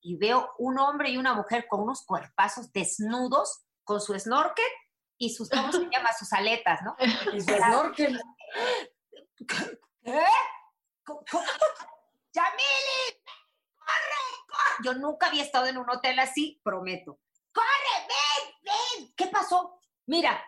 y 0.00 0.16
veo 0.18 0.52
un 0.58 0.78
hombre 0.78 1.10
y 1.10 1.16
una 1.16 1.34
mujer 1.34 1.66
con 1.68 1.80
unos 1.80 2.04
cuerpazos 2.04 2.72
desnudos, 2.72 3.64
con 3.82 4.00
su 4.00 4.16
snorkel 4.16 4.70
y 5.18 5.34
sus, 5.34 5.50
¿cómo 5.50 5.72
se 5.72 5.80
llama? 5.90 6.12
Sus 6.16 6.32
aletas, 6.32 6.80
¿no? 6.82 6.94
Y 7.34 7.40
su 7.40 7.56
snorkel. 7.56 8.22
¿Qué? 9.36 10.24
¡Yamili! 12.32 13.02
¡Corre, 13.74 14.22
corre! 14.46 14.84
Yo 14.84 14.94
nunca 14.94 15.26
había 15.26 15.42
estado 15.42 15.66
en 15.66 15.76
un 15.76 15.90
hotel 15.90 16.20
así, 16.20 16.60
prometo. 16.62 17.18
¡Corre, 17.52 18.06
ven, 18.06 18.54
ven! 18.62 19.12
¿Qué 19.16 19.26
pasó? 19.26 19.80
Mira. 20.06 20.40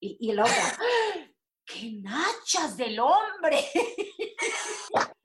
Y, 0.00 0.16
y 0.18 0.32
la 0.32 0.44
otra, 0.44 0.78
¡qué 1.72 1.92
nachas 2.02 2.76
del 2.76 2.98
hombre! 3.00 3.64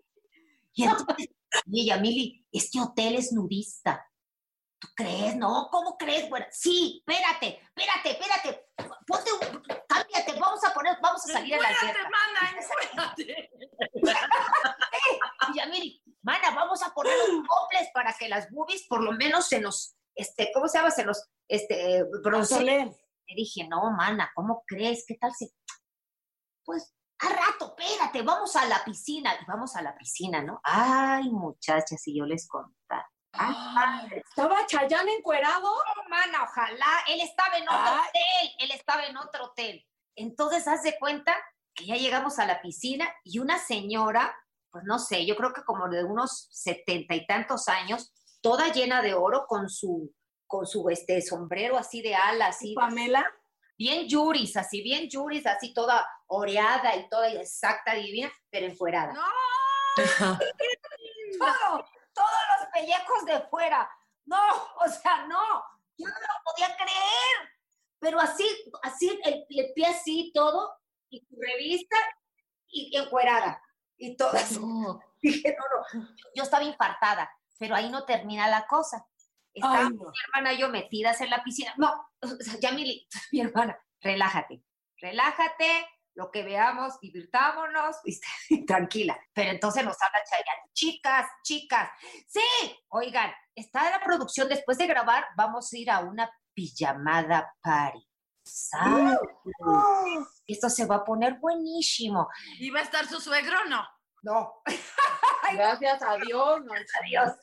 y 0.74 0.84
entonces, 0.84 1.28
oye, 1.68 1.86
Yamili, 1.86 2.46
este 2.52 2.80
hotel 2.80 3.16
es 3.16 3.32
nudista. 3.34 4.04
¿Tú 4.80 4.88
crees? 4.96 5.36
No, 5.36 5.70
¿cómo 5.72 5.98
crees? 5.98 6.30
Bueno, 6.30 6.46
sí, 6.52 7.04
espérate, 7.06 7.60
espérate, 7.76 8.12
espérate. 8.12 8.68
Ponte 9.08 9.32
un, 9.34 9.40
cámbiate, 9.88 10.40
vamos 10.40 10.64
a 10.64 10.74
poner, 10.74 10.98
vamos 11.02 11.26
a 11.28 11.34
salir 11.34 11.56
a 11.56 11.60
la 11.60 11.70
alberca. 11.70 12.10
mana, 12.10 12.62
encuérdate. 13.16 13.50
Y 15.50 15.58
ya, 15.58 15.66
mire, 15.66 16.02
mana, 16.22 16.52
vamos 16.52 16.84
a 16.84 16.94
poner 16.94 17.14
los 17.18 17.48
coples 17.48 17.90
para 17.92 18.14
que 18.14 18.30
las 18.30 18.52
boobies 18.52 18.86
por 18.88 19.02
lo 19.02 19.14
menos 19.14 19.48
se 19.48 19.60
nos, 19.60 19.96
este, 20.14 20.52
¿cómo 20.54 20.68
se 20.68 20.78
llama? 20.78 20.92
Se 20.92 21.06
nos, 21.06 21.28
este, 21.48 22.04
bronceen. 22.24 22.96
Le 23.30 23.36
dije, 23.36 23.68
no, 23.68 23.92
mana, 23.92 24.32
¿cómo 24.36 24.64
crees? 24.68 25.06
¿Qué 25.08 25.16
tal 25.16 25.34
si? 25.34 25.52
Pues, 26.68 26.94
a 27.20 27.30
rato, 27.30 27.74
espérate, 27.78 28.24
vamos 28.24 28.58
a 28.58 28.66
la 28.66 28.84
piscina. 28.84 29.34
Y 29.42 29.46
vamos 29.46 29.74
a 29.78 29.82
la 29.82 29.98
piscina, 29.98 30.44
¿no? 30.44 30.60
Ay, 30.64 31.30
muchachas, 31.30 32.02
si 32.02 32.14
yo 32.14 32.26
les 32.26 32.46
contara. 32.46 33.10
Ay. 33.32 34.10
¿Estaba 34.12 34.66
Chayanne 34.68 35.14
encuerado? 35.14 35.64
No, 35.64 36.10
mana, 36.10 36.44
ojalá. 36.44 37.04
Él 37.08 37.22
estaba 37.22 37.58
en 37.58 37.64
otro 37.64 37.78
Ay. 37.80 38.10
hotel. 38.10 38.56
Él 38.60 38.72
estaba 38.72 39.06
en 39.06 39.16
otro 39.16 39.46
hotel. 39.46 39.86
Entonces, 40.18 40.68
haz 40.68 40.84
de 40.84 41.00
cuenta 41.00 41.34
que 41.74 41.86
ya 41.86 41.96
llegamos 41.96 42.38
a 42.38 42.46
la 42.46 42.62
piscina 42.62 43.08
y 43.24 43.40
una 43.40 43.60
señora, 43.60 44.36
pues 44.70 44.84
no 44.84 45.00
sé, 45.00 45.26
yo 45.26 45.38
creo 45.38 45.54
que 45.54 45.64
como 45.64 45.88
de 45.88 46.04
unos 46.04 46.50
setenta 46.52 47.16
y 47.16 47.26
tantos 47.26 47.70
años, 47.70 48.14
toda 48.42 48.74
llena 48.74 49.02
de 49.02 49.14
oro 49.14 49.46
con 49.48 49.70
su, 49.70 50.14
con 50.48 50.68
su 50.68 50.90
este, 50.90 51.22
sombrero 51.22 51.78
así 51.78 52.02
de 52.02 52.14
ala, 52.16 52.48
así. 52.48 52.74
Pamela. 52.74 53.26
Bien 53.78 54.08
yuris, 54.08 54.58
así, 54.58 54.82
bien 54.82 55.08
yuris, 55.08 55.46
así 55.46 55.74
toda 55.74 56.06
oreada 56.28 56.96
y 56.96 57.08
toda 57.10 57.30
exacta, 57.30 57.94
divina, 57.94 58.32
pero 58.50 58.66
enfuerada. 58.66 59.14
todo, 61.40 61.86
todos 62.14 62.42
los 62.60 62.70
pellejos 62.74 63.26
de 63.26 63.42
fuera. 63.50 63.90
No, 64.26 64.40
o 64.84 64.90
sea, 64.90 65.28
no, 65.28 65.64
yo 65.98 66.08
no 66.08 66.14
lo 66.14 66.44
podía 66.44 66.76
creer. 66.76 67.54
Pero 68.00 68.20
así, 68.20 68.48
así, 68.84 69.20
el, 69.24 69.46
el 69.50 69.74
pie 69.74 69.88
así, 69.88 70.32
todo, 70.34 70.78
y 71.10 71.26
tu 71.26 71.36
revista, 71.40 71.98
y, 72.70 72.96
encuerada, 72.96 73.62
y 73.98 74.16
todo 74.16 74.32
así. 74.34 74.60
Dije, 75.22 75.56
no, 75.58 76.00
no, 76.00 76.08
yo 76.36 76.44
estaba 76.44 76.64
infartada, 76.64 77.32
pero 77.58 77.76
ahí 77.76 77.90
no 77.90 78.06
termina 78.06 78.48
la 78.48 78.68
cosa. 78.68 79.06
Estaba 79.58 79.80
Ay, 79.80 79.90
mi 79.90 80.06
hermana 80.26 80.54
y 80.54 80.58
yo 80.58 80.70
metidas 80.70 81.20
en 81.22 81.30
la 81.30 81.44
piscina. 81.44 81.74
No, 81.78 81.92
o 82.22 82.28
sea, 82.28 82.60
ya 82.60 82.72
mi, 82.72 83.08
mi 83.32 83.42
hermana, 83.42 83.78
relájate, 84.02 84.64
relájate, 85.02 85.88
lo 86.16 86.32
que 86.32 86.44
veamos, 86.44 87.00
divirtámonos, 87.00 87.98
¿viste? 88.04 88.28
tranquila. 88.68 89.20
Pero 89.34 89.52
entonces 89.52 89.86
nos 89.86 89.98
habla 90.02 90.20
Chayanne, 90.30 90.72
chicas, 90.74 91.28
chicas, 91.44 91.90
sí, 92.28 92.42
oigan, 92.90 93.32
está 93.56 93.90
la 93.90 94.04
producción, 94.04 94.50
después 94.50 94.78
de 94.78 94.88
grabar, 94.88 95.26
vamos 95.36 95.72
a 95.72 95.78
ir 95.78 95.92
a 95.92 96.00
una 96.00 96.30
pijamada 96.54 97.54
party. 97.62 98.04
¡Sas! 98.44 99.20
Esto 100.48 100.70
se 100.70 100.86
va 100.86 100.98
a 100.98 101.04
poner 101.04 101.36
buenísimo. 101.36 102.30
¿Iba 102.60 102.80
a 102.80 102.84
estar 102.84 103.06
su 103.06 103.20
suegro 103.20 103.60
o 103.66 103.70
no? 103.70 103.86
No. 104.24 104.54
Gracias 105.54 106.02
a 106.02 106.16
Dios. 106.18 106.62
Adiós. 107.02 107.34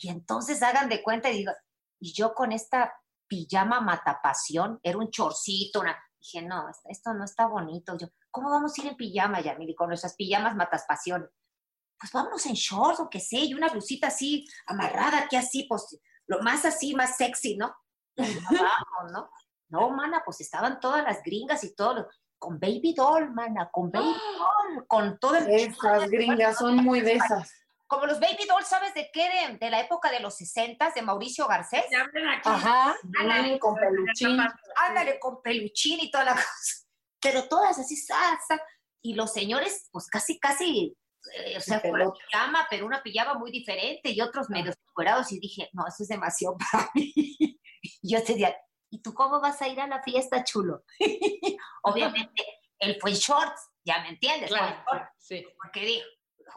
Y 0.00 0.08
entonces 0.10 0.62
hagan 0.62 0.88
de 0.88 1.02
cuenta 1.02 1.28
y 1.28 1.38
digo, 1.38 1.52
y 2.00 2.12
yo 2.14 2.32
con 2.34 2.52
esta 2.52 2.94
pijama 3.26 3.80
matapasión, 3.80 4.78
era 4.82 4.96
un 4.98 5.10
chorcito, 5.10 5.80
una... 5.80 5.96
Dije, 6.20 6.42
no, 6.42 6.66
esto- 6.88 7.14
no 7.14 7.24
está 7.24 7.46
bonito. 7.46 7.96
Yo, 7.98 8.08
¿cómo 8.30 8.50
vamos 8.50 8.76
a 8.76 8.80
ir 8.82 8.88
en 8.88 8.96
pijama, 8.96 9.40
Yamili, 9.40 9.74
con 9.74 9.88
nuestras 9.88 10.14
pijamas 10.16 10.56
mataspasión? 10.56 11.28
Pues 12.00 12.12
vámonos 12.12 12.46
en 12.46 12.54
shorts 12.54 13.00
o 13.00 13.10
qué 13.10 13.18
sé, 13.20 13.36
y 13.38 13.54
una 13.54 13.68
blusita 13.68 14.06
así, 14.06 14.46
amarrada 14.66 15.18
aquí 15.24 15.36
así, 15.36 15.64
pues, 15.68 15.98
lo 16.26 16.40
más 16.42 16.64
así, 16.64 16.94
más 16.94 17.16
sexy, 17.16 17.56
¿no? 17.56 17.74
Vamos, 18.16 19.12
¿no? 19.12 19.30
No, 19.68 19.90
mana, 19.90 20.22
pues 20.24 20.40
estaban 20.40 20.80
todas 20.80 21.04
las 21.04 21.22
gringas 21.22 21.62
y 21.64 21.74
todo, 21.74 21.94
lo- 21.94 22.08
con 22.38 22.58
baby 22.60 22.94
doll, 22.96 23.32
mana, 23.32 23.68
con 23.72 23.90
baby 23.90 24.14
doll, 24.38 24.86
con 24.86 25.18
todo 25.18 25.36
el... 25.36 25.48
Esas 25.50 26.08
gringas 26.10 26.56
son 26.58 26.76
muy 26.76 27.00
de 27.00 27.14
esas. 27.14 27.52
Como 27.88 28.04
los 28.04 28.20
baby 28.20 28.44
dolls, 28.46 28.68
¿sabes 28.68 28.92
de 28.92 29.10
qué? 29.12 29.28
De, 29.28 29.56
de 29.56 29.70
la 29.70 29.80
época 29.80 30.10
de 30.10 30.20
los 30.20 30.36
60 30.36 30.90
de 30.94 31.02
Mauricio 31.02 31.46
Garcés. 31.48 31.84
Ajá, 32.44 32.94
Ándale, 33.18 33.56
mm, 33.56 33.58
con 33.58 33.74
peluchín. 33.76 34.38
Ándale, 34.76 35.18
con 35.18 35.40
peluchín 35.42 35.98
y 36.00 36.10
toda 36.10 36.24
la 36.24 36.32
cosa. 36.34 36.86
Pero 37.20 37.48
todas 37.48 37.78
así, 37.78 37.96
sa, 37.96 38.38
sa. 38.46 38.60
Y 39.02 39.14
los 39.14 39.32
señores, 39.32 39.88
pues 39.90 40.06
casi, 40.08 40.38
casi, 40.38 40.94
eh, 41.34 41.56
o 41.56 41.60
sea, 41.60 41.80
con 41.80 41.98
la 41.98 42.12
pijama, 42.12 42.66
pero 42.68 42.84
una 42.84 43.02
pijama 43.02 43.34
muy 43.34 43.50
diferente 43.50 44.10
y 44.10 44.20
otros 44.20 44.50
medios 44.50 44.76
encuerados. 44.86 45.32
Y 45.32 45.40
dije, 45.40 45.70
no, 45.72 45.86
eso 45.86 46.02
es 46.02 46.08
demasiado 46.08 46.56
para 46.72 46.90
mí. 46.94 47.12
Y 47.16 48.12
yo 48.14 48.22
te 48.22 48.32
decía, 48.34 48.54
¿y 48.90 49.00
tú 49.00 49.14
cómo 49.14 49.40
vas 49.40 49.62
a 49.62 49.68
ir 49.68 49.80
a 49.80 49.86
la 49.86 50.02
fiesta, 50.02 50.44
chulo? 50.44 50.84
Obviamente, 51.84 52.44
él 52.80 52.98
fue 53.00 53.12
en 53.12 53.16
shorts, 53.16 53.70
ya 53.82 54.00
me 54.02 54.10
entiendes. 54.10 54.50
Claro, 54.50 54.76
shorts. 54.90 55.10
sí. 55.16 55.46
Porque 55.62 55.80
dijo, 55.80 56.06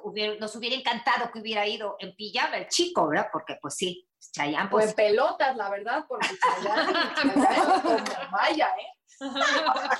hubiera- 0.03 0.35
nos 0.39 0.55
hubiera 0.55 0.75
encantado 0.75 1.31
que 1.31 1.39
hubiera 1.39 1.67
ido 1.67 1.95
en 1.99 2.15
pijama 2.15 2.57
el 2.57 2.67
chico, 2.67 3.07
¿verdad? 3.07 3.29
Porque 3.31 3.57
pues 3.61 3.75
sí, 3.75 4.07
Chayanne, 4.33 4.67
O 4.67 4.71
pues... 4.71 4.89
en 4.89 4.95
pelotas, 4.95 5.55
la 5.55 5.69
verdad, 5.69 6.05
porque 6.07 6.27
Chayanne, 6.37 6.93
Chayanne 7.33 7.81
como 7.81 8.31
vaya, 8.31 8.67
¿eh? 8.67 8.97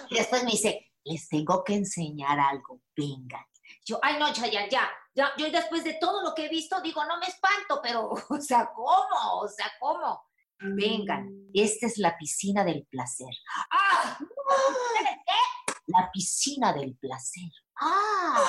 Y 0.10 0.16
después 0.16 0.44
me 0.44 0.52
dice, 0.52 0.92
les 1.04 1.28
tengo 1.30 1.64
que 1.64 1.76
enseñar 1.76 2.40
algo, 2.40 2.82
vengan. 2.96 3.46
Yo, 3.86 4.00
ay 4.02 4.18
no, 4.20 4.32
Chayanne, 4.34 4.70
ya, 4.70 4.90
ya, 5.14 5.32
yo 5.38 5.50
después 5.52 5.84
de 5.84 5.94
todo 5.96 6.22
lo 6.24 6.34
que 6.36 6.46
he 6.46 6.50
visto, 6.50 6.80
digo, 6.82 7.04
no 7.06 7.18
me 7.20 7.26
espanto, 7.28 7.80
pero, 7.82 8.10
o 8.30 8.42
sea, 8.42 8.70
¿cómo? 8.74 9.40
O 9.42 9.48
sea, 9.48 9.72
¿cómo? 9.80 10.24
Vengan, 10.64 11.28
esta 11.56 11.88
es 11.88 11.98
la 11.98 12.16
piscina 12.20 12.64
del 12.64 12.86
placer. 12.86 13.34
¡Ah! 13.72 14.16
¿Sabes 14.20 15.18
qué? 15.26 15.74
La 15.88 16.10
piscina 16.14 16.72
del 16.72 16.96
placer. 16.98 17.50
¡Ah! 17.80 18.44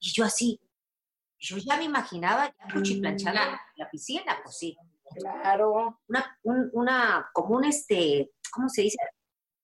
Y 0.00 0.12
yo 0.12 0.24
así, 0.24 0.60
yo 1.38 1.56
ya 1.58 1.76
me 1.76 1.84
imaginaba 1.84 2.46
ya 2.48 2.74
cuchiplanchando 2.74 3.40
la 3.76 3.90
piscina, 3.90 4.38
pues 4.42 4.56
sí. 4.58 4.76
Claro. 5.18 6.00
Una, 6.08 6.38
un- 6.42 6.70
una, 6.72 7.30
como 7.32 7.56
un 7.56 7.64
este, 7.64 8.32
¿cómo 8.52 8.68
se 8.68 8.82
dice? 8.82 8.98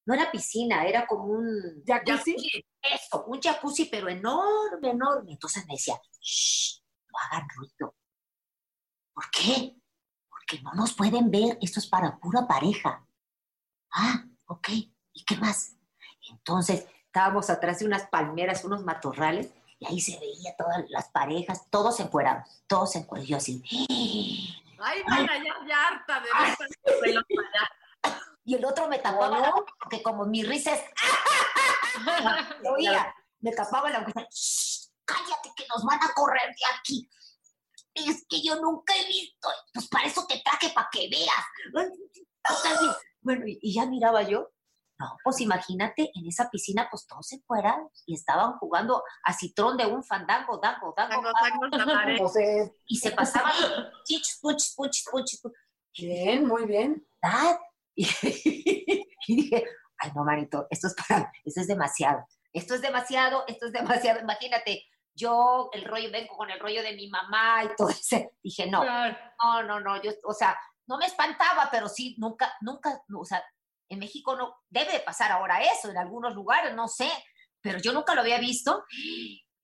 No 0.07 0.15
era 0.15 0.31
piscina, 0.31 0.85
era 0.87 1.07
como 1.07 1.25
un... 1.25 1.83
¿Jacuzzi? 1.87 2.37
Eso, 2.83 3.25
un 3.27 3.41
jacuzzi, 3.41 3.87
pero 3.87 4.09
enorme, 4.09 4.91
enorme. 4.91 5.33
Entonces 5.33 5.65
me 5.67 5.75
decía, 5.75 6.01
shh, 6.21 6.81
no 7.09 7.19
hagan 7.19 7.49
ruido. 7.57 7.95
¿Por 9.13 9.31
qué? 9.31 9.77
Porque 10.29 10.61
no 10.63 10.73
nos 10.75 10.95
pueden 10.95 11.31
ver, 11.31 11.59
esto 11.61 11.81
es 11.81 11.87
para 11.89 12.19
pura 12.19 12.47
pareja. 12.47 13.05
Ah, 13.93 14.25
ok, 14.47 14.69
¿y 14.71 15.25
qué 15.25 15.37
más? 15.39 15.77
Entonces 16.31 16.87
estábamos 17.07 17.51
atrás 17.51 17.79
de 17.81 17.87
unas 17.87 18.07
palmeras, 18.09 18.65
unos 18.65 18.85
matorrales, 18.85 19.53
y 19.79 19.87
ahí 19.87 20.01
se 20.01 20.19
veía 20.19 20.57
todas 20.57 20.85
las 20.89 21.09
parejas, 21.11 21.69
todos 21.71 22.01
encuerados, 22.01 22.47
todos 22.67 22.97
encuerados. 22.97 23.29
Yo 23.29 23.37
así, 23.37 23.63
Ay, 24.79 25.03
mana, 25.09 25.37
ya, 25.39 25.55
ya 25.67 25.87
harta 25.89 26.21
de 26.21 26.29
ver 27.03 27.25
y 28.47 28.55
el 28.55 28.65
otro 28.65 28.87
me 28.87 29.01
tapaba 29.01 29.41
la 29.41 29.51
boca, 29.51 29.73
porque 29.81 30.01
como 30.03 30.25
mi 30.25 30.45
risa 30.45 30.73
es... 30.73 30.81
Lo 32.63 32.75
oía, 32.75 33.13
me 33.41 33.51
tapaba 33.51 33.91
la 33.91 34.01
boca. 34.01 34.25
"Shh, 34.31 34.89
cállate 35.05 35.51
que 35.57 35.67
nos 35.69 35.85
van 35.85 35.99
a 36.01 36.15
correr 36.15 36.49
de 36.51 36.79
aquí. 36.79 37.11
Es 37.93 38.25
que 38.29 38.41
yo 38.43 38.55
nunca 38.61 38.95
he 38.95 39.05
visto. 39.07 39.49
Pues 39.75 39.89
para 39.89 40.07
eso 40.07 40.25
te 40.29 40.41
traje, 40.45 40.71
para 40.73 40.89
que 40.93 41.09
veas. 41.11 41.91
Bueno, 43.21 43.43
y 43.47 43.75
ya 43.75 43.87
miraba 43.87 44.23
yo. 44.23 44.53
No, 44.99 45.17
pues 45.23 45.41
imagínate, 45.41 46.11
en 46.15 46.27
esa 46.27 46.49
piscina, 46.49 46.89
pues 46.91 47.07
todos 47.07 47.27
se 47.27 47.41
fueran 47.43 47.89
y 48.07 48.15
estaban 48.15 48.57
jugando 48.59 49.03
a 49.25 49.33
citrón 49.35 49.77
de 49.77 49.85
un 49.85 50.03
fandango, 50.03 50.59
dango, 50.59 50.95
dango. 50.97 51.23
Entonces, 52.07 52.73
Y 52.87 52.97
se 52.97 53.11
pasaban 53.11 53.53
chich, 54.05 54.41
puch, 54.41 54.75
puch, 54.75 55.05
puch, 55.11 55.41
puch. 55.43 55.53
bien, 55.99 56.47
muy 56.47 56.65
bien. 56.67 57.07
Y, 57.99 58.07
y 59.27 59.37
dije, 59.37 59.65
ay, 59.99 60.11
no, 60.15 60.23
manito, 60.23 60.67
esto 60.69 60.87
es 60.89 60.95
para, 60.95 61.33
esto 61.45 61.63
es 61.63 61.67
demasiado. 61.67 62.27
Esto 62.53 62.75
es 62.75 62.83
demasiado, 62.83 63.45
esto 63.47 63.67
es 63.67 63.73
demasiado. 63.73 64.21
Imagínate, 64.21 64.85
yo 65.15 65.71
el 65.73 65.85
rollo, 65.85 66.11
vengo 66.13 66.37
con 66.37 66.51
el 66.51 66.61
rollo 66.61 66.83
de 66.83 66.95
mi 66.95 67.09
mamá 67.09 67.65
y 67.65 67.75
todo 67.75 67.89
eso. 67.89 68.31
Dije, 68.43 68.71
no, 68.71 68.85
no, 68.85 69.63
no, 69.63 69.81
no, 69.81 70.03
yo, 70.03 70.13
o 70.25 70.33
sea, 70.35 70.57
no 70.87 70.99
me 70.99 71.07
espantaba, 71.07 71.69
pero 71.71 71.89
sí, 71.89 72.15
nunca, 72.19 72.53
nunca, 72.61 73.03
no, 73.09 73.21
o 73.21 73.25
sea, 73.25 73.43
en 73.89 73.99
México 73.99 74.37
no, 74.37 74.57
debe 74.69 74.93
de 74.93 75.01
pasar 75.01 75.33
ahora 75.33 75.61
eso, 75.63 75.91
en 75.91 75.99
algunos 75.99 76.35
lugares, 76.35 76.75
no 76.75 76.89
sé, 76.89 77.11
pero 77.61 77.79
yo 77.79 77.93
nunca 77.93 78.15
lo 78.15 78.21
había 78.21 78.39
visto. 78.39 78.85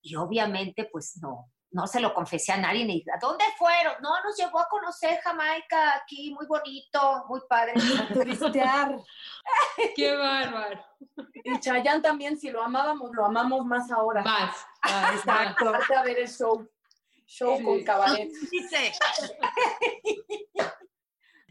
Y 0.00 0.16
obviamente, 0.16 0.88
pues 0.90 1.18
no, 1.22 1.52
no 1.72 1.86
se 1.86 2.00
lo 2.00 2.12
confesé 2.12 2.52
a 2.52 2.56
nadie, 2.58 2.84
ni 2.84 3.04
¿a 3.14 3.18
dónde 3.18 3.44
fueron? 3.56 3.94
No, 4.02 4.10
nos 4.22 4.36
llevó 4.36 4.60
a 4.60 4.68
conocer 4.68 5.20
Jamaica, 5.22 5.96
aquí, 5.96 6.32
muy 6.32 6.46
bonito, 6.46 7.24
muy 7.28 7.40
padre. 7.48 7.74
Turistear. 8.12 8.96
Qué 9.96 10.14
bárbaro. 10.14 10.84
Y 11.44 11.58
Chayanne 11.60 12.02
también, 12.02 12.38
si 12.38 12.50
lo 12.50 12.62
amábamos, 12.62 13.10
lo 13.12 13.24
amamos 13.24 13.64
más 13.64 13.90
ahora. 13.90 14.22
Más. 14.22 14.56
más, 14.84 15.14
Exacto. 15.14 15.72
Vete 15.72 15.94
a 15.94 16.02
ver 16.02 16.18
el 16.18 16.28
show. 16.28 16.68
Show 17.26 17.56
Sí. 17.56 17.64
con 17.64 17.82
cabaret. 17.84 18.28
Dice. 18.50 18.92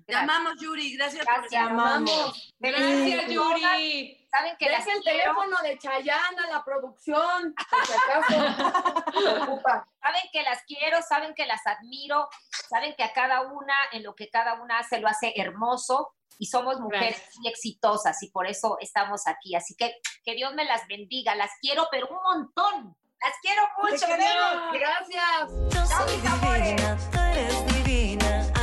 Te 0.05 0.15
amamos, 0.15 0.53
Yuri. 0.59 0.95
Gracias, 0.97 1.25
por 1.25 1.57
amamos. 1.57 2.53
Gracias, 2.59 3.27
Yuri. 3.29 4.17
Saben 4.31 4.55
que 4.57 4.69
Deja 4.69 4.77
el 4.93 5.01
quiero. 5.01 5.19
teléfono 5.23 5.57
de 5.61 5.77
Chayanne 5.77 6.37
a 6.45 6.47
la 6.53 6.63
producción, 6.63 7.53
por 7.69 7.85
si 7.85 7.93
acaso. 7.93 9.11
Se 9.21 9.29
ocupa. 9.41 9.87
Saben 10.01 10.21
que 10.31 10.43
las 10.43 10.63
quiero, 10.63 11.01
saben 11.01 11.33
que 11.35 11.45
las 11.45 11.65
admiro, 11.67 12.29
saben 12.69 12.95
que 12.97 13.03
a 13.03 13.11
cada 13.11 13.41
una, 13.41 13.73
en 13.91 14.03
lo 14.03 14.15
que 14.15 14.29
cada 14.29 14.53
una 14.61 14.79
hace, 14.79 14.99
lo 14.99 15.07
hace 15.09 15.33
hermoso 15.35 16.13
y 16.39 16.45
somos 16.45 16.79
mujeres 16.79 17.17
Gracias. 17.17 17.35
muy 17.37 17.47
exitosas 17.49 18.23
y 18.23 18.31
por 18.31 18.47
eso 18.47 18.77
estamos 18.79 19.27
aquí. 19.27 19.53
Así 19.55 19.75
que 19.75 19.95
que 20.23 20.33
Dios 20.33 20.53
me 20.53 20.63
las 20.63 20.87
bendiga, 20.87 21.35
las 21.35 21.51
quiero, 21.61 21.87
pero 21.91 22.07
un 22.07 22.21
montón. 22.23 22.95
Las 23.21 23.33
quiero 23.41 23.63
mucho. 23.77 24.07
Gracias. 24.71 25.51
Yo 25.73 25.87
Chao, 25.87 26.07
soy 26.07 26.25
amores. 26.25 26.63
divina, 26.69 26.97
tú 27.11 27.19
eres 27.19 27.65
divina, 27.75 28.53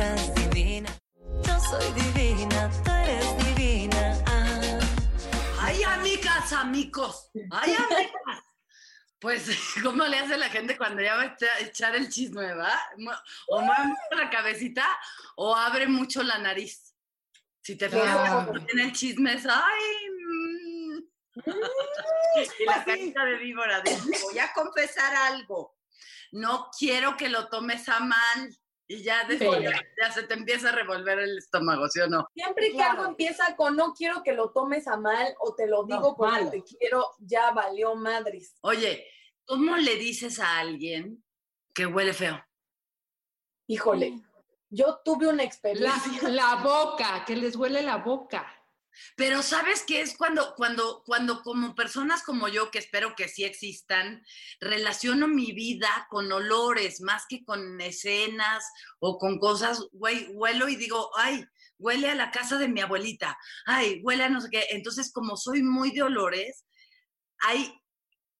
ah, 0.00 0.04
neta 0.04 0.14
es 0.14 0.34
divina. 0.34 0.90
Yo 1.42 1.60
soy 1.60 1.92
divina, 1.92 2.70
tú 2.84 2.90
eres 2.90 3.46
divina, 3.46 4.24
ah. 4.26 4.80
Ay, 5.60 5.82
amigas, 5.82 6.52
amigos. 6.52 7.30
Ay, 7.50 7.74
amigas. 7.74 8.42
Pues, 9.18 9.48
¿cómo 9.82 10.04
le 10.04 10.18
hace 10.18 10.36
la 10.36 10.48
gente 10.48 10.76
cuando 10.76 11.02
ya 11.02 11.16
va 11.16 11.22
a 11.22 11.36
echa- 11.36 11.60
echar 11.60 11.96
el 11.96 12.08
chisme, 12.08 12.54
va? 12.54 12.78
O 13.48 13.60
mueve 13.60 13.86
mucho 13.86 14.22
la 14.22 14.30
cabecita 14.30 14.86
o 15.36 15.54
abre 15.54 15.86
mucho 15.86 16.22
la 16.22 16.38
nariz. 16.38 16.94
Si 17.62 17.76
te 17.76 17.88
fijas, 17.88 18.44
cuando 18.44 18.64
tiene 18.64 18.84
el 18.84 18.92
chisme 18.92 19.34
es, 19.34 19.46
ay, 19.46 20.10
mm. 20.10 20.98
y 22.60 22.64
la 22.64 22.84
carita 22.84 23.24
de 23.24 23.38
víbora 23.38 23.80
de, 23.80 23.96
voy 24.22 24.38
a 24.38 24.52
confesar 24.52 25.14
algo. 25.16 25.76
No 26.32 26.70
quiero 26.78 27.16
que 27.16 27.28
lo 27.28 27.48
tomes 27.48 27.88
a 27.88 28.00
mal. 28.00 28.56
Y 28.88 29.02
ya 29.02 29.24
después 29.24 29.58
Sí. 29.58 29.64
ya, 29.64 29.72
ya 30.00 30.12
se 30.12 30.22
te 30.24 30.34
empieza 30.34 30.68
a 30.68 30.72
revolver 30.72 31.18
el 31.18 31.38
estómago, 31.38 31.88
¿sí 31.88 31.98
o 32.00 32.06
no? 32.08 32.28
Siempre 32.34 32.70
que 32.70 32.82
algo 32.82 33.04
empieza 33.04 33.56
con 33.56 33.74
no 33.76 33.92
quiero 33.92 34.22
que 34.22 34.32
lo 34.32 34.52
tomes 34.52 34.86
a 34.86 34.96
mal 34.96 35.34
o 35.40 35.54
te 35.56 35.66
lo 35.66 35.84
digo 35.84 36.00
No, 36.10 36.16
porque 36.16 36.32
malo. 36.36 36.50
te 36.50 36.62
quiero, 36.62 37.04
ya 37.18 37.50
valió 37.50 37.96
madres. 37.96 38.54
Oye, 38.60 39.06
¿cómo 39.44 39.76
le 39.76 39.96
dices 39.96 40.38
a 40.38 40.58
alguien 40.58 41.24
que 41.74 41.86
huele 41.86 42.12
feo? 42.14 42.40
Híjole, 43.66 44.20
yo 44.70 45.00
tuve 45.04 45.26
una 45.26 45.38
La, 45.38 45.42
experiencia. 45.42 46.28
la 46.28 46.56
boca, 46.56 47.24
que 47.26 47.34
les 47.34 47.56
huele 47.56 47.82
la 47.82 47.96
boca. 47.96 48.46
Pero 49.16 49.42
¿sabes 49.42 49.84
qué 49.86 50.00
es 50.00 50.16
cuando, 50.16 50.54
cuando, 50.56 51.02
cuando 51.04 51.42
como 51.42 51.74
personas 51.74 52.22
como 52.22 52.48
yo, 52.48 52.70
que 52.70 52.78
espero 52.78 53.14
que 53.14 53.28
sí 53.28 53.44
existan, 53.44 54.24
relaciono 54.60 55.28
mi 55.28 55.52
vida 55.52 56.06
con 56.10 56.30
olores 56.32 57.00
más 57.00 57.24
que 57.28 57.44
con 57.44 57.80
escenas 57.80 58.64
o 58.98 59.18
con 59.18 59.38
cosas, 59.38 59.86
güey, 59.92 60.28
huelo 60.32 60.68
y 60.68 60.76
digo, 60.76 61.10
ay, 61.16 61.44
huele 61.78 62.10
a 62.10 62.14
la 62.14 62.30
casa 62.30 62.58
de 62.58 62.68
mi 62.68 62.80
abuelita, 62.80 63.38
ay, 63.64 64.00
huele 64.02 64.24
a 64.24 64.28
no 64.28 64.40
sé 64.40 64.48
qué. 64.50 64.66
Entonces, 64.70 65.12
como 65.12 65.36
soy 65.36 65.62
muy 65.62 65.90
de 65.90 66.02
olores, 66.02 66.64
hay, 67.38 67.72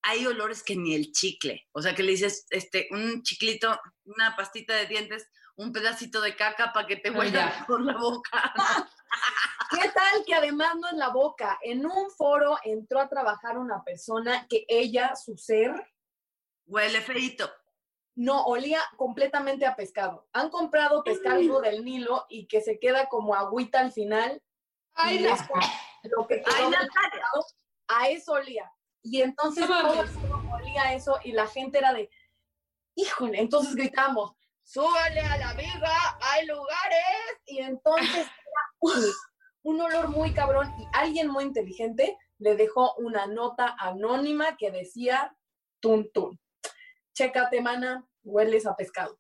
hay 0.03 0.27
olores 0.27 0.63
que 0.63 0.77
ni 0.77 0.95
el 0.95 1.13
chicle. 1.13 1.67
O 1.73 1.83
sea, 1.83 1.95
que 1.95 2.03
le 2.03 2.13
dices, 2.13 2.47
este, 2.51 2.89
un 2.91 3.23
chiclito, 3.23 3.79
una 4.05 4.37
pastita 4.37 4.75
de 4.75 4.87
dientes, 4.87 5.27
un 5.57 5.73
pedacito 5.73 6.21
de 6.21 6.37
caca 6.37 6.73
para 6.73 6.87
que 6.87 6.97
te 6.97 7.09
Ah, 7.09 7.13
huela 7.19 7.55
ya. 7.59 7.65
por 7.67 7.81
la 7.81 7.97
boca. 7.97 8.31
¿Qué 9.71 9.89
tal 9.91 10.25
que 10.25 10.35
además 10.35 10.77
no 10.77 10.89
es 10.89 10.95
la 10.95 11.09
boca? 11.09 11.59
En 11.63 11.85
un 11.87 12.11
foro 12.11 12.57
entró 12.63 13.01
a 13.01 13.09
trabajar 13.09 13.59
una 13.59 13.83
persona 13.83 14.47
que 14.49 14.65
ella, 14.69 15.15
su 15.17 15.37
ser, 15.37 15.73
Huele 16.67 17.01
feito. 17.01 17.51
no 18.17 18.45
olía 18.45 18.81
completamente 18.97 19.67
a 19.67 19.75
pescado. 19.77 20.29
Han 20.33 20.51
comprado 20.51 21.03
pescado 21.05 21.61
del 21.61 21.85
Nilo 21.85 22.27
y 22.29 22.47
que 22.47 22.61
se 22.61 22.79
queda 22.79 23.09
como 23.09 23.35
agüita 23.35 23.81
al 23.81 23.93
final. 23.93 24.43
Ay, 24.95 25.21
la- 25.21 25.37
lo 26.05 26.27
que 26.27 26.35
Ay, 26.37 26.43
pescado, 26.71 27.47
a 27.89 28.09
eso 28.09 28.33
olía. 28.33 28.71
Y 29.03 29.23
entonces 29.23 29.69
No 29.69 29.81
todo 29.81 30.03
el 30.03 30.11
mundo 30.13 30.55
olía 30.55 30.83
a 30.85 30.95
eso 30.95 31.19
y 31.25 31.33
la 31.33 31.47
gente 31.47 31.79
era 31.79 31.93
de, 31.93 32.11
híjole, 32.97 33.41
entonces 33.41 33.75
gritamos, 33.75 34.33
súbele 34.67 35.21
a 35.21 35.39
la 35.39 35.55
viga, 35.55 36.19
hay 36.21 36.47
lugares. 36.47 37.41
Y 37.47 37.61
entonces 37.61 38.27
era 38.27 38.63
un, 38.81 39.05
un 39.63 39.81
olor 39.81 40.09
muy 40.09 40.35
cabrón 40.35 40.73
y 40.79 40.87
alguien 40.93 41.29
muy 41.29 41.45
inteligente 41.45 42.19
le 42.39 42.57
dejó 42.57 42.95
una 42.97 43.27
nota 43.27 43.75
anónima 43.79 44.57
que 44.57 44.71
decía, 44.71 45.35
tun 45.81 46.11
tun. 46.13 46.39
Chécate, 47.15 47.63
mana, 47.63 48.07
hueles 48.25 48.67
a 48.67 48.77
pescado. 48.77 49.19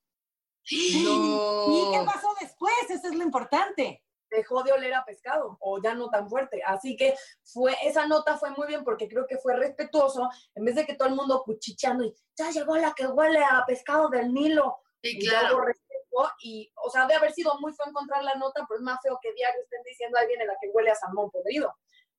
¿Y 0.68 1.90
qué 1.92 2.02
pasó 2.04 2.28
después? 2.40 2.74
Eso 2.90 3.08
es 3.08 3.14
lo 3.14 3.22
importante. 3.22 4.02
Dejó 4.28 4.64
de 4.64 4.72
oler 4.72 4.92
a 4.94 5.04
pescado 5.04 5.56
o 5.60 5.80
ya 5.80 5.94
no 5.94 6.10
tan 6.10 6.28
fuerte. 6.28 6.60
Así 6.66 6.96
que 6.96 7.14
fue, 7.44 7.74
esa 7.84 8.06
nota 8.06 8.36
fue 8.36 8.50
muy 8.50 8.66
bien 8.66 8.82
porque 8.82 9.08
creo 9.08 9.26
que 9.26 9.38
fue 9.38 9.54
respetuoso 9.54 10.28
en 10.54 10.64
vez 10.64 10.74
de 10.74 10.84
que 10.84 10.94
todo 10.94 11.08
el 11.08 11.14
mundo 11.14 11.42
cuchicheando 11.44 12.04
y 12.04 12.14
ya 12.36 12.50
llegó 12.50 12.76
la 12.76 12.92
que 12.92 13.06
huele 13.06 13.42
a 13.44 13.64
pescado 13.66 14.08
del 14.08 14.34
Nilo. 14.34 14.78
Sí, 15.10 15.18
Y 15.20 15.28
claro. 15.28 15.60
respetó 15.60 16.30
y, 16.40 16.72
o 16.84 16.90
sea, 16.90 17.06
de 17.06 17.14
haber 17.14 17.32
sido 17.32 17.58
muy 17.60 17.72
feo 17.74 17.86
encontrar 17.88 18.22
la 18.24 18.34
nota, 18.36 18.64
pero 18.68 18.78
es 18.78 18.82
más 18.84 18.98
feo 19.02 19.18
que 19.22 19.32
diario 19.34 19.60
estén 19.62 19.82
diciendo 19.84 20.18
ahí 20.18 20.26
viene 20.28 20.46
la 20.46 20.54
que 20.60 20.68
huele 20.72 20.90
a 20.90 20.94
salmón 20.94 21.30
podrido. 21.30 21.74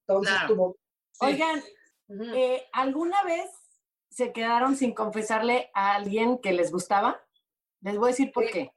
Entonces 0.08 0.34
Claro. 0.34 0.48
tuvo. 0.54 0.78
Oigan, 1.20 1.64
eh, 2.36 2.68
¿alguna 2.74 3.24
vez 3.24 3.50
se 4.10 4.32
quedaron 4.32 4.76
sin 4.76 4.94
confesarle 4.94 5.70
a 5.74 5.96
alguien 5.96 6.38
que 6.40 6.54
les 6.54 6.72
gustaba? 6.72 7.22
Les 7.82 7.98
voy 7.98 8.08
a 8.10 8.12
decir 8.14 8.32
por 8.32 8.46
Sí. 8.46 8.52
qué. 8.54 8.72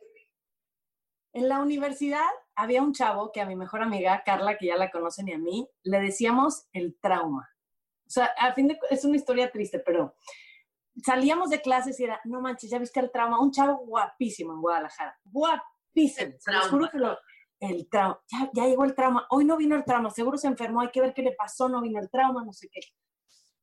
En 1.32 1.48
la 1.48 1.60
universidad 1.60 2.26
había 2.56 2.82
un 2.82 2.92
chavo 2.92 3.30
que 3.30 3.40
a 3.40 3.46
mi 3.46 3.54
mejor 3.56 3.82
amiga, 3.82 4.22
Carla, 4.24 4.58
que 4.58 4.66
ya 4.66 4.76
la 4.76 4.90
conocen 4.90 5.28
y 5.28 5.32
a 5.32 5.38
mí, 5.38 5.68
le 5.82 6.00
decíamos 6.00 6.66
el 6.72 6.98
trauma. 7.00 7.48
O 8.06 8.10
sea, 8.10 8.26
a 8.38 8.52
fin 8.54 8.66
de 8.68 8.78
es 8.90 9.04
una 9.04 9.16
historia 9.16 9.50
triste, 9.52 9.78
pero 9.78 10.16
salíamos 11.02 11.50
de 11.50 11.60
clases 11.60 11.98
y 12.00 12.04
era, 12.04 12.20
no 12.24 12.40
manches, 12.40 12.70
ya 12.70 12.78
viste 12.78 13.00
el 13.00 13.10
trauma, 13.10 13.40
un 13.40 13.50
chavo 13.52 13.78
guapísimo 13.86 14.52
en 14.52 14.60
Guadalajara, 14.60 15.18
guapísimo. 15.24 16.32
El 16.34 16.40
Se 16.40 16.52
los 16.52 16.68
juro 16.68 16.88
trauma. 16.88 16.90
que 16.90 16.98
lo, 16.98 17.18
el 17.60 17.88
trauma, 17.88 18.20
ya, 18.30 18.50
ya 18.54 18.66
llegó 18.66 18.84
el 18.84 18.94
trauma, 18.94 19.26
hoy 19.30 19.44
no 19.44 19.56
vino 19.56 19.76
el 19.76 19.84
trauma, 19.84 20.10
seguro 20.10 20.36
se 20.38 20.46
enfermó, 20.48 20.80
hay 20.80 20.90
que 20.90 21.00
ver 21.00 21.14
qué 21.14 21.22
le 21.22 21.32
pasó, 21.32 21.68
no 21.68 21.80
vino 21.80 22.00
el 22.00 22.10
trauma, 22.10 22.44
no 22.44 22.52
sé 22.52 22.68
qué. 22.72 22.80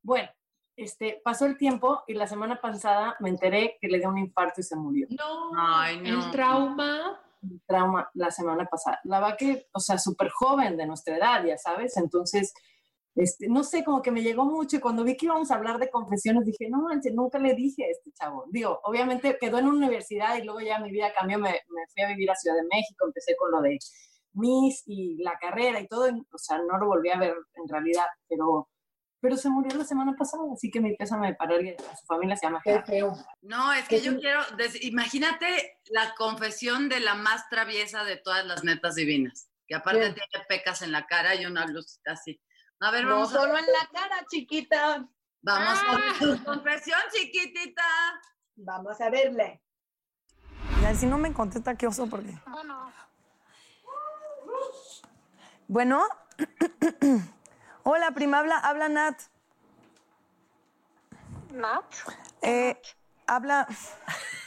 Bueno, 0.03 0.29
este, 0.75 1.21
pasó 1.23 1.45
el 1.45 1.57
tiempo 1.57 2.03
y 2.07 2.13
la 2.13 2.27
semana 2.27 2.61
pasada 2.61 3.15
me 3.19 3.29
enteré 3.29 3.77
que 3.81 3.87
le 3.87 3.97
dio 3.97 4.09
un 4.09 4.19
infarto 4.19 4.61
y 4.61 4.63
se 4.63 4.75
murió. 4.75 5.07
No, 5.09 5.51
Ay, 5.57 5.99
no. 6.01 6.25
el 6.25 6.31
trauma. 6.31 7.19
Un 7.41 7.61
trauma 7.67 8.09
la 8.13 8.31
semana 8.31 8.65
pasada. 8.65 8.99
La 9.03 9.19
va 9.19 9.35
que, 9.37 9.67
o 9.71 9.79
sea, 9.79 9.97
súper 9.97 10.29
joven 10.29 10.75
de 10.77 10.85
nuestra 10.87 11.17
edad, 11.17 11.43
ya 11.45 11.57
sabes, 11.57 11.95
entonces, 11.97 12.53
este, 13.17 13.47
no 13.49 13.63
sé, 13.63 13.83
como 13.83 14.01
que 14.03 14.11
me 14.11 14.21
llegó 14.21 14.45
mucho 14.45 14.77
y 14.77 14.79
cuando 14.79 15.03
vi 15.03 15.17
que 15.17 15.25
íbamos 15.25 15.49
a 15.49 15.55
hablar 15.55 15.79
de 15.79 15.89
confesiones 15.89 16.45
dije, 16.45 16.69
no 16.69 16.83
manches, 16.83 17.13
nunca 17.15 17.39
le 17.39 17.55
dije 17.55 17.83
a 17.83 17.89
este 17.89 18.11
chavo. 18.11 18.45
Digo, 18.51 18.79
obviamente 18.83 19.37
quedó 19.39 19.57
en 19.57 19.65
una 19.65 19.77
universidad 19.77 20.37
y 20.37 20.43
luego 20.43 20.61
ya 20.61 20.77
mi 20.77 20.91
vida 20.91 21.11
cambió, 21.17 21.39
me, 21.39 21.49
me 21.49 21.87
fui 21.93 22.03
a 22.03 22.09
vivir 22.09 22.29
a 22.29 22.35
Ciudad 22.35 22.55
de 22.55 22.67
México, 22.71 23.07
empecé 23.07 23.35
con 23.35 23.51
lo 23.51 23.61
de 23.61 23.79
Miss 24.33 24.83
y 24.85 25.17
la 25.23 25.35
carrera 25.39 25.79
y 25.79 25.87
todo, 25.87 26.07
y, 26.09 26.11
o 26.11 26.37
sea, 26.37 26.59
no 26.59 26.77
lo 26.77 26.85
volví 26.85 27.09
a 27.09 27.17
ver 27.17 27.33
en 27.55 27.67
realidad, 27.67 28.05
pero, 28.29 28.69
pero 29.19 29.35
se 29.35 29.49
murió 29.49 29.75
la 29.75 29.83
semana 29.83 30.13
pasada, 30.15 30.43
así 30.53 30.69
que 30.69 30.79
mi 30.79 30.95
pésame 30.95 31.33
para 31.33 31.59
y 31.59 31.69
a 31.69 31.97
su 31.97 32.05
familia 32.05 32.35
se 32.35 32.45
llama 32.45 32.61
Qué 32.63 32.69
Gerardo. 32.69 32.85
feo. 32.85 33.13
No, 33.41 33.73
es 33.73 33.87
que 33.87 33.99
yo 33.99 34.11
sí. 34.11 34.19
quiero, 34.19 34.41
imagínate 34.81 35.79
la 35.89 36.13
confesión 36.15 36.87
de 36.87 36.99
la 36.99 37.15
más 37.15 37.49
traviesa 37.49 38.03
de 38.03 38.17
todas 38.17 38.45
las 38.45 38.63
netas 38.63 38.93
divinas, 38.93 39.49
que 39.67 39.73
aparte 39.73 40.13
tiene 40.13 40.45
pecas 40.47 40.83
en 40.83 40.91
la 40.91 41.07
cara 41.07 41.33
y 41.33 41.47
una 41.47 41.65
luz 41.65 41.99
así. 42.05 42.39
A 42.79 42.91
ver, 42.91 43.03
No 43.05 43.15
vamos 43.15 43.33
a, 43.33 43.39
solo 43.39 43.57
en 43.57 43.65
la 43.65 43.87
cara, 43.91 44.25
chiquita. 44.29 45.07
vamos 45.41 45.79
Ah. 45.87 45.91
a 45.91 45.97
ver 46.25 46.43
confesión, 46.43 46.99
chiquitita. 47.11 47.83
Vamos 48.55 48.99
a 49.01 49.09
verle. 49.09 49.61
Ya, 50.81 50.93
si 50.93 51.05
no 51.07 51.17
me 51.17 51.33
contesta, 51.33 51.75
qué 51.75 51.87
oso, 51.87 52.07
porque. 52.07 52.37
Bueno, 52.47 52.91
Bueno. 55.67 56.03
Hola, 57.83 58.11
prima, 58.11 58.39
habla, 58.39 58.57
habla 58.59 58.89
Nat. 58.89 59.19
Nat. 61.51 61.85
Eh, 62.41 62.79
habla. 63.25 63.67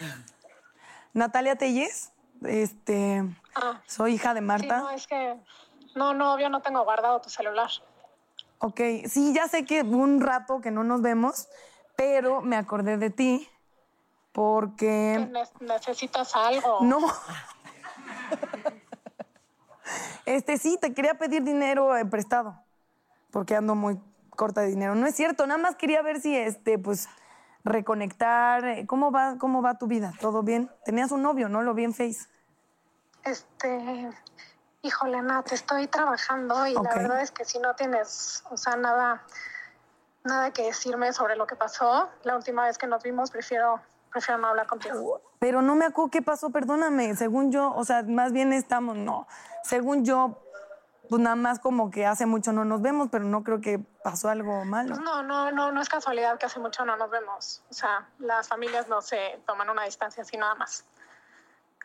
Natalia 1.12 1.56
Telles. 1.56 2.12
Este. 2.44 3.24
Ah, 3.54 3.80
Soy 3.86 4.14
hija 4.14 4.34
de 4.34 4.40
sí, 4.40 4.46
Marta. 4.46 4.78
no, 4.78 4.90
es 4.90 5.06
que. 5.06 5.36
No, 5.96 6.14
no, 6.14 6.34
obvio 6.34 6.48
no 6.48 6.62
tengo 6.62 6.84
guardado 6.84 7.20
tu 7.20 7.28
celular. 7.28 7.70
Ok, 8.60 8.80
sí, 9.08 9.32
ya 9.34 9.48
sé 9.48 9.64
que 9.64 9.82
un 9.82 10.20
rato 10.20 10.60
que 10.60 10.70
no 10.70 10.84
nos 10.84 11.00
vemos, 11.02 11.48
pero 11.96 12.40
me 12.42 12.56
acordé 12.56 12.96
de 12.98 13.10
ti 13.10 13.48
Que 13.48 13.50
porque. 14.32 15.28
ne- 15.30 15.42
necesitas 15.66 16.36
algo. 16.36 16.78
No. 16.82 16.98
Este 20.26 20.58
sí, 20.58 20.78
te 20.80 20.94
quería 20.94 21.18
pedir 21.18 21.42
dinero 21.42 21.96
eh, 21.96 22.04
prestado, 22.04 22.62
porque 23.32 23.56
ando 23.56 23.74
muy 23.74 23.98
corta 24.30 24.60
de 24.60 24.68
dinero. 24.68 24.94
No 24.94 25.06
es 25.06 25.14
cierto, 25.16 25.46
nada 25.46 25.60
más 25.60 25.74
quería 25.74 26.02
ver 26.02 26.20
si, 26.20 26.36
este, 26.36 26.78
pues, 26.78 27.08
reconectar. 27.64 28.64
eh, 28.64 28.86
¿Cómo 28.86 29.10
va, 29.10 29.36
cómo 29.38 29.62
va 29.62 29.78
tu 29.78 29.86
vida? 29.88 30.12
¿Todo 30.20 30.42
bien? 30.44 30.70
Tenías 30.84 31.10
un 31.10 31.22
novio, 31.22 31.48
¿no? 31.48 31.62
Lo 31.62 31.74
vi 31.74 31.84
en 31.84 31.94
Face. 31.94 32.28
Este. 33.24 34.10
Híjole, 34.82 35.20
Nat, 35.20 35.52
estoy 35.52 35.88
trabajando 35.88 36.66
y 36.66 36.72
la 36.72 36.94
verdad 36.94 37.20
es 37.20 37.30
que 37.30 37.44
si 37.44 37.58
no 37.58 37.74
tienes, 37.74 38.42
o 38.50 38.56
sea, 38.56 38.76
nada, 38.76 39.22
nada 40.24 40.52
que 40.52 40.62
decirme 40.62 41.12
sobre 41.12 41.36
lo 41.36 41.46
que 41.46 41.54
pasó, 41.54 42.08
la 42.22 42.34
última 42.34 42.64
vez 42.64 42.78
que 42.78 42.86
nos 42.86 43.02
vimos, 43.02 43.30
prefiero, 43.30 43.80
prefiero 44.10 44.40
no 44.40 44.48
hablar 44.48 44.66
contigo. 44.66 45.20
Pero 45.38 45.60
no 45.60 45.74
me 45.74 45.84
acuerdo 45.84 46.10
qué 46.10 46.22
pasó, 46.22 46.48
perdóname. 46.48 47.14
Según 47.14 47.52
yo, 47.52 47.74
o 47.74 47.84
sea, 47.84 48.02
más 48.04 48.32
bien 48.32 48.54
estamos, 48.54 48.96
no. 48.96 49.26
Según 49.64 50.06
yo, 50.06 50.42
pues 51.10 51.20
nada 51.20 51.36
más 51.36 51.58
como 51.58 51.90
que 51.90 52.06
hace 52.06 52.24
mucho 52.24 52.52
no 52.52 52.64
nos 52.64 52.80
vemos, 52.80 53.08
pero 53.12 53.24
no 53.24 53.44
creo 53.44 53.60
que 53.60 53.80
pasó 54.02 54.30
algo 54.30 54.64
malo. 54.64 54.94
Pues 54.94 55.00
no, 55.00 55.22
no, 55.22 55.50
no, 55.50 55.72
no 55.72 55.82
es 55.82 55.90
casualidad 55.90 56.38
que 56.38 56.46
hace 56.46 56.58
mucho 56.58 56.86
no 56.86 56.96
nos 56.96 57.10
vemos. 57.10 57.62
O 57.68 57.74
sea, 57.74 58.08
las 58.18 58.48
familias 58.48 58.88
no 58.88 59.02
se 59.02 59.42
toman 59.46 59.68
una 59.68 59.84
distancia 59.84 60.22
así 60.22 60.38
nada 60.38 60.54
más. 60.54 60.86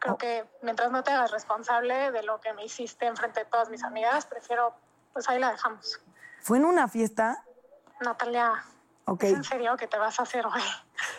Creo 0.06 0.18
que 0.18 0.46
mientras 0.62 0.92
no 0.92 1.04
te 1.04 1.12
hagas 1.12 1.32
responsable 1.32 2.12
de 2.12 2.22
lo 2.24 2.40
que 2.40 2.54
me 2.54 2.64
hiciste 2.64 3.08
enfrente 3.08 3.40
de 3.40 3.46
todas 3.48 3.70
mis 3.70 3.84
amigas, 3.84 4.26
prefiero, 4.28 4.74
pues 5.14 5.28
ahí 5.30 5.40
la 5.40 5.52
dejamos. 5.52 6.00
¿Fue 6.42 6.58
en 6.58 6.66
una 6.66 6.88
fiesta? 6.88 7.44
Natalia, 8.02 8.64
Ok. 9.08 9.24
¿es 9.24 9.34
en 9.34 9.44
serio 9.44 9.76
que 9.78 9.88
te 9.88 9.98
vas 9.98 10.20
a 10.20 10.24
hacer 10.24 10.46
hoy? 10.46 10.62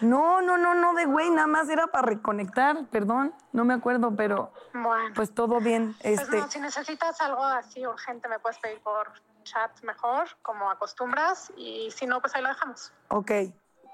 No, 0.01 0.41
no, 0.41 0.57
no, 0.57 0.75
no, 0.75 0.95
de 0.95 1.05
güey, 1.07 1.31
nada 1.31 1.47
más 1.47 1.69
era 1.69 1.87
para 1.89 2.07
reconectar, 2.07 2.85
perdón, 2.87 3.35
no 3.53 3.65
me 3.65 3.75
acuerdo, 3.75 4.15
pero 4.15 4.53
Bueno, 4.73 5.13
pues 5.15 5.35
todo 5.35 5.59
bien. 5.61 5.95
pues 6.03 6.21
Este, 6.21 6.39
no, 6.39 6.49
si 6.51 6.61
necesitas 6.61 7.21
algo 7.21 7.43
así 7.43 7.87
urgente 7.87 8.29
me 8.29 8.39
puedes 8.39 8.59
pedir 8.59 8.81
por 8.83 9.13
chat 9.43 9.71
mejor, 9.83 10.29
como 10.43 10.71
acostumbras, 10.71 11.53
y 11.57 11.91
si 11.93 12.07
no, 12.07 12.21
pues 12.21 12.35
ahí 12.37 12.43
lo 12.43 12.49
dejamos. 12.49 12.93
ok, 13.09 13.31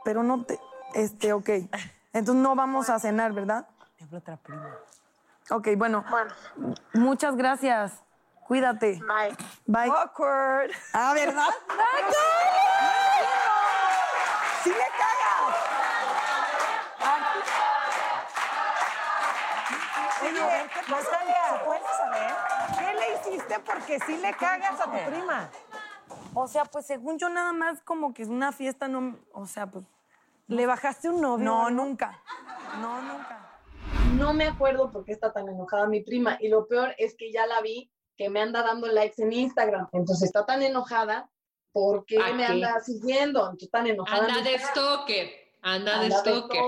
pero 0.04 0.22
no 0.22 0.44
te, 0.44 0.58
este, 0.94 1.32
ok. 1.32 1.48
Entonces 2.14 2.42
no 2.42 2.54
vamos 2.54 2.90
a 2.90 2.98
cenar, 2.98 3.32
¿verdad? 3.32 3.66
Otra 4.12 4.36
prima. 4.36 4.76
Ok, 5.50 5.68
bueno, 5.76 6.04
Bueno, 6.08 6.32
muchas 6.94 7.34
gracias. 7.36 7.92
Cuídate. 8.46 9.00
bye. 9.06 9.36
Bye. 9.66 9.90
Awkward. 9.90 10.70
Ah, 10.92 11.12
¿verdad? 11.14 11.48
¡Sí 14.62 14.70
le 14.70 14.76
cagas! 14.76 15.56
Oye, 20.22 20.70
Natalia, 20.88 21.42
¿se 21.50 21.58
puede 21.64 21.80
saber? 21.98 22.34
¿Qué 22.78 22.94
le 22.94 23.14
hiciste 23.34 23.58
porque 23.60 23.98
sí 24.06 24.16
le 24.18 24.32
cagas 24.34 24.80
a 24.80 24.84
tu 24.84 24.90
prima? 25.10 25.48
O 26.34 26.46
sea, 26.46 26.64
pues 26.64 26.86
según 26.86 27.18
yo 27.18 27.28
nada 27.28 27.52
más 27.52 27.80
como 27.82 28.14
que 28.14 28.22
es 28.22 28.28
una 28.28 28.52
fiesta, 28.52 28.88
no, 28.88 29.16
o 29.32 29.46
sea, 29.46 29.66
pues... 29.66 29.84
¿Le 30.48 30.66
bajaste 30.66 31.08
un 31.08 31.20
novio? 31.20 31.44
No, 31.44 31.70
nunca. 31.70 32.18
No, 32.80 33.00
nunca. 33.02 33.38
No 34.16 34.34
me 34.34 34.46
acuerdo 34.46 34.90
por 34.90 35.04
qué 35.04 35.12
está 35.12 35.32
tan 35.32 35.48
enojada 35.48 35.86
mi 35.86 36.00
prima. 36.00 36.36
Y 36.40 36.48
lo 36.48 36.66
peor 36.66 36.94
es 36.98 37.16
que 37.16 37.32
ya 37.32 37.46
la 37.46 37.60
vi 37.60 37.90
que 38.16 38.28
me 38.28 38.40
anda 38.40 38.62
dando 38.62 38.86
likes 38.88 39.22
en 39.22 39.32
Instagram. 39.32 39.88
Entonces 39.92 40.26
está 40.26 40.44
tan 40.44 40.62
enojada 40.62 41.30
porque 41.72 42.18
¿A 42.18 42.32
me 42.32 42.46
qué? 42.46 42.52
anda 42.52 42.80
siguiendo. 42.80 43.40
Entonces 43.40 43.70
tan 43.70 43.86
enojada. 43.86 44.26
Anda 44.26 44.42
de 44.42 44.58
stalker. 44.58 45.30
Anda 45.62 45.98
de 46.00 46.06
Anda 46.06 46.16
de 46.16 46.20
stalker. 46.20 46.62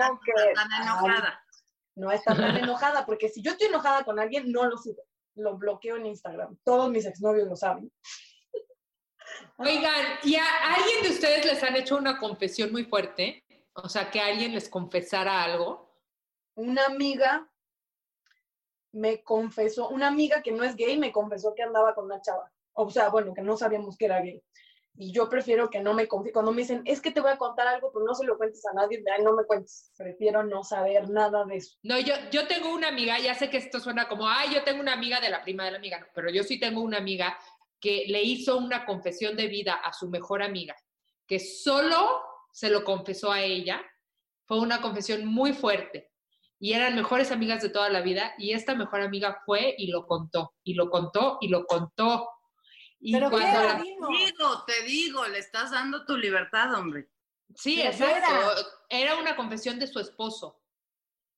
Tan 0.54 0.82
enojada. 0.82 1.28
Ay, 1.28 1.60
no 1.96 2.10
está 2.10 2.34
tan 2.34 2.56
enojada, 2.56 3.06
porque 3.06 3.28
si 3.28 3.42
yo 3.42 3.52
estoy 3.52 3.68
enojada 3.68 4.04
con 4.04 4.18
alguien, 4.18 4.50
no 4.50 4.64
lo 4.64 4.76
subo. 4.76 5.02
Lo 5.36 5.56
bloqueo 5.56 5.96
en 5.96 6.06
Instagram. 6.06 6.56
Todos 6.64 6.90
mis 6.90 7.06
exnovios 7.06 7.48
lo 7.48 7.56
saben. 7.56 7.90
Oigan, 9.58 10.04
¿y 10.22 10.36
a 10.36 10.74
alguien 10.74 11.02
de 11.02 11.10
ustedes 11.10 11.44
les 11.44 11.62
han 11.62 11.76
hecho 11.76 11.96
una 11.96 12.18
confesión 12.18 12.72
muy 12.72 12.84
fuerte? 12.84 13.44
O 13.74 13.88
sea, 13.88 14.10
que 14.10 14.20
alguien 14.20 14.54
les 14.54 14.68
confesara 14.68 15.42
algo. 15.42 15.93
Una 16.54 16.86
amiga 16.86 17.48
me 18.92 19.22
confesó, 19.22 19.88
una 19.88 20.06
amiga 20.06 20.42
que 20.42 20.52
no 20.52 20.62
es 20.62 20.76
gay 20.76 20.96
me 20.98 21.12
confesó 21.12 21.54
que 21.54 21.62
andaba 21.62 21.94
con 21.94 22.04
una 22.06 22.20
chava. 22.20 22.50
O 22.74 22.90
sea, 22.90 23.08
bueno, 23.08 23.34
que 23.34 23.42
no 23.42 23.56
sabíamos 23.56 23.96
que 23.96 24.06
era 24.06 24.20
gay. 24.20 24.42
Y 24.96 25.12
yo 25.12 25.28
prefiero 25.28 25.68
que 25.68 25.80
no 25.80 25.92
me 25.92 26.06
confíe. 26.06 26.32
Cuando 26.32 26.52
me 26.52 26.62
dicen, 26.62 26.82
es 26.84 27.00
que 27.00 27.10
te 27.10 27.20
voy 27.20 27.32
a 27.32 27.36
contar 27.36 27.66
algo, 27.66 27.90
pero 27.92 28.04
no 28.04 28.14
se 28.14 28.24
lo 28.24 28.36
cuentes 28.36 28.64
a 28.66 28.74
nadie, 28.74 29.02
no 29.22 29.34
me 29.34 29.44
cuentes. 29.44 29.92
Prefiero 29.96 30.44
no 30.44 30.62
saber 30.62 31.10
nada 31.10 31.44
de 31.44 31.56
eso. 31.56 31.76
No, 31.82 31.98
yo, 31.98 32.14
yo 32.30 32.46
tengo 32.46 32.72
una 32.72 32.88
amiga, 32.88 33.18
ya 33.18 33.34
sé 33.34 33.50
que 33.50 33.56
esto 33.56 33.80
suena 33.80 34.08
como, 34.08 34.28
ay, 34.28 34.54
yo 34.54 34.62
tengo 34.62 34.80
una 34.80 34.92
amiga 34.92 35.20
de 35.20 35.30
la 35.30 35.42
prima 35.42 35.64
de 35.64 35.72
la 35.72 35.78
amiga, 35.78 36.08
pero 36.14 36.30
yo 36.30 36.44
sí 36.44 36.60
tengo 36.60 36.80
una 36.80 36.98
amiga 36.98 37.36
que 37.80 38.04
le 38.06 38.22
hizo 38.22 38.56
una 38.56 38.86
confesión 38.86 39.36
de 39.36 39.48
vida 39.48 39.74
a 39.74 39.92
su 39.92 40.08
mejor 40.08 40.42
amiga, 40.42 40.76
que 41.26 41.40
solo 41.40 42.22
se 42.52 42.70
lo 42.70 42.84
confesó 42.84 43.32
a 43.32 43.42
ella. 43.42 43.82
Fue 44.46 44.60
una 44.60 44.80
confesión 44.80 45.26
muy 45.26 45.52
fuerte 45.54 46.13
y 46.64 46.72
eran 46.72 46.96
mejores 46.96 47.30
amigas 47.30 47.60
de 47.60 47.68
toda 47.68 47.90
la 47.90 48.00
vida 48.00 48.32
y 48.38 48.52
esta 48.52 48.74
mejor 48.74 49.02
amiga 49.02 49.42
fue 49.44 49.74
y 49.76 49.88
lo 49.88 50.06
contó, 50.06 50.54
y 50.64 50.72
lo 50.72 50.88
contó, 50.88 51.36
y 51.42 51.48
lo 51.48 51.66
contó. 51.66 52.26
Y 52.98 53.12
Pero 53.12 53.28
cuando 53.28 53.60
¿qué? 53.60 53.66
la- 53.66 53.82
digo, 53.82 54.64
te 54.66 54.82
digo, 54.84 55.26
le 55.26 55.40
estás 55.40 55.72
dando 55.72 56.06
tu 56.06 56.16
libertad, 56.16 56.72
hombre. 56.74 57.10
Sí, 57.54 57.82
exacto. 57.82 58.32
Era 58.88 59.16
una 59.16 59.36
confesión 59.36 59.78
de 59.78 59.86
su 59.86 60.00
esposo. 60.00 60.62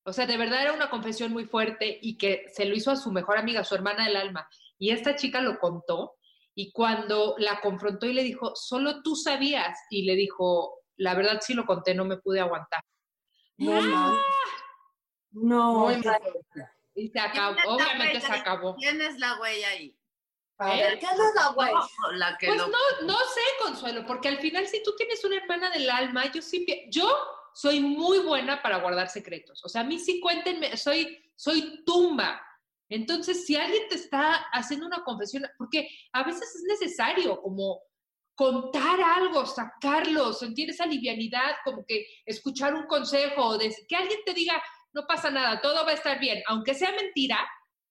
O 0.05 0.13
sea, 0.13 0.27
de 0.27 0.37
verdad 0.37 0.63
era 0.63 0.73
una 0.75 0.91
confesión 0.91 1.33
muy 1.33 1.45
fuerte 1.45 1.99
y 2.01 2.17
que 2.17 2.45
se 2.55 2.65
lo 2.65 2.77
hizo 2.77 2.93
a 2.93 2.97
su 2.97 3.11
mejor 3.11 3.37
amiga, 3.37 3.65
su 3.65 3.75
hermana 3.75 4.05
del 4.05 4.15
alma. 4.15 4.49
Y 4.79 4.91
esta 4.91 5.17
chica 5.17 5.41
lo 5.41 5.59
contó 5.59 6.15
y 6.55 6.71
cuando 6.71 7.35
la 7.39 7.61
confrontó 7.61 8.07
y 8.07 8.13
le 8.13 8.23
dijo, 8.23 8.53
solo 8.55 9.03
tú 9.03 9.17
sabías, 9.17 9.77
y 9.91 10.05
le 10.05 10.15
dijo, 10.15 10.83
la 10.97 11.17
verdad 11.17 11.41
sí 11.41 11.53
lo 11.53 11.67
conté, 11.67 11.97
no 11.97 12.05
me 12.05 12.19
pude 12.19 12.39
aguantar. 12.39 12.85
No, 13.57 13.73
mal. 13.73 14.17
No. 15.37 15.81
Muy 15.81 15.97
mal. 15.99 16.21
Y 16.95 17.09
se 17.09 17.21
acabó, 17.21 17.55
¿Quién 17.55 17.59
es 17.59 17.67
la 17.67 17.75
obviamente 17.75 18.21
se 18.21 18.33
acabó. 18.33 18.77
¿Quién 18.77 19.01
es 19.03 19.19
la 19.19 19.37
güey 19.37 19.65
ahí? 19.65 19.99
A 20.59 20.75
¿Eh? 20.75 20.83
ver, 20.83 20.99
¿qué 20.99 21.05
es 21.05 21.35
la 21.35 21.49
güey? 21.51 21.73
No, 21.73 22.13
la 22.13 22.39
que 22.39 22.47
Pues 22.47 22.59
lo... 22.59 22.69
no, 22.69 22.79
no 23.03 23.19
sé, 23.19 23.41
Consuelo, 23.61 24.07
porque 24.07 24.29
al 24.29 24.39
final 24.39 24.67
si 24.67 24.83
tú 24.83 24.95
tienes 24.97 25.23
una 25.25 25.37
hermana 25.37 25.71
del 25.71 25.91
alma, 25.91 26.33
yo 26.33 26.41
sí, 26.41 26.65
yo 26.91 27.07
soy 27.53 27.81
muy 27.81 28.21
buena 28.21 28.63
para 28.63 28.79
guardar 28.79 29.11
secretos. 29.11 29.63
O 29.63 29.69
sea, 29.69 29.83
a 29.83 29.85
mí 29.85 29.99
sí 29.99 30.21
cuéntenme, 30.21 30.75
soy, 30.79 31.19
soy 31.35 31.85
tumba. 31.85 32.43
Entonces, 32.89 33.45
si 33.45 33.57
alguien 33.57 33.89
te 33.89 33.97
está 33.97 34.47
haciendo 34.53 34.87
una 34.87 35.05
confesión, 35.05 35.45
porque 35.59 35.89
a 36.13 36.23
veces 36.23 36.55
es 36.55 36.63
necesario 36.63 37.43
como 37.43 37.83
contar 38.35 39.01
algo, 39.01 39.45
sacarlo, 39.45 40.33
sentir 40.33 40.71
esa 40.71 40.87
livianidad, 40.87 41.57
como 41.65 41.85
que 41.85 42.07
escuchar 42.25 42.75
un 42.75 42.87
consejo, 42.87 43.59
de, 43.59 43.75
que 43.89 43.97
alguien 43.97 44.21
te 44.25 44.35
diga, 44.35 44.63
no 44.97 45.07
pasa 45.07 45.31
nada, 45.31 45.61
todo 45.61 45.85
va 45.85 45.91
a 45.91 45.95
estar 45.95 46.19
bien, 46.19 46.43
aunque 46.47 46.75
sea 46.75 46.91
mentira, 46.93 47.39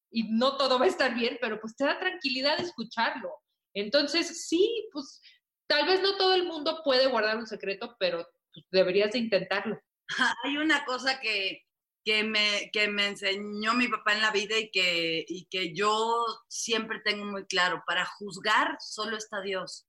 y 0.10 0.24
no 0.32 0.58
todo 0.58 0.80
va 0.80 0.86
a 0.86 0.90
estar 0.90 1.14
bien, 1.14 1.38
pero 1.40 1.60
pues 1.62 1.76
te 1.76 1.86
da 1.86 2.00
tranquilidad 2.00 2.60
escucharlo. 2.60 3.30
Entonces, 3.76 4.48
sí, 4.48 4.90
pues 4.92 5.22
tal 5.68 5.86
vez 5.86 6.02
no 6.02 6.18
todo 6.18 6.34
el 6.34 6.46
mundo 6.46 6.82
puede 6.84 7.06
guardar 7.08 7.38
un 7.38 7.46
secreto, 7.46 7.96
pero 8.00 8.28
pues, 8.54 8.66
deberías 8.72 9.12
de 9.12 9.20
intentarlo. 9.20 9.80
Hay 10.44 10.58
una 10.58 10.84
cosa 10.86 11.20
que, 11.20 11.64
que, 12.04 12.24
me, 12.24 12.70
que 12.72 12.88
me 12.88 13.08
enseñó 13.08 13.74
mi 13.74 13.88
papá 13.88 14.14
en 14.14 14.22
la 14.22 14.32
vida 14.32 14.58
y 14.58 14.72
que, 14.72 15.26
y 15.28 15.46
que 15.46 15.76
yo 15.76 16.26
siempre 16.48 17.02
tengo 17.04 17.26
muy 17.26 17.46
claro. 17.46 17.84
Para 17.86 18.06
juzgar 18.06 18.78
solo 18.80 19.18
está 19.18 19.42
Dios. 19.42 19.85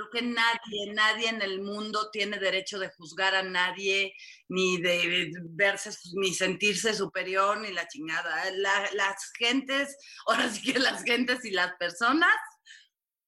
Creo 0.00 0.10
que 0.10 0.22
nadie, 0.22 0.94
nadie 0.94 1.28
en 1.28 1.42
el 1.42 1.60
mundo 1.60 2.08
tiene 2.10 2.38
derecho 2.38 2.78
de 2.78 2.88
juzgar 2.90 3.34
a 3.34 3.42
nadie, 3.42 4.14
ni 4.48 4.80
de 4.80 5.30
verse, 5.50 5.90
ni 6.14 6.32
sentirse 6.32 6.94
superior, 6.94 7.58
ni 7.58 7.70
la 7.70 7.86
chingada. 7.86 8.50
La- 8.52 8.88
las 8.94 9.30
gentes, 9.38 9.94
ahora 10.26 10.48
sí 10.48 10.72
que 10.72 10.78
las 10.78 11.02
gentes 11.04 11.44
y 11.44 11.50
las 11.50 11.74
personas 11.76 12.34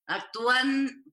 actúan 0.07 1.05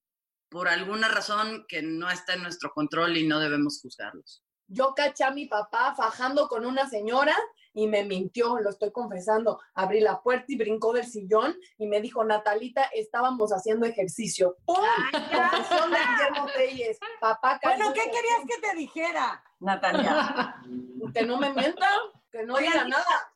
por 0.50 0.70
alguna 0.70 1.10
razón 1.10 1.66
que 1.68 1.82
no 1.82 2.10
está 2.10 2.36
en 2.36 2.44
nuestro 2.44 2.72
control 2.72 3.18
y 3.18 3.28
no 3.28 3.40
debemos 3.40 3.80
juzgarlos. 3.82 4.42
Yo 4.68 4.94
caché 4.96 5.26
a 5.26 5.32
mi 5.32 5.48
papá 5.48 5.94
fajando 5.96 6.48
con 6.48 6.66
una 6.66 6.90
señora 6.90 7.36
y 7.80 7.88
me 7.88 8.04
mintió, 8.04 8.60
lo 8.60 8.70
estoy 8.70 8.92
confesando. 8.92 9.62
Abrí 9.74 10.02
la 10.02 10.22
puerta 10.22 10.46
y 10.50 10.58
brincó 10.58 10.92
del 10.92 11.06
sillón 11.06 11.56
y 11.78 11.88
me 11.88 12.02
dijo, 12.02 12.26
Natalita, 12.26 12.84
estábamos 12.94 13.52
haciendo 13.52 13.86
ejercicio. 13.86 14.58
¡Pum! 14.66 14.76
Confesión 15.12 15.92
de 15.92 15.98
Guillermo 15.98 16.48
Telles. 16.54 17.00
Papá 17.22 17.58
Bueno, 17.64 17.94
¿qué 17.94 18.04
querías 18.04 18.42
que 18.46 18.68
te 18.68 18.76
dijera? 18.76 19.44
Natalia. 19.60 20.56
Que 21.14 21.26
no 21.26 21.38
me 21.38 21.52
mienta, 21.52 21.90
que 22.32 22.44
no 22.44 22.58
diga 22.58 22.72
Oigan, 22.72 22.90
nada. 22.90 23.34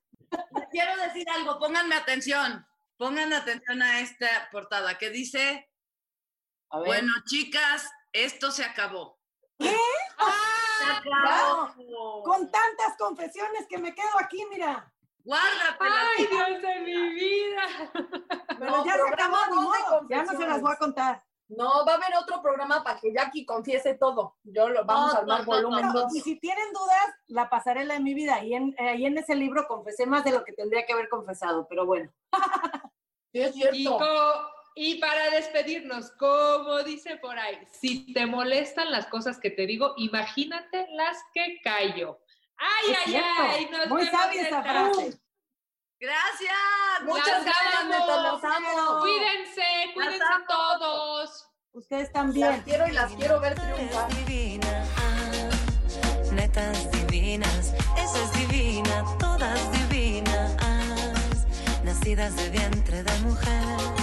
Les 0.56 0.68
quiero 0.70 0.96
decir 0.98 1.28
algo, 1.28 1.58
pónganme 1.58 1.96
atención, 1.96 2.68
pongan 2.98 3.34
atención 3.34 3.82
a 3.82 4.02
esta 4.02 4.28
portada 4.52 5.00
que 5.00 5.10
dice, 5.10 5.72
ver. 6.72 6.86
bueno, 6.86 7.12
chicas, 7.26 7.90
esto 8.12 8.52
se 8.52 8.64
acabó. 8.64 9.20
¿Qué? 9.58 9.76
Con 12.24 12.52
tantas 12.52 12.98
confesiones 12.98 13.68
que 13.68 13.78
me 13.78 13.94
quedo 13.94 14.20
aquí, 14.20 14.46
mira. 14.50 14.92
Guárdatela. 15.24 15.96
¡Ay, 16.18 16.28
Dios 16.28 16.62
de 16.62 16.80
mi 16.82 17.10
vida! 17.14 17.62
Pero 18.60 18.72
No, 18.72 18.86
ya 18.86 18.96
se 18.96 19.14
acabó, 19.14 19.38
modo. 19.56 20.02
No 20.10 20.38
se 20.38 20.48
las 20.48 20.62
voy 20.62 20.74
a 20.74 20.78
contar. 20.78 21.24
No, 21.50 21.86
va 21.86 21.94
a 21.94 21.96
haber 21.96 22.16
otro 22.20 22.42
programa 22.42 22.84
para 22.84 23.00
que 23.00 23.14
Jackie 23.14 23.46
confiese 23.46 23.96
todo. 23.96 24.38
Yo 24.44 24.70
lo 24.70 24.86
vamos 24.86 25.14
a 25.14 25.20
armar 25.20 25.46
volumen 25.46 25.86
y 26.14 26.22
si 26.22 26.40
tienen 26.40 26.72
dudas, 26.74 27.16
la 27.28 27.50
pasarela 27.50 27.96
de 27.96 28.00
mi 28.00 28.14
vida. 28.14 28.36
Ahí 28.36 28.54
en, 28.54 28.76
ahí 28.80 29.06
en 29.06 29.18
ese 29.18 29.36
libro 29.36 29.68
confesé 29.68 30.06
más 30.06 30.24
de 30.24 30.32
lo 30.32 30.44
que 30.44 30.54
tendría 30.54 30.86
que 30.86 30.94
haber 30.94 31.10
confesado, 31.10 31.68
pero 31.68 31.86
bueno. 31.86 32.12
Sí, 33.32 33.42
es 33.42 33.54
cierto. 33.54 33.98
Y 34.76 34.96
para 35.00 35.30
despedirnos, 35.32 36.12
como 36.20 36.82
dice 36.84 37.18
por 37.18 37.38
ahí, 37.38 37.58
si 37.80 38.12
te 38.14 38.26
molestan 38.26 38.92
las 38.92 39.06
cosas 39.08 39.40
que 39.40 39.50
te 39.52 39.66
digo, 39.68 39.94
imagínate 39.98 40.88
las 40.92 41.18
que 41.34 41.60
callo. 41.64 42.20
¡Ay, 42.58 42.92
Es 42.92 42.98
ay, 42.98 43.12
cierto. 43.12 43.30
ay! 43.42 43.70
Nos 43.72 43.88
Muy 43.90 44.06
vemos, 44.06 44.20
sabia 44.22 44.42
esa 44.42 44.58
neta. 44.62 44.72
frase. 44.72 45.20
Gracias. 46.00 46.58
Muchas 47.04 47.44
gracias, 47.46 47.86
neta, 47.86 48.22
los 48.32 48.44
amo. 48.44 49.00
Cuídense, 49.02 49.64
cuídense 49.94 50.24
amo. 50.34 50.46
todos. 50.48 51.50
Ustedes 51.74 52.12
también. 52.12 52.50
Las 52.52 52.64
quiero 52.64 52.88
y 52.88 52.92
las 52.92 53.12
quiero 53.14 53.40
ver 53.40 53.56
triunfar. 53.56 54.14
divina, 54.16 54.86
ah, 54.98 56.32
netas 56.34 56.92
divinas, 56.92 57.74
esa 57.98 58.24
es 58.24 58.34
divina, 58.34 59.06
todas 59.20 59.60
divinas, 59.72 60.56
nacidas 61.84 62.36
de 62.36 62.50
vientre 62.50 63.02
de 63.04 63.20
mujer. 63.20 64.03